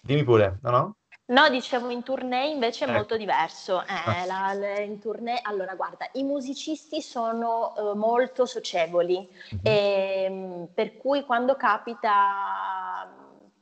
dimmi 0.01 0.25
pure, 0.25 0.61
no 0.63 0.71
no? 0.71 0.97
No, 1.33 1.49
dicevo 1.49 1.89
in 1.89 2.03
tournée 2.03 2.51
invece 2.51 2.85
è 2.85 2.89
ecco. 2.89 2.99
molto 2.99 3.17
diverso. 3.17 3.81
Eh, 3.83 3.87
ah. 3.89 4.55
la, 4.55 4.81
in 4.81 4.99
tournée, 4.99 5.41
allora 5.43 5.75
guarda, 5.75 6.07
i 6.13 6.23
musicisti 6.25 7.01
sono 7.01 7.73
uh, 7.75 7.97
molto 7.97 8.45
socievoli, 8.45 9.17
mm-hmm. 9.17 9.61
e, 9.63 10.69
per 10.75 10.99
cui 10.99 11.25
quando 11.25 11.57
capita 11.57 13.09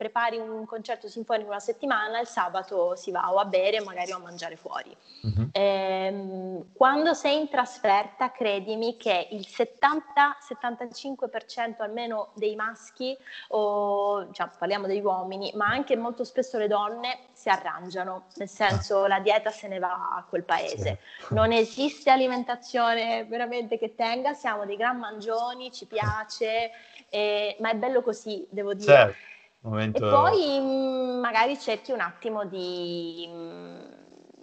prepari 0.00 0.38
un 0.38 0.64
concerto 0.64 1.08
sinfonico 1.08 1.50
una 1.50 1.60
settimana, 1.60 2.20
il 2.20 2.26
sabato 2.26 2.96
si 2.96 3.10
va 3.10 3.30
o 3.30 3.36
a 3.36 3.44
bere 3.44 3.82
magari 3.82 4.12
o 4.12 4.16
a 4.16 4.20
mangiare 4.20 4.56
fuori. 4.56 4.96
Uh-huh. 5.20 5.50
Ehm, 5.52 6.72
quando 6.72 7.12
sei 7.12 7.38
in 7.38 7.50
trasferta, 7.50 8.32
credimi 8.32 8.96
che 8.96 9.28
il 9.32 9.46
70-75% 9.46 11.82
almeno 11.82 12.30
dei 12.32 12.56
maschi, 12.56 13.14
o 13.48 14.32
cioè, 14.32 14.48
parliamo 14.58 14.86
degli 14.86 15.04
uomini, 15.04 15.52
ma 15.54 15.66
anche 15.66 15.96
molto 15.96 16.24
spesso 16.24 16.56
le 16.56 16.66
donne 16.66 17.18
si 17.32 17.50
arrangiano, 17.50 18.28
nel 18.36 18.48
senso 18.48 19.04
la 19.04 19.20
dieta 19.20 19.50
se 19.50 19.68
ne 19.68 19.78
va 19.78 20.14
a 20.16 20.24
quel 20.26 20.44
paese. 20.44 20.98
Sì. 21.18 21.34
Non 21.34 21.52
esiste 21.52 22.08
alimentazione 22.08 23.26
veramente 23.26 23.76
che 23.76 23.94
tenga, 23.94 24.32
siamo 24.32 24.64
dei 24.64 24.76
gran 24.76 24.96
mangioni, 24.96 25.70
ci 25.70 25.84
piace, 25.84 26.70
eh, 27.10 27.54
ma 27.60 27.70
è 27.70 27.74
bello 27.74 28.00
così, 28.00 28.46
devo 28.48 28.72
dire. 28.72 28.94
Certo 28.94 29.28
Momento... 29.62 30.06
E 30.06 30.10
poi 30.10 30.60
mm, 30.60 31.20
magari 31.20 31.58
cerchi 31.58 31.92
un 31.92 32.00
attimo 32.00 32.44
di, 32.44 33.28
mm, 33.30 33.78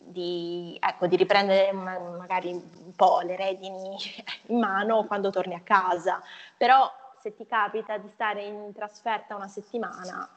di, 0.03 0.77
ecco, 0.79 1.07
di 1.07 1.15
riprendere 1.15 1.71
magari 1.71 2.51
un 2.51 2.93
po' 2.95 3.21
le 3.21 3.35
redini 3.35 3.95
in 4.47 4.59
mano 4.59 5.05
quando 5.05 5.29
torni 5.29 5.55
a 5.55 5.61
casa, 5.61 6.21
però 6.55 6.89
se 7.19 7.35
ti 7.35 7.45
capita 7.47 7.97
di 7.97 8.09
stare 8.13 8.43
in 8.43 8.71
trasferta 8.73 9.35
una 9.35 9.47
settimana, 9.47 10.29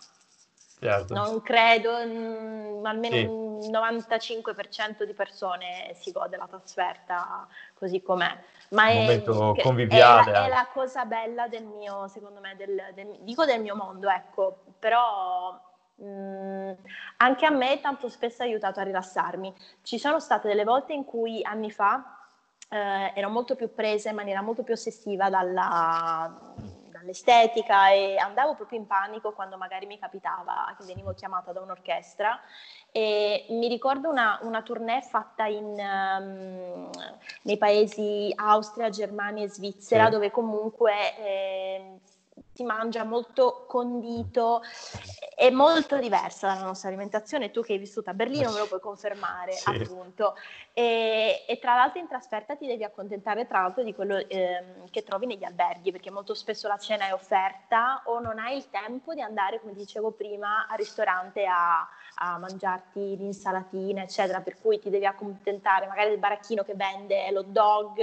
certo. 0.81 1.15
non 1.15 1.41
credo, 1.43 1.93
mh, 2.05 2.81
mm, 2.81 2.87
almeno 2.87 3.15
sì. 3.17 3.25
un 3.25 3.71
95% 3.71 5.05
di 5.05 5.13
persone 5.13 5.93
si 5.95 6.11
gode 6.13 6.37
la 6.37 6.47
trasferta 6.47 7.47
così 7.75 8.03
com'è. 8.03 8.37
Ma 8.71 8.85
un 8.85 8.89
è, 8.89 8.95
momento 8.95 9.57
conviviale. 9.63 10.31
È 10.31 10.33
la, 10.33 10.47
è 10.47 10.49
la, 10.49 10.69
cosa 10.73 11.05
bella 11.05 11.49
del 11.49 11.65
mio, 11.65 12.07
secondo 12.09 12.41
me, 12.41 12.55
del, 12.57 12.93
del, 12.95 13.19
dico 13.21 13.45
del 13.45 13.61
mio 13.61 13.75
mondo, 13.75 14.09
ecco, 14.09 14.63
però 14.79 15.61
mm, 16.03 16.71
anche 17.19 17.47
a 17.47 17.51
me 17.51 17.81
tanto 17.81 18.09
spesso 18.09 18.43
ha 18.43 18.47
aiutato 18.47 18.81
a 18.81 18.85
rilassarmi. 18.85 19.55
Ci 19.83 19.99
sono 19.99 20.21
state 20.21 20.49
delle 20.49 20.65
volte 20.65 20.93
in 20.93 21.05
cui 21.05 21.43
anni 21.43 21.71
fa 21.71 22.19
eh, 22.69 23.13
ero 23.15 23.29
molto 23.29 23.57
più 23.57 23.75
presa 23.75 24.11
in 24.11 24.15
maniera 24.15 24.41
molto 24.41 24.63
più 24.63 24.75
ossessiva 24.75 25.29
dalla, 25.29 26.55
dall'estetica 27.01 27.91
e 27.91 28.17
andavo 28.17 28.55
proprio 28.55 28.79
in 28.79 28.87
panico 28.87 29.33
quando 29.33 29.57
magari 29.57 29.87
mi 29.87 29.99
capitava 29.99 30.75
che 30.79 30.85
venivo 30.85 31.15
chiamata 31.15 31.53
da 31.53 31.61
un'orchestra 31.61 32.39
e 32.93 33.47
mi 33.51 33.69
ricordo 33.69 34.11
una, 34.11 34.39
una 34.43 34.63
tournée 34.63 35.01
fatta 35.03 35.47
in, 35.47 35.65
um, 35.65 36.91
nei 37.43 37.57
paesi 37.57 38.33
Austria, 38.35 38.91
Germania 38.91 39.45
e 39.45 39.49
Svizzera 39.49 40.05
sì. 40.05 40.11
dove 40.11 40.31
comunque 40.31 41.17
eh, 41.17 41.99
si 42.61 42.65
mangia 42.65 43.05
molto 43.05 43.65
condito, 43.67 44.61
è 45.35 45.49
molto 45.49 45.97
diversa 45.99 46.49
dalla 46.49 46.67
nostra 46.67 46.89
alimentazione. 46.89 47.51
Tu 47.51 47.63
che 47.63 47.73
hai 47.73 47.79
vissuto 47.79 48.11
a 48.11 48.15
Berlino 48.15 48.53
me 48.53 48.59
lo 48.59 48.67
puoi 48.67 48.81
confermare, 48.81 49.53
sì. 49.53 49.71
appunto. 49.71 50.37
E, 50.75 51.45
e, 51.47 51.59
tra 51.59 51.75
l'altro 51.75 52.01
in 52.01 52.09
trasferta 52.09 52.57
ti 52.57 52.67
devi 52.67 52.85
accontentare 52.85 53.47
tra 53.47 53.63
l'altro 53.63 53.83
di 53.83 53.95
quello 53.95 54.17
eh, 54.17 54.63
che 54.91 55.03
trovi 55.03 55.25
negli 55.25 55.45
alberghi, 55.45 55.91
perché 55.91 56.11
molto 56.11 56.35
spesso 56.35 56.69
la 56.69 56.77
cena 56.77 57.07
è 57.07 57.15
offerta 57.15 58.03
o 58.05 58.21
non 58.21 58.39
hai 58.39 58.57
il 58.59 58.69
tempo 58.69 59.15
di 59.15 59.23
andare, 59.23 59.61
come 59.61 59.73
dicevo 59.73 60.11
prima, 60.11 60.67
al 60.69 60.77
ristorante 60.77 61.47
a, 61.47 61.89
a 62.23 62.37
mangiarti 62.39 63.17
l'insalatina, 63.17 64.03
eccetera, 64.03 64.41
per 64.41 64.59
cui 64.61 64.79
ti 64.79 64.91
devi 64.91 65.07
accontentare 65.07 65.87
magari 65.87 66.11
del 66.11 66.19
baracchino 66.19 66.63
che 66.63 66.75
vende 66.75 67.31
l'hot 67.31 67.47
dog 67.47 68.01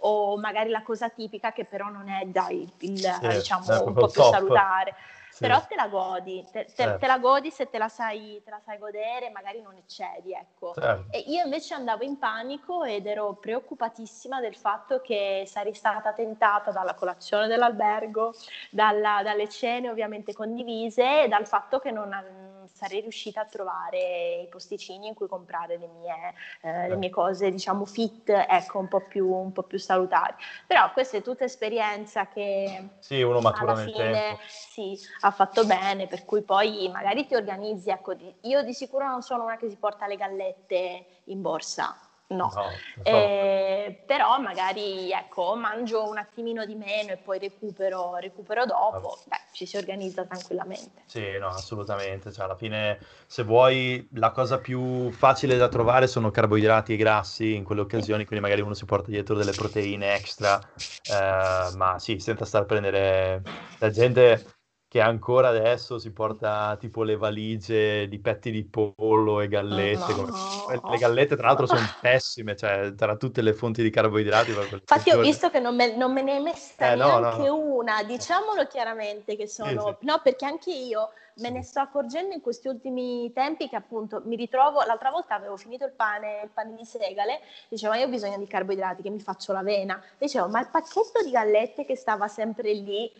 o 0.00 0.36
magari 0.36 0.68
la 0.70 0.82
cosa 0.82 1.08
tipica 1.08 1.52
che 1.52 1.64
però 1.64 1.88
non 1.88 2.08
è 2.08 2.24
dai, 2.26 2.68
il, 2.80 2.98
sì, 2.98 3.28
diciamo, 3.28 3.84
un 3.84 3.94
po' 3.94 4.08
più 4.08 4.22
salutare. 4.22 4.94
Sì. 5.32 5.46
Però 5.46 5.64
te 5.64 5.76
la 5.76 5.88
godi, 5.88 6.46
te, 6.52 6.66
te, 6.66 6.72
certo. 6.74 6.98
te, 6.98 7.06
la 7.06 7.18
godi 7.18 7.50
se 7.50 7.70
te 7.70 7.78
la, 7.78 7.88
sai, 7.88 8.42
te 8.44 8.50
la 8.50 8.60
sai 8.62 8.76
godere, 8.76 9.30
magari 9.30 9.62
non 9.62 9.74
eccedi, 9.76 10.34
ecco. 10.34 10.74
Certo. 10.74 11.06
E 11.10 11.20
io 11.20 11.42
invece 11.42 11.72
andavo 11.72 12.04
in 12.04 12.18
panico 12.18 12.84
ed 12.84 13.06
ero 13.06 13.32
preoccupatissima 13.40 14.42
del 14.42 14.54
fatto 14.54 15.00
che 15.00 15.44
sarei 15.46 15.72
stata 15.72 16.12
tentata 16.12 16.70
dalla 16.70 16.92
colazione 16.92 17.46
dell'albergo, 17.46 18.34
dalla, 18.68 19.22
dalle 19.24 19.48
cene 19.48 19.88
ovviamente 19.88 20.34
condivise 20.34 21.22
e 21.22 21.28
dal 21.28 21.46
fatto 21.46 21.78
che 21.78 21.90
non, 21.90 22.61
sarei 22.72 23.00
riuscita 23.00 23.42
a 23.42 23.44
trovare 23.44 24.42
i 24.44 24.48
posticini 24.48 25.08
in 25.08 25.14
cui 25.14 25.28
comprare 25.28 25.78
le 25.78 25.88
mie, 25.88 26.34
eh, 26.62 26.88
le 26.88 26.96
mie 26.96 27.10
cose, 27.10 27.50
diciamo, 27.50 27.84
fit, 27.84 28.28
ecco, 28.28 28.78
un 28.78 28.88
po, 28.88 29.00
più, 29.00 29.28
un 29.32 29.52
po' 29.52 29.62
più 29.62 29.78
salutari. 29.78 30.34
Però 30.66 30.92
questa 30.92 31.16
è 31.16 31.22
tutta 31.22 31.44
esperienza 31.44 32.26
che 32.28 32.88
sì, 32.98 33.22
uno 33.22 33.40
matura 33.40 33.72
alla 33.72 33.82
fine 33.82 34.38
sì, 34.48 34.98
ha 35.20 35.30
fatto 35.30 35.64
bene, 35.64 36.06
per 36.06 36.24
cui 36.24 36.42
poi 36.42 36.88
magari 36.92 37.26
ti 37.26 37.34
organizzi, 37.34 37.90
ecco, 37.90 38.14
io 38.42 38.62
di 38.62 38.74
sicuro 38.74 39.06
non 39.06 39.22
sono 39.22 39.44
una 39.44 39.56
che 39.56 39.68
si 39.68 39.76
porta 39.76 40.06
le 40.06 40.16
gallette 40.16 41.06
in 41.24 41.40
borsa, 41.40 41.96
no. 42.32 42.52
no 42.54 42.70
eh, 43.02 44.02
però 44.06 44.38
magari 44.40 45.10
ecco, 45.10 45.54
mangio 45.54 46.08
un 46.08 46.18
attimino 46.18 46.64
di 46.64 46.74
meno 46.74 47.12
e 47.12 47.16
poi 47.16 47.38
recupero, 47.38 48.16
recupero 48.16 48.64
dopo, 48.64 49.18
beh, 49.26 49.36
ci 49.52 49.66
si 49.66 49.76
organizza 49.76 50.24
tranquillamente. 50.24 51.02
Sì, 51.06 51.38
no, 51.38 51.48
assolutamente. 51.48 52.32
Cioè, 52.32 52.44
alla 52.44 52.56
fine, 52.56 52.98
se 53.26 53.42
vuoi, 53.42 54.08
la 54.14 54.30
cosa 54.30 54.58
più 54.58 55.10
facile 55.10 55.56
da 55.56 55.68
trovare 55.68 56.06
sono 56.06 56.30
carboidrati 56.30 56.94
e 56.94 56.96
grassi 56.96 57.54
in 57.54 57.64
quelle 57.64 57.82
occasioni, 57.82 58.24
quindi 58.24 58.44
magari 58.44 58.62
uno 58.62 58.74
si 58.74 58.84
porta 58.84 59.10
dietro 59.10 59.34
delle 59.34 59.52
proteine 59.52 60.14
extra, 60.14 60.58
eh, 61.06 61.70
ma 61.74 61.96
sì, 61.98 62.18
senza 62.18 62.44
stare 62.44 62.64
a 62.64 62.66
prendere 62.66 63.42
la 63.78 63.90
gente 63.90 64.60
che 64.92 65.00
ancora 65.00 65.48
adesso 65.48 65.98
si 65.98 66.12
porta 66.12 66.76
tipo 66.78 67.02
le 67.02 67.16
valigie 67.16 68.06
di 68.08 68.18
petti 68.18 68.50
di 68.50 68.62
pollo 68.62 69.40
e 69.40 69.48
gallette. 69.48 70.14
No. 70.14 70.66
Le 70.68 70.98
gallette 70.98 71.34
tra 71.34 71.46
l'altro 71.46 71.64
sono 71.64 71.80
pessime, 71.98 72.54
cioè 72.54 72.92
tra 72.94 73.16
tutte 73.16 73.40
le 73.40 73.54
fonti 73.54 73.82
di 73.82 73.88
carboidrati. 73.88 74.50
Infatti 74.50 75.10
ho 75.10 75.18
visto 75.18 75.48
che 75.48 75.60
non 75.60 75.74
me, 75.74 75.96
non 75.96 76.12
me 76.12 76.20
ne 76.20 76.36
è 76.36 76.40
messa 76.40 76.92
eh, 76.92 76.96
neanche 76.96 77.38
no, 77.38 77.56
no. 77.56 77.74
una, 77.76 78.02
diciamolo 78.02 78.66
chiaramente 78.66 79.34
che 79.34 79.48
sono... 79.48 79.70
Sì, 79.70 79.96
sì. 79.98 80.04
No, 80.04 80.20
perché 80.22 80.44
anche 80.44 80.70
io 80.70 81.08
me 81.36 81.48
ne 81.48 81.62
sto 81.62 81.80
accorgendo 81.80 82.34
in 82.34 82.42
questi 82.42 82.68
ultimi 82.68 83.32
tempi 83.32 83.70
che 83.70 83.76
appunto 83.76 84.20
mi 84.26 84.36
ritrovo, 84.36 84.82
l'altra 84.82 85.08
volta 85.08 85.34
avevo 85.34 85.56
finito 85.56 85.86
il 85.86 85.92
pane, 85.92 86.42
il 86.44 86.50
pane 86.52 86.74
di 86.74 86.84
segale, 86.84 87.40
dicevo 87.70 87.94
io 87.94 88.04
ho 88.04 88.10
bisogno 88.10 88.36
di 88.36 88.46
carboidrati 88.46 89.00
che 89.00 89.08
mi 89.08 89.20
faccio 89.20 89.54
l'avena, 89.54 89.98
dicevo 90.18 90.48
ma 90.48 90.60
il 90.60 90.68
pacchetto 90.70 91.22
di 91.24 91.30
gallette 91.30 91.86
che 91.86 91.96
stava 91.96 92.28
sempre 92.28 92.74
lì 92.74 93.10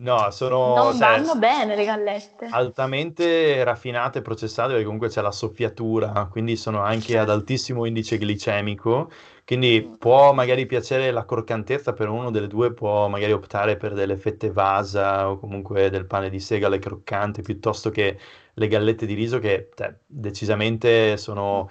No, 0.00 0.30
sono 0.30 0.76
non 0.76 0.92
cioè, 0.92 1.00
vanno 1.00 1.34
bene 1.34 1.74
le 1.74 1.84
gallette. 1.84 2.46
altamente 2.52 3.64
raffinate 3.64 4.20
e 4.20 4.22
processate 4.22 4.68
perché 4.68 4.84
comunque 4.84 5.08
c'è 5.08 5.20
la 5.20 5.32
soffiatura, 5.32 6.28
quindi 6.30 6.54
sono 6.54 6.82
anche 6.82 7.18
ad 7.18 7.28
altissimo 7.28 7.84
indice 7.84 8.16
glicemico, 8.16 9.10
quindi 9.44 9.84
mm. 9.84 9.94
può 9.94 10.32
magari 10.32 10.66
piacere 10.66 11.10
la 11.10 11.24
croccantezza, 11.24 11.94
per 11.94 12.08
uno 12.10 12.30
delle 12.30 12.46
due 12.46 12.72
può 12.72 13.08
magari 13.08 13.32
optare 13.32 13.76
per 13.76 13.94
delle 13.94 14.16
fette 14.16 14.52
vasa 14.52 15.28
o 15.28 15.36
comunque 15.40 15.90
del 15.90 16.06
pane 16.06 16.30
di 16.30 16.38
segale 16.38 16.78
croccante 16.78 17.42
piuttosto 17.42 17.90
che 17.90 18.16
le 18.54 18.68
gallette 18.68 19.04
di 19.04 19.14
riso 19.14 19.40
che 19.40 19.70
cioè, 19.74 19.92
decisamente 20.06 21.16
sono 21.16 21.68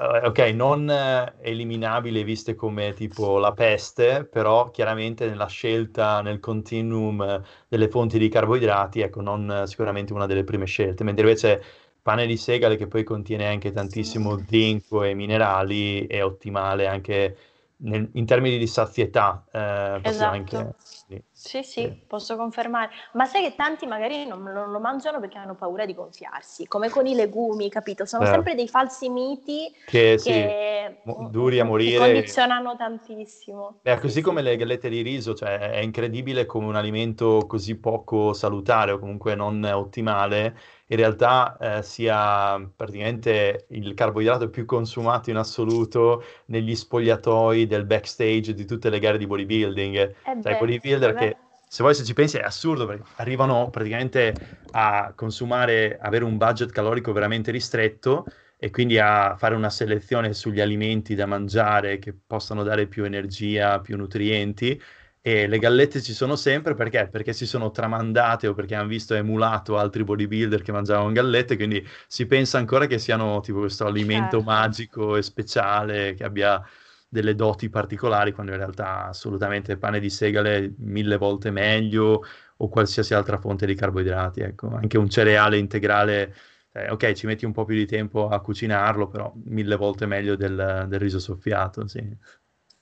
uh, 0.00 0.26
ok, 0.26 0.38
non 0.54 0.88
uh, 0.88 1.38
eliminabili 1.42 2.24
viste 2.24 2.54
come 2.54 2.92
tipo 2.94 3.38
la 3.38 3.52
peste, 3.52 4.24
però 4.24 4.70
chiaramente 4.70 5.26
nella 5.28 5.46
scelta, 5.46 6.22
nel 6.22 6.40
continuum 6.40 7.42
delle 7.68 7.88
fonti 7.88 8.18
di 8.18 8.28
carboidrati, 8.28 9.00
ecco, 9.00 9.20
non 9.20 9.64
sicuramente 9.66 10.12
una 10.12 10.26
delle 10.26 10.44
prime 10.44 10.64
scelte, 10.66 11.04
mentre 11.04 11.24
invece 11.24 11.62
pane 12.02 12.26
di 12.26 12.36
segale 12.36 12.76
che 12.76 12.86
poi 12.86 13.04
contiene 13.04 13.46
anche 13.46 13.72
tantissimo 13.72 14.42
zinco 14.48 15.02
e 15.02 15.14
minerali 15.14 16.06
è 16.06 16.24
ottimale 16.24 16.86
anche 16.86 17.36
nel, 17.82 18.08
in 18.14 18.26
termini 18.26 18.58
di 18.58 18.66
sazietà. 18.66 19.44
Eh, 19.50 20.00
esatto. 20.02 20.34
Anche, 20.34 20.74
sì. 20.82 21.22
Sì, 21.32 21.62
sì, 21.62 21.90
posso 22.06 22.36
confermare. 22.36 22.90
Ma 23.12 23.24
sai 23.24 23.42
che 23.42 23.54
tanti 23.54 23.86
magari 23.86 24.26
non, 24.26 24.42
non, 24.42 24.70
lo 24.70 24.78
mangiano 24.78 25.20
perché 25.20 25.38
hanno 25.38 25.54
paura 25.54 25.86
di 25.86 25.94
gonfiarsi, 25.94 26.66
come 26.66 26.90
con 26.90 27.06
i 27.06 27.14
legumi, 27.14 27.70
capito? 27.70 28.04
Sono 28.04 28.24
certo. 28.24 28.38
sempre 28.38 28.54
dei 28.54 28.68
falsi 28.68 29.08
miti 29.08 29.72
che, 29.86 30.18
che 30.22 30.98
sì, 31.02 31.20
duri 31.30 31.58
a 31.58 31.64
morire. 31.64 31.92
Che 31.92 32.12
condizionano 32.12 32.76
tantissimo. 32.76 33.80
Beh, 33.82 33.98
così 33.98 34.16
sì, 34.16 34.20
come 34.20 34.42
le 34.42 34.56
gallette 34.56 34.90
di 34.90 35.00
riso, 35.00 35.34
cioè 35.34 35.58
è 35.58 35.78
incredibile 35.78 36.44
come 36.44 36.66
un 36.66 36.76
alimento 36.76 37.46
così 37.46 37.76
poco 37.76 38.34
salutare 38.34 38.92
o 38.92 38.98
comunque 38.98 39.34
non 39.34 39.64
ottimale 39.64 40.56
in 40.90 40.96
realtà 40.96 41.56
eh, 41.60 41.82
sia 41.82 42.60
praticamente 42.74 43.66
il 43.70 43.94
carboidrato 43.94 44.50
più 44.50 44.64
consumato 44.64 45.30
in 45.30 45.36
assoluto 45.36 46.24
negli 46.46 46.74
spogliatoi 46.74 47.66
del 47.66 47.84
backstage 47.84 48.54
di 48.54 48.64
tutte 48.64 48.90
le 48.90 48.98
gare 48.98 49.16
di 49.16 49.26
bodybuilding. 49.26 49.96
Eh 49.96 50.14
cioè, 50.42 50.58
bodybuilder 50.58 51.14
che 51.14 51.36
se 51.68 51.82
vuoi 51.84 51.94
se 51.94 52.02
ci 52.02 52.12
pensi 52.12 52.38
è 52.38 52.42
assurdo 52.42 52.86
perché 52.86 53.04
arrivano 53.16 53.70
praticamente 53.70 54.34
a 54.72 55.12
consumare, 55.14 55.96
avere 56.00 56.24
un 56.24 56.36
budget 56.36 56.72
calorico 56.72 57.12
veramente 57.12 57.52
ristretto 57.52 58.26
e 58.58 58.70
quindi 58.70 58.98
a 58.98 59.36
fare 59.36 59.54
una 59.54 59.70
selezione 59.70 60.34
sugli 60.34 60.60
alimenti 60.60 61.14
da 61.14 61.26
mangiare 61.26 62.00
che 62.00 62.12
possano 62.12 62.64
dare 62.64 62.88
più 62.88 63.04
energia, 63.04 63.78
più 63.78 63.96
nutrienti 63.96 64.80
e 65.22 65.46
le 65.46 65.58
gallette 65.58 66.00
ci 66.00 66.14
sono 66.14 66.34
sempre 66.34 66.74
perché? 66.74 67.08
Perché 67.08 67.32
si 67.34 67.46
sono 67.46 67.70
tramandate 67.70 68.46
o 68.48 68.54
perché 68.54 68.74
hanno 68.74 68.88
visto 68.88 69.14
emulato 69.14 69.76
altri 69.76 70.02
bodybuilder 70.02 70.62
che 70.62 70.72
mangiavano 70.72 71.12
gallette, 71.12 71.56
quindi 71.56 71.86
si 72.06 72.26
pensa 72.26 72.58
ancora 72.58 72.86
che 72.86 72.98
siano 72.98 73.40
tipo 73.40 73.58
questo 73.58 73.86
alimento 73.86 74.38
certo. 74.38 74.50
magico 74.50 75.16
e 75.16 75.22
speciale 75.22 76.14
che 76.14 76.24
abbia 76.24 76.62
delle 77.08 77.34
doti 77.34 77.68
particolari, 77.68 78.32
quando 78.32 78.52
in 78.52 78.58
realtà 78.58 79.06
assolutamente 79.08 79.76
pane 79.76 80.00
di 80.00 80.08
segale 80.10 80.74
mille 80.78 81.16
volte 81.16 81.50
meglio 81.50 82.24
o 82.56 82.68
qualsiasi 82.68 83.14
altra 83.14 83.36
fonte 83.36 83.66
di 83.66 83.74
carboidrati, 83.74 84.40
ecco, 84.40 84.74
anche 84.74 84.96
un 84.96 85.08
cereale 85.10 85.58
integrale 85.58 86.34
eh, 86.72 86.88
ok, 86.90 87.12
ci 87.12 87.26
metti 87.26 87.44
un 87.44 87.52
po' 87.52 87.64
più 87.64 87.74
di 87.74 87.86
tempo 87.86 88.28
a 88.28 88.40
cucinarlo, 88.40 89.08
però 89.08 89.32
mille 89.44 89.76
volte 89.76 90.06
meglio 90.06 90.36
del, 90.36 90.86
del 90.88 91.00
riso 91.00 91.18
soffiato, 91.18 91.86
sì. 91.88 92.16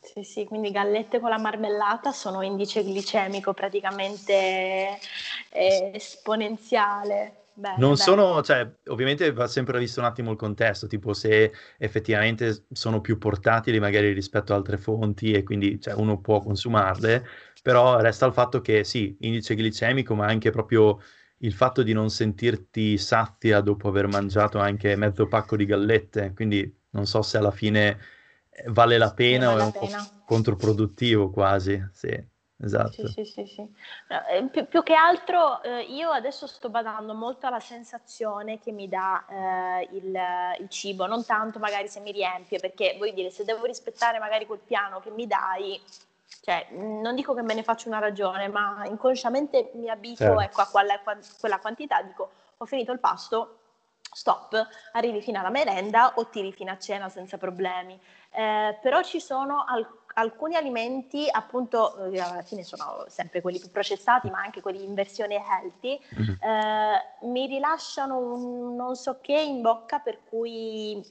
Sì, 0.01 0.23
sì, 0.23 0.45
quindi 0.45 0.71
gallette 0.71 1.21
con 1.21 1.29
la 1.31 1.39
marmellata 1.39 2.13
sono 2.13 2.43
indice 2.43 2.83
glicemico 2.83 3.53
praticamente 3.53 4.99
eh, 5.51 5.91
esponenziale. 5.95 7.49
Beh, 7.55 7.69
non 7.75 7.97
beh. 7.97 7.97
sono, 7.97 8.43
cioè, 8.43 8.69
ovviamente 8.87 9.33
va 9.33 9.47
sempre 9.47 9.79
visto 9.79 10.01
un 10.01 10.07
attimo 10.07 10.33
il 10.33 10.37
contesto, 10.37 10.87
tipo 10.89 11.13
se 11.13 11.53
effettivamente 11.79 12.67
sono 12.73 13.01
più 13.01 13.19
portatili 13.19 13.79
magari 13.79 14.13
rispetto 14.13 14.53
ad 14.53 14.59
altre 14.59 14.79
fonti 14.79 15.33
e 15.33 15.45
quindi 15.45 15.81
cioè, 15.81 15.95
uno 15.95 16.21
può 16.21 16.41
consumarle, 16.41 17.25
però 17.63 18.01
resta 18.01 18.27
il 18.27 18.33
fatto 18.33 18.61
che 18.61 18.83
sì, 18.83 19.17
indice 19.21 19.55
glicemico, 19.55 20.15
ma 20.17 20.27
anche 20.27 20.51
proprio 20.51 20.99
il 21.39 21.53
fatto 21.53 21.83
di 21.85 21.93
non 21.93 22.11
sentirti 22.11 22.99
sazia 22.99 23.61
dopo 23.61 23.87
aver 23.89 24.09
mangiato 24.09 24.59
anche 24.59 24.97
mezzo 24.97 25.29
pacco 25.29 25.55
di 25.57 25.65
gallette, 25.65 26.33
quindi 26.35 26.77
non 26.91 27.07
so 27.07 27.23
se 27.23 27.39
alla 27.39 27.53
fine 27.53 27.97
vale 28.67 28.99
la 28.99 29.13
pena 29.13 29.47
vale 29.49 29.61
o 29.61 29.63
è 29.63 29.65
un 29.67 29.73
pena. 29.73 29.99
po' 29.99 30.25
controproduttivo 30.25 31.31
quasi, 31.31 31.83
sì. 31.93 32.37
Esatto. 32.61 33.07
Sì, 33.07 33.25
sì, 33.25 33.47
sì. 33.47 33.61
No, 34.09 34.27
eh, 34.27 34.43
più, 34.49 34.67
più, 34.67 34.83
che 34.83 34.95
altro 34.95 35.63
eh, 35.63 35.83
io 35.83 36.11
adesso 36.11 36.49
sto 36.49 36.69
badando 36.69 37.15
molto 37.15 37.47
alla 37.47 37.61
sensazione 37.61 38.59
che 38.59 38.73
mi 38.73 38.89
dà 38.89 39.25
eh, 39.29 39.89
il, 39.93 40.19
il, 40.59 40.69
cibo, 40.69 41.07
non 41.07 41.25
tanto 41.25 41.61
magari 41.61 41.87
se 41.87 42.01
mi 42.01 42.11
riempie, 42.11 42.59
perché 42.59 42.97
voglio 42.99 43.13
dire, 43.13 43.31
se 43.31 43.45
devo 43.45 43.65
rispettare 43.65 44.19
magari 44.19 44.45
quel 44.45 44.59
piano 44.59 44.99
che 44.99 45.11
mi 45.11 45.29
dai, 45.29 45.81
cioè, 46.43 46.67
non 46.73 47.15
dico 47.15 47.33
che 47.33 47.43
me 47.43 47.55
ne 47.55 47.63
faccio 47.63 47.87
una 47.89 48.01
ragione, 48.01 48.49
ma 48.49 48.83
inconsciamente 48.87 49.71
mi 49.75 49.89
abituo 49.89 50.27
certo. 50.27 50.41
ecco, 50.41 50.61
a 50.63 50.67
quella, 50.67 51.01
quella 51.39 51.59
quantità, 51.61 52.03
dico 52.03 52.31
ho 52.57 52.67
finito 52.67 52.91
il 52.91 52.99
pasto, 52.99 53.58
stop, 54.13 54.67
arrivi 54.93 55.21
fino 55.21 55.39
alla 55.39 55.51
merenda 55.51 56.15
o 56.17 56.29
tiri 56.29 56.53
fino 56.53 56.71
a 56.71 56.79
cena 56.79 57.09
senza 57.09 57.39
problemi 57.39 57.99
eh, 58.31 58.79
però 58.81 59.03
ci 59.03 59.21
sono 59.21 59.65
al- 59.67 59.87
alcuni 60.15 60.57
alimenti, 60.57 61.27
appunto, 61.31 62.11
eh, 62.11 62.21
alla 62.21 62.43
fine 62.43 62.63
sono 62.63 63.05
sempre 63.09 63.41
quelli 63.41 63.59
più 63.59 63.71
processati, 63.71 64.31
ma 64.31 64.41
anche 64.41 64.61
quelli 64.61 64.85
in 64.85 64.95
versione 64.95 65.37
healthy, 65.37 65.99
mm-hmm. 66.15 66.43
eh, 66.43 67.27
mi 67.27 67.47
rilasciano 67.47 68.19
un 68.19 68.77
non 68.77 68.97
so 68.97 69.19
che 69.21 69.39
in 69.39 69.61
bocca 69.61 69.99
per 69.99 70.19
cui 70.29 71.03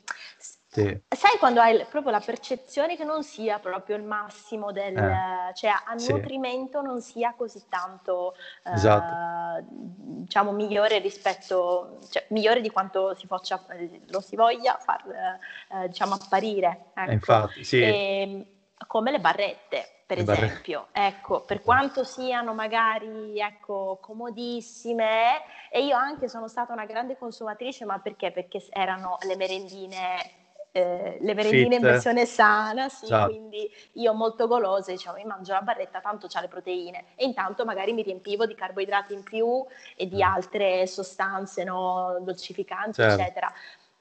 sì. 0.77 1.01
Sai 1.09 1.37
quando 1.39 1.59
hai 1.59 1.83
proprio 1.89 2.11
la 2.11 2.19
percezione 2.19 2.95
che 2.95 3.03
non 3.03 3.23
sia 3.23 3.57
proprio 3.57 3.95
il 3.95 4.03
massimo 4.03 4.71
del, 4.71 4.95
eh, 4.95 5.51
cioè 5.55 5.71
a 5.71 5.93
nutrimento 6.07 6.79
sì. 6.81 6.85
non 6.85 7.01
sia 7.01 7.33
così 7.35 7.63
tanto, 7.67 8.35
eh, 8.63 8.73
esatto. 8.73 9.65
diciamo, 9.69 10.51
migliore 10.51 10.99
rispetto, 10.99 11.97
cioè 12.11 12.25
migliore 12.29 12.61
di 12.61 12.69
quanto 12.69 13.15
si 13.15 13.25
faccia, 13.25 13.65
lo 14.09 14.21
si 14.21 14.35
voglia 14.35 14.77
far, 14.77 15.39
eh, 15.71 15.87
diciamo, 15.87 16.13
apparire. 16.13 16.91
Ecco. 16.93 17.11
Infatti, 17.11 17.63
sì. 17.63 17.81
E, 17.81 18.21
ehm, 18.21 18.45
come 18.85 19.09
le 19.09 19.19
barrette 19.19 20.03
per 20.05 20.17
le 20.17 20.31
esempio, 20.31 20.87
barre... 20.93 21.07
ecco, 21.07 21.41
per 21.41 21.61
quanto 21.61 22.03
siano 22.05 22.53
magari 22.53 23.37
ecco, 23.39 23.97
comodissime, 23.99 25.41
e 25.69 25.83
io 25.83 25.97
anche 25.97 26.29
sono 26.29 26.47
stata 26.47 26.71
una 26.71 26.85
grande 26.85 27.17
consumatrice, 27.17 27.83
ma 27.83 27.99
perché? 27.99 28.31
Perché 28.31 28.63
erano 28.69 29.17
le 29.25 29.35
merendine 29.35 30.36
eh, 30.77 31.17
le 31.19 31.33
merendine 31.33 31.75
in 31.75 31.81
versione 31.81 32.25
sana, 32.25 32.87
sì, 32.89 33.05
esatto. 33.05 33.29
quindi 33.29 33.69
io 33.93 34.13
molto 34.13 34.47
golosa, 34.47 34.91
diciamo, 34.91 35.17
mi 35.17 35.25
mangio 35.25 35.53
la 35.53 35.61
barretta, 35.61 35.99
tanto 36.01 36.27
c'ha 36.27 36.41
le 36.41 36.47
proteine 36.47 37.05
e 37.15 37.25
intanto 37.25 37.65
magari 37.65 37.93
mi 37.93 38.03
riempivo 38.03 38.45
di 38.45 38.53
carboidrati 38.53 39.13
in 39.13 39.23
più 39.23 39.65
e 39.95 40.07
di 40.07 40.17
mm. 40.17 40.21
altre 40.21 40.85
sostanze 40.85 41.63
no, 41.63 42.17
dolcificanti, 42.21 42.93
certo. 42.93 43.21
eccetera. 43.21 43.51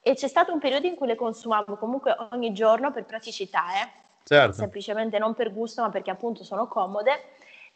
E 0.02 0.14
c'è 0.14 0.28
stato 0.28 0.52
un 0.52 0.58
periodo 0.58 0.86
in 0.86 0.94
cui 0.94 1.06
le 1.06 1.16
consumavo 1.16 1.76
comunque 1.76 2.14
ogni 2.30 2.52
giorno 2.52 2.92
per 2.92 3.04
praticità, 3.04 3.64
eh? 3.82 3.88
certo. 4.22 4.52
semplicemente 4.52 5.18
non 5.18 5.34
per 5.34 5.52
gusto, 5.52 5.82
ma 5.82 5.88
perché 5.88 6.10
appunto 6.10 6.44
sono 6.44 6.68
comode 6.68 7.22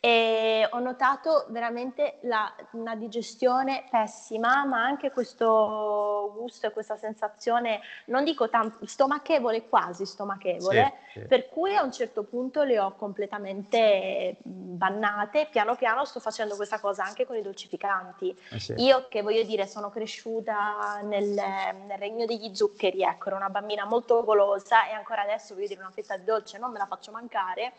e 0.02 0.66
ho 0.70 0.78
notato 0.78 1.44
veramente 1.50 2.20
la, 2.22 2.50
una 2.70 2.96
digestione 2.96 3.84
pessima, 3.90 4.64
ma 4.64 4.82
anche 4.82 5.10
questo 5.10 6.32
gusto 6.34 6.66
e 6.66 6.72
questa 6.72 6.96
sensazione, 6.96 7.80
non 8.06 8.24
dico 8.24 8.48
tanto 8.48 8.86
stomachevole, 8.86 9.68
quasi 9.68 10.06
stomachevole, 10.06 10.94
sì, 11.12 11.20
sì. 11.20 11.26
per 11.26 11.50
cui 11.50 11.76
a 11.76 11.82
un 11.82 11.92
certo 11.92 12.22
punto 12.22 12.62
le 12.62 12.78
ho 12.78 12.94
completamente 12.94 14.36
bannate. 14.42 15.48
Piano 15.50 15.76
piano 15.76 16.06
sto 16.06 16.18
facendo 16.18 16.56
questa 16.56 16.80
cosa 16.80 17.04
anche 17.04 17.26
con 17.26 17.36
i 17.36 17.42
dolcificanti. 17.42 18.34
Eh 18.52 18.58
sì. 18.58 18.72
Io 18.78 19.06
che 19.08 19.20
voglio 19.20 19.42
dire, 19.42 19.66
sono 19.66 19.90
cresciuta 19.90 21.00
nel, 21.02 21.28
nel, 21.28 21.98
regno 21.98 22.24
degli 22.24 22.54
zuccheri, 22.54 23.02
ecco, 23.02 23.26
ero 23.26 23.36
una 23.36 23.50
bambina 23.50 23.84
molto 23.84 24.24
golosa 24.24 24.88
e 24.88 24.92
ancora 24.92 25.20
adesso 25.20 25.52
voglio 25.52 25.66
dire 25.66 25.80
una 25.80 25.90
fetta 25.90 26.16
di 26.16 26.24
dolce 26.24 26.56
non 26.56 26.72
me 26.72 26.78
la 26.78 26.86
faccio 26.86 27.12
mancare 27.12 27.74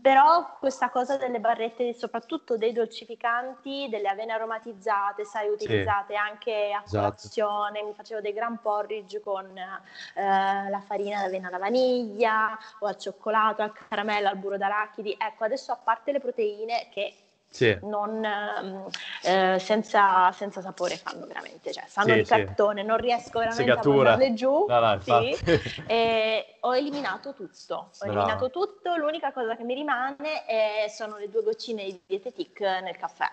però 0.00 0.56
questa 0.58 0.90
cosa 0.90 1.16
delle 1.16 1.38
barrette, 1.38 1.94
soprattutto 1.94 2.56
dei 2.56 2.72
dolcificanti, 2.72 3.88
delle 3.88 4.08
avene 4.08 4.32
aromatizzate, 4.32 5.24
sai, 5.24 5.48
utilizzate 5.48 6.14
sì. 6.14 6.18
anche 6.18 6.72
a 6.72 6.82
esatto. 6.84 6.96
colazione, 6.96 7.82
mi 7.84 7.94
facevo 7.94 8.20
dei 8.20 8.32
gran 8.32 8.60
porridge 8.60 9.20
con 9.20 9.46
eh, 9.56 9.70
la 10.14 10.82
farina 10.84 11.22
d'avena 11.22 11.46
alla 11.46 11.58
vaniglia 11.58 12.58
o 12.80 12.86
al 12.86 12.98
cioccolato, 12.98 13.62
al 13.62 13.72
caramello, 13.72 14.28
al 14.28 14.36
burro 14.36 14.56
d'arachidi. 14.56 15.16
Ecco, 15.16 15.44
adesso 15.44 15.70
a 15.70 15.76
parte 15.76 16.10
le 16.10 16.20
proteine 16.20 16.88
che 16.90 17.14
sì. 17.50 17.78
non, 17.82 18.24
ehm, 18.24 18.86
eh, 19.22 19.58
senza, 19.58 20.30
senza, 20.32 20.60
sapore 20.60 20.96
fanno 20.96 21.26
veramente, 21.26 21.72
cioè 21.72 21.84
sanno 21.86 22.12
sì, 22.12 22.18
di 22.18 22.24
cartone, 22.24 22.82
non 22.82 22.98
riesco 22.98 23.38
veramente 23.38 23.62
Segatura. 23.62 24.12
a 24.12 24.16
mandarle 24.16 24.34
giù. 24.34 24.66
No, 24.66 24.80
no, 24.80 24.98
ho 26.60 26.76
eliminato 26.76 27.34
tutto, 27.34 27.90
ho 27.98 28.04
eliminato 28.04 28.50
tutto, 28.50 28.96
l'unica 28.96 29.32
cosa 29.32 29.56
che 29.56 29.64
mi 29.64 29.74
rimane 29.74 30.44
è, 30.44 30.86
sono 30.88 31.16
le 31.16 31.28
due 31.28 31.42
goccine 31.42 31.84
di 31.84 32.00
dietetic 32.06 32.60
nel 32.60 32.96
caffè. 32.96 33.26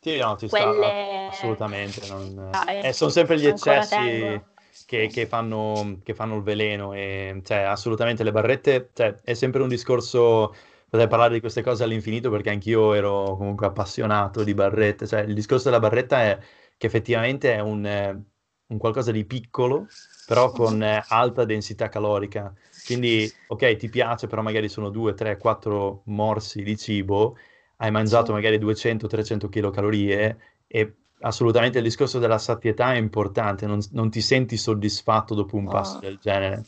Sì, 0.00 0.18
no, 0.18 0.36
ci 0.36 0.48
Quelle... 0.48 1.28
sta, 1.28 1.36
assolutamente. 1.36 2.06
Non... 2.08 2.50
Ah, 2.50 2.72
eh, 2.72 2.92
sono 2.92 3.10
sempre 3.10 3.38
gli 3.38 3.46
eccessi 3.46 4.42
che, 4.84 5.06
che, 5.06 5.26
fanno, 5.26 5.98
che 6.02 6.12
fanno 6.12 6.36
il 6.36 6.42
veleno 6.42 6.92
e 6.92 7.40
cioè, 7.44 7.58
assolutamente 7.58 8.24
le 8.24 8.32
barrette, 8.32 8.90
cioè, 8.94 9.14
è 9.22 9.34
sempre 9.34 9.62
un 9.62 9.68
discorso 9.68 10.54
potrei 10.92 11.08
parlare 11.08 11.32
di 11.32 11.40
queste 11.40 11.62
cose 11.62 11.84
all'infinito 11.84 12.28
perché 12.28 12.50
anch'io 12.50 12.92
ero 12.92 13.34
comunque 13.38 13.64
appassionato 13.64 14.44
di 14.44 14.52
barrette. 14.52 15.06
Cioè, 15.06 15.20
il 15.20 15.32
discorso 15.32 15.70
della 15.70 15.80
barretta 15.80 16.20
è 16.20 16.38
che 16.76 16.86
effettivamente 16.86 17.54
è 17.54 17.60
un, 17.60 18.22
un 18.66 18.76
qualcosa 18.76 19.10
di 19.10 19.24
piccolo, 19.24 19.86
però 20.26 20.52
con 20.52 20.82
eh, 20.82 21.02
alta 21.08 21.46
densità 21.46 21.88
calorica. 21.88 22.52
Quindi, 22.84 23.26
ok, 23.46 23.76
ti 23.76 23.88
piace, 23.88 24.26
però 24.26 24.42
magari 24.42 24.68
sono 24.68 24.90
2, 24.90 25.14
3, 25.14 25.38
4 25.38 26.02
morsi 26.06 26.62
di 26.62 26.76
cibo, 26.76 27.38
hai 27.76 27.90
mangiato 27.90 28.32
magari 28.32 28.58
200-300 28.58 29.48
kcal 29.48 30.36
e 30.66 30.94
assolutamente 31.20 31.78
il 31.78 31.84
discorso 31.84 32.18
della 32.18 32.36
satietà 32.36 32.92
è 32.92 32.98
importante, 32.98 33.64
non, 33.64 33.80
non 33.92 34.10
ti 34.10 34.20
senti 34.20 34.58
soddisfatto 34.58 35.34
dopo 35.34 35.56
un 35.56 35.68
pasto 35.68 35.96
oh. 35.96 36.00
del 36.00 36.18
genere. 36.20 36.64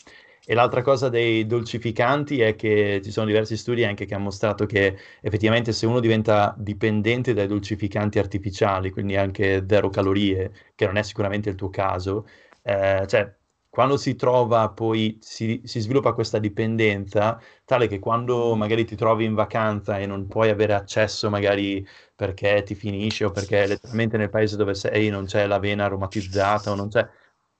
E 0.46 0.54
l'altra 0.54 0.82
cosa 0.82 1.08
dei 1.08 1.46
dolcificanti 1.46 2.40
è 2.40 2.54
che 2.54 3.00
ci 3.02 3.10
sono 3.10 3.26
diversi 3.26 3.56
studi 3.56 3.84
anche 3.84 4.04
che 4.04 4.14
hanno 4.14 4.24
mostrato 4.24 4.66
che 4.66 4.98
effettivamente 5.22 5.72
se 5.72 5.86
uno 5.86 6.00
diventa 6.00 6.54
dipendente 6.58 7.32
dai 7.32 7.46
dolcificanti 7.46 8.18
artificiali, 8.18 8.90
quindi 8.90 9.16
anche 9.16 9.64
zero 9.66 9.88
calorie, 9.88 10.52
che 10.74 10.84
non 10.86 10.96
è 10.96 11.02
sicuramente 11.02 11.48
il 11.48 11.54
tuo 11.54 11.70
caso, 11.70 12.26
eh, 12.62 13.04
cioè 13.06 13.34
quando 13.74 13.96
si 13.96 14.14
trova 14.14 14.68
poi, 14.70 15.18
si, 15.20 15.60
si, 15.64 15.80
sviluppa 15.80 16.12
questa 16.12 16.38
dipendenza, 16.38 17.40
tale 17.64 17.88
che 17.88 17.98
quando 17.98 18.54
magari 18.54 18.84
ti 18.84 18.94
trovi 18.94 19.24
in 19.24 19.34
vacanza 19.34 19.98
e 19.98 20.06
non 20.06 20.28
puoi 20.28 20.48
avere 20.50 20.74
accesso 20.74 21.28
magari 21.28 21.84
perché 22.14 22.62
ti 22.62 22.74
finisce 22.76 23.24
o 23.24 23.30
perché 23.32 23.66
letteralmente 23.66 24.16
nel 24.16 24.30
paese 24.30 24.56
dove 24.56 24.74
sei 24.74 25.08
non 25.08 25.24
c'è 25.24 25.46
l'avena 25.46 25.86
aromatizzata 25.86 26.70
o 26.70 26.74
non 26.76 26.88
c'è, 26.88 27.08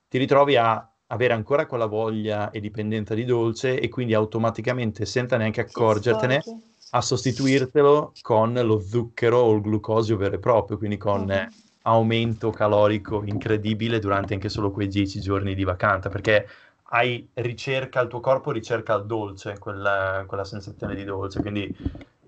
ti 0.07 0.17
ritrovi 0.17 0.55
a 0.55 0.89
avere 1.07 1.33
ancora 1.33 1.65
quella 1.65 1.85
voglia 1.85 2.51
e 2.51 2.59
dipendenza 2.59 3.13
di 3.13 3.25
dolce 3.25 3.79
e 3.79 3.89
quindi 3.89 4.13
automaticamente, 4.13 5.05
senza 5.05 5.37
neanche 5.37 5.61
accorgertene, 5.61 6.43
a 6.91 7.01
sostituirtelo 7.01 8.13
con 8.21 8.53
lo 8.53 8.79
zucchero 8.79 9.37
o 9.37 9.53
il 9.53 9.61
glucosio 9.61 10.17
vero 10.17 10.35
e 10.35 10.39
proprio, 10.39 10.77
quindi 10.77 10.97
con 10.97 11.27
uh-huh. 11.29 11.47
aumento 11.83 12.51
calorico 12.51 13.23
incredibile 13.25 13.99
durante 13.99 14.33
anche 14.33 14.49
solo 14.49 14.71
quei 14.71 14.87
dieci 14.87 15.19
giorni 15.19 15.55
di 15.55 15.63
vacanza, 15.63 16.09
perché 16.09 16.47
hai 16.89 17.27
ricerca, 17.33 17.99
il 18.01 18.07
tuo 18.07 18.19
corpo 18.19 18.51
ricerca 18.51 18.93
il 18.95 19.05
dolce, 19.05 19.57
quella, 19.59 20.23
quella 20.27 20.45
sensazione 20.45 20.95
di 20.95 21.03
dolce, 21.03 21.41
quindi 21.41 21.75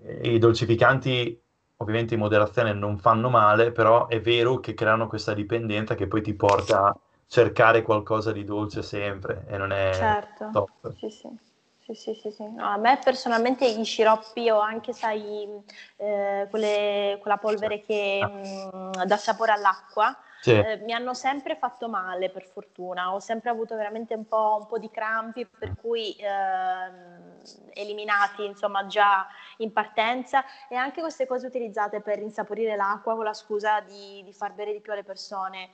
eh, 0.02 0.34
i 0.34 0.38
dolcificanti 0.38 1.40
ovviamente 1.80 2.14
in 2.14 2.20
moderazione 2.20 2.72
non 2.72 2.98
fanno 2.98 3.30
male, 3.30 3.70
però 3.70 4.08
è 4.08 4.20
vero 4.20 4.58
che 4.58 4.74
creano 4.74 5.06
questa 5.06 5.32
dipendenza 5.32 5.94
che 5.94 6.08
poi 6.08 6.22
ti 6.22 6.34
porta 6.34 6.86
a 6.86 6.96
cercare 7.28 7.82
qualcosa 7.82 8.32
di 8.32 8.42
dolce 8.42 8.82
sempre 8.82 9.44
e 9.46 9.58
non 9.58 9.70
è 9.70 9.92
certo. 9.92 10.50
top. 10.50 10.94
Sì, 10.98 11.10
sì. 11.10 11.46
Sì, 11.94 12.14
sì, 12.14 12.30
sì. 12.30 12.44
No, 12.50 12.66
a 12.66 12.76
me 12.76 12.98
personalmente 13.02 13.64
i 13.64 13.82
sciroppi 13.82 14.50
o 14.50 14.58
anche, 14.60 14.92
sai, 14.92 15.48
eh, 15.96 16.46
quelle, 16.50 17.16
quella 17.22 17.38
polvere 17.38 17.80
che 17.80 18.20
mh, 18.22 18.76
mm, 18.76 18.92
dà 19.04 19.16
sapore 19.16 19.52
all'acqua, 19.52 20.14
eh, 20.44 20.76
mi 20.84 20.92
hanno 20.92 21.14
sempre 21.14 21.56
fatto 21.56 21.88
male, 21.88 22.28
per 22.28 22.44
fortuna. 22.44 23.14
Ho 23.14 23.20
sempre 23.20 23.48
avuto 23.48 23.74
veramente 23.74 24.12
un 24.12 24.26
po', 24.26 24.58
un 24.60 24.66
po 24.66 24.78
di 24.78 24.90
crampi, 24.90 25.46
per 25.46 25.76
cui 25.80 26.14
eh, 26.16 27.80
eliminati, 27.80 28.44
insomma, 28.44 28.86
già 28.86 29.26
in 29.58 29.72
partenza. 29.72 30.44
E 30.68 30.76
anche 30.76 31.00
queste 31.00 31.26
cose 31.26 31.46
utilizzate 31.46 32.02
per 32.02 32.18
insaporire 32.18 32.76
l'acqua 32.76 33.14
con 33.14 33.24
la 33.24 33.32
scusa 33.32 33.80
di, 33.80 34.22
di 34.24 34.32
far 34.34 34.52
bere 34.52 34.72
di 34.72 34.80
più 34.80 34.92
alle 34.92 35.04
persone 35.04 35.70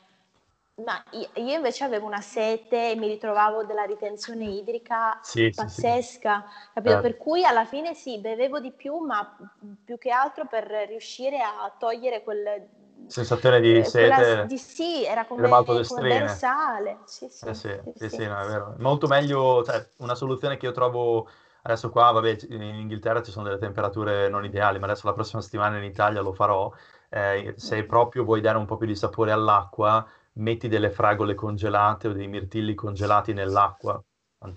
ma 0.82 1.00
io 1.10 1.54
invece 1.54 1.84
avevo 1.84 2.06
una 2.06 2.20
sete 2.20 2.90
e 2.90 2.96
mi 2.96 3.06
ritrovavo 3.06 3.64
della 3.64 3.84
ritenzione 3.84 4.44
idrica 4.46 5.20
sì, 5.22 5.52
pazzesca, 5.54 6.44
sì, 6.44 6.62
sì. 6.62 6.70
capito? 6.74 6.98
Eh. 6.98 7.00
Per 7.00 7.16
cui 7.16 7.44
alla 7.44 7.64
fine 7.64 7.94
sì, 7.94 8.18
bevevo 8.18 8.58
di 8.58 8.72
più, 8.72 8.96
ma 8.98 9.36
più 9.84 9.98
che 9.98 10.10
altro 10.10 10.46
per 10.46 10.64
riuscire 10.88 11.40
a 11.40 11.72
togliere 11.78 12.22
quel... 12.24 12.66
Sensazione 13.06 13.60
di 13.60 13.78
eh, 13.78 13.84
sete. 13.84 14.46
Di 14.46 14.58
sì, 14.58 15.04
era 15.04 15.26
come, 15.26 15.48
come 15.64 15.84
bere 16.00 16.28
sale. 16.28 17.00
Sì, 17.04 17.28
sì, 17.28 17.46
eh 17.46 17.54
sì, 17.54 17.80
sì, 17.94 18.08
sì, 18.08 18.26
no, 18.26 18.40
è 18.40 18.46
vero. 18.46 18.74
Molto 18.78 19.06
meglio, 19.06 19.62
cioè, 19.62 19.86
una 19.98 20.14
soluzione 20.14 20.56
che 20.56 20.66
io 20.66 20.72
trovo 20.72 21.28
adesso 21.62 21.90
qua, 21.90 22.10
vabbè, 22.10 22.36
in 22.48 22.62
Inghilterra 22.62 23.22
ci 23.22 23.30
sono 23.30 23.44
delle 23.44 23.58
temperature 23.58 24.28
non 24.28 24.44
ideali, 24.44 24.78
ma 24.78 24.86
adesso 24.86 25.06
la 25.06 25.12
prossima 25.12 25.40
settimana 25.40 25.76
in 25.76 25.84
Italia 25.84 26.20
lo 26.20 26.32
farò. 26.32 26.72
Eh, 27.10 27.54
se 27.56 27.84
proprio 27.84 28.24
vuoi 28.24 28.40
dare 28.40 28.58
un 28.58 28.64
po' 28.64 28.76
più 28.76 28.86
di 28.88 28.96
sapore 28.96 29.30
all'acqua, 29.30 30.04
metti 30.34 30.68
delle 30.68 30.90
fragole 30.90 31.34
congelate 31.34 32.08
o 32.08 32.12
dei 32.12 32.26
mirtilli 32.26 32.74
congelati 32.74 33.32
nell'acqua. 33.32 34.02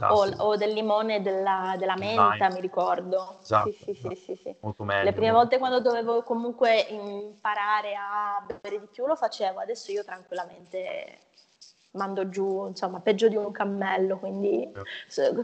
O, 0.09 0.27
o, 0.37 0.57
del 0.57 0.73
limone 0.73 1.15
e 1.15 1.21
della, 1.21 1.75
della 1.77 1.95
menta, 1.95 2.35
Dai. 2.37 2.51
mi 2.51 2.59
ricordo. 2.59 3.37
Esatto, 3.41 3.71
sì, 3.71 3.93
sì, 3.93 4.15
sì, 4.15 4.35
sì, 4.35 4.55
Molto 4.59 4.83
meglio. 4.83 5.05
Le 5.05 5.13
prime 5.13 5.31
volte 5.31 5.57
quando 5.57 5.79
dovevo 5.79 6.23
comunque 6.23 6.79
imparare 6.89 7.95
a 7.95 8.45
bere 8.61 8.81
di 8.81 8.87
più 8.91 9.05
lo 9.05 9.15
facevo, 9.15 9.61
adesso 9.61 9.91
io 9.91 10.03
tranquillamente 10.03 11.19
mando 11.91 12.27
giù, 12.27 12.67
insomma, 12.67 12.99
peggio 12.99 13.29
di 13.29 13.37
un 13.37 13.49
cammello, 13.51 14.17
quindi 14.17 14.69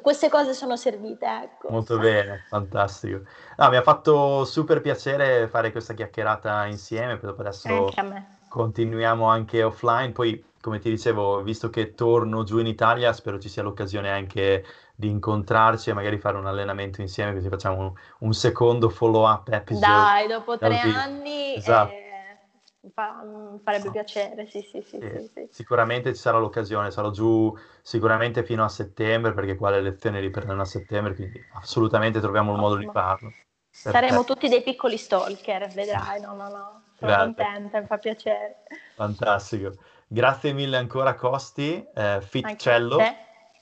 queste 0.01 0.27
cose 0.27 0.53
sono 0.53 0.75
servite, 0.75 1.25
ecco. 1.25 1.69
Molto 1.69 1.97
bene, 1.97 2.43
fantastico. 2.49 3.21
No, 3.55 3.69
mi 3.69 3.77
ha 3.77 3.81
fatto 3.81 4.43
super 4.43 4.81
piacere 4.81 5.47
fare 5.47 5.71
questa 5.71 5.93
chiacchierata 5.93 6.65
insieme, 6.65 7.17
dopo 7.17 7.39
adesso... 7.39 7.69
Anche 7.69 7.99
a 7.99 8.03
me 8.03 8.32
continuiamo 8.53 9.25
anche 9.25 9.63
offline. 9.63 10.11
Poi, 10.11 10.45
come 10.61 10.77
ti 10.77 10.87
dicevo, 10.87 11.41
visto 11.41 11.71
che 11.71 11.95
torno 11.95 12.43
giù 12.43 12.59
in 12.59 12.67
Italia, 12.67 13.11
spero 13.11 13.39
ci 13.39 13.49
sia 13.49 13.63
l'occasione 13.63 14.11
anche 14.11 14.63
di 14.95 15.09
incontrarci 15.09 15.89
e 15.89 15.93
magari 15.93 16.19
fare 16.19 16.37
un 16.37 16.45
allenamento 16.45 17.01
insieme, 17.01 17.33
così 17.33 17.49
facciamo 17.49 17.79
un, 17.79 17.91
un 18.19 18.33
secondo 18.33 18.89
follow-up 18.89 19.49
episode. 19.51 19.87
Dai, 19.87 20.27
dopo 20.27 20.59
tre 20.59 20.77
anni 20.77 21.55
esatto. 21.55 21.93
eh, 21.93 22.91
fa, 22.93 23.25
farebbe 23.63 23.89
piacere, 23.89 24.45
sì, 24.45 24.61
sì, 24.61 24.83
sì, 24.87 24.99
sì, 25.01 25.31
sì, 25.33 25.47
Sicuramente 25.49 26.13
ci 26.13 26.21
sarà 26.21 26.37
l'occasione, 26.37 26.91
sarò 26.91 27.09
giù 27.09 27.57
sicuramente 27.81 28.43
fino 28.43 28.63
a 28.63 28.69
settembre, 28.69 29.33
perché 29.33 29.55
qua 29.55 29.71
le 29.71 29.81
lezioni 29.81 30.19
riprendono 30.19 30.61
a 30.61 30.65
settembre, 30.65 31.15
quindi 31.15 31.43
assolutamente 31.53 32.19
troviamo 32.19 32.53
il 32.53 32.59
modo 32.59 32.75
di 32.75 32.87
farlo. 32.91 33.33
Saremo 33.71 34.23
tutti 34.23 34.47
dei 34.47 34.61
piccoli 34.61 34.97
stalker, 34.97 35.69
vedrai, 35.73 36.21
no, 36.21 36.35
no, 36.35 36.49
no. 36.49 36.82
Sono 36.97 37.15
contenta, 37.15 37.79
mi 37.79 37.85
fa 37.85 37.97
piacere. 37.97 38.63
Fantastico. 38.95 39.73
Grazie 40.07 40.53
mille 40.53 40.77
ancora 40.77 41.15
Costi, 41.15 41.83
eh, 41.93 42.21
Fitcello 42.21 42.97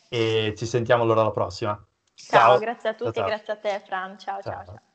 e 0.09 0.53
ci 0.57 0.65
sentiamo 0.65 1.03
allora 1.03 1.21
alla 1.21 1.31
prossima. 1.31 1.81
Ciao, 2.13 2.39
ciao. 2.39 2.59
grazie 2.59 2.89
a 2.89 2.93
tutti 2.93 3.13
ciao, 3.13 3.13
ciao. 3.13 3.25
grazie 3.27 3.53
a 3.53 3.55
te 3.55 3.81
Fran. 3.85 4.17
ciao. 4.19 4.41
ciao. 4.41 4.63
ciao. 4.65 4.81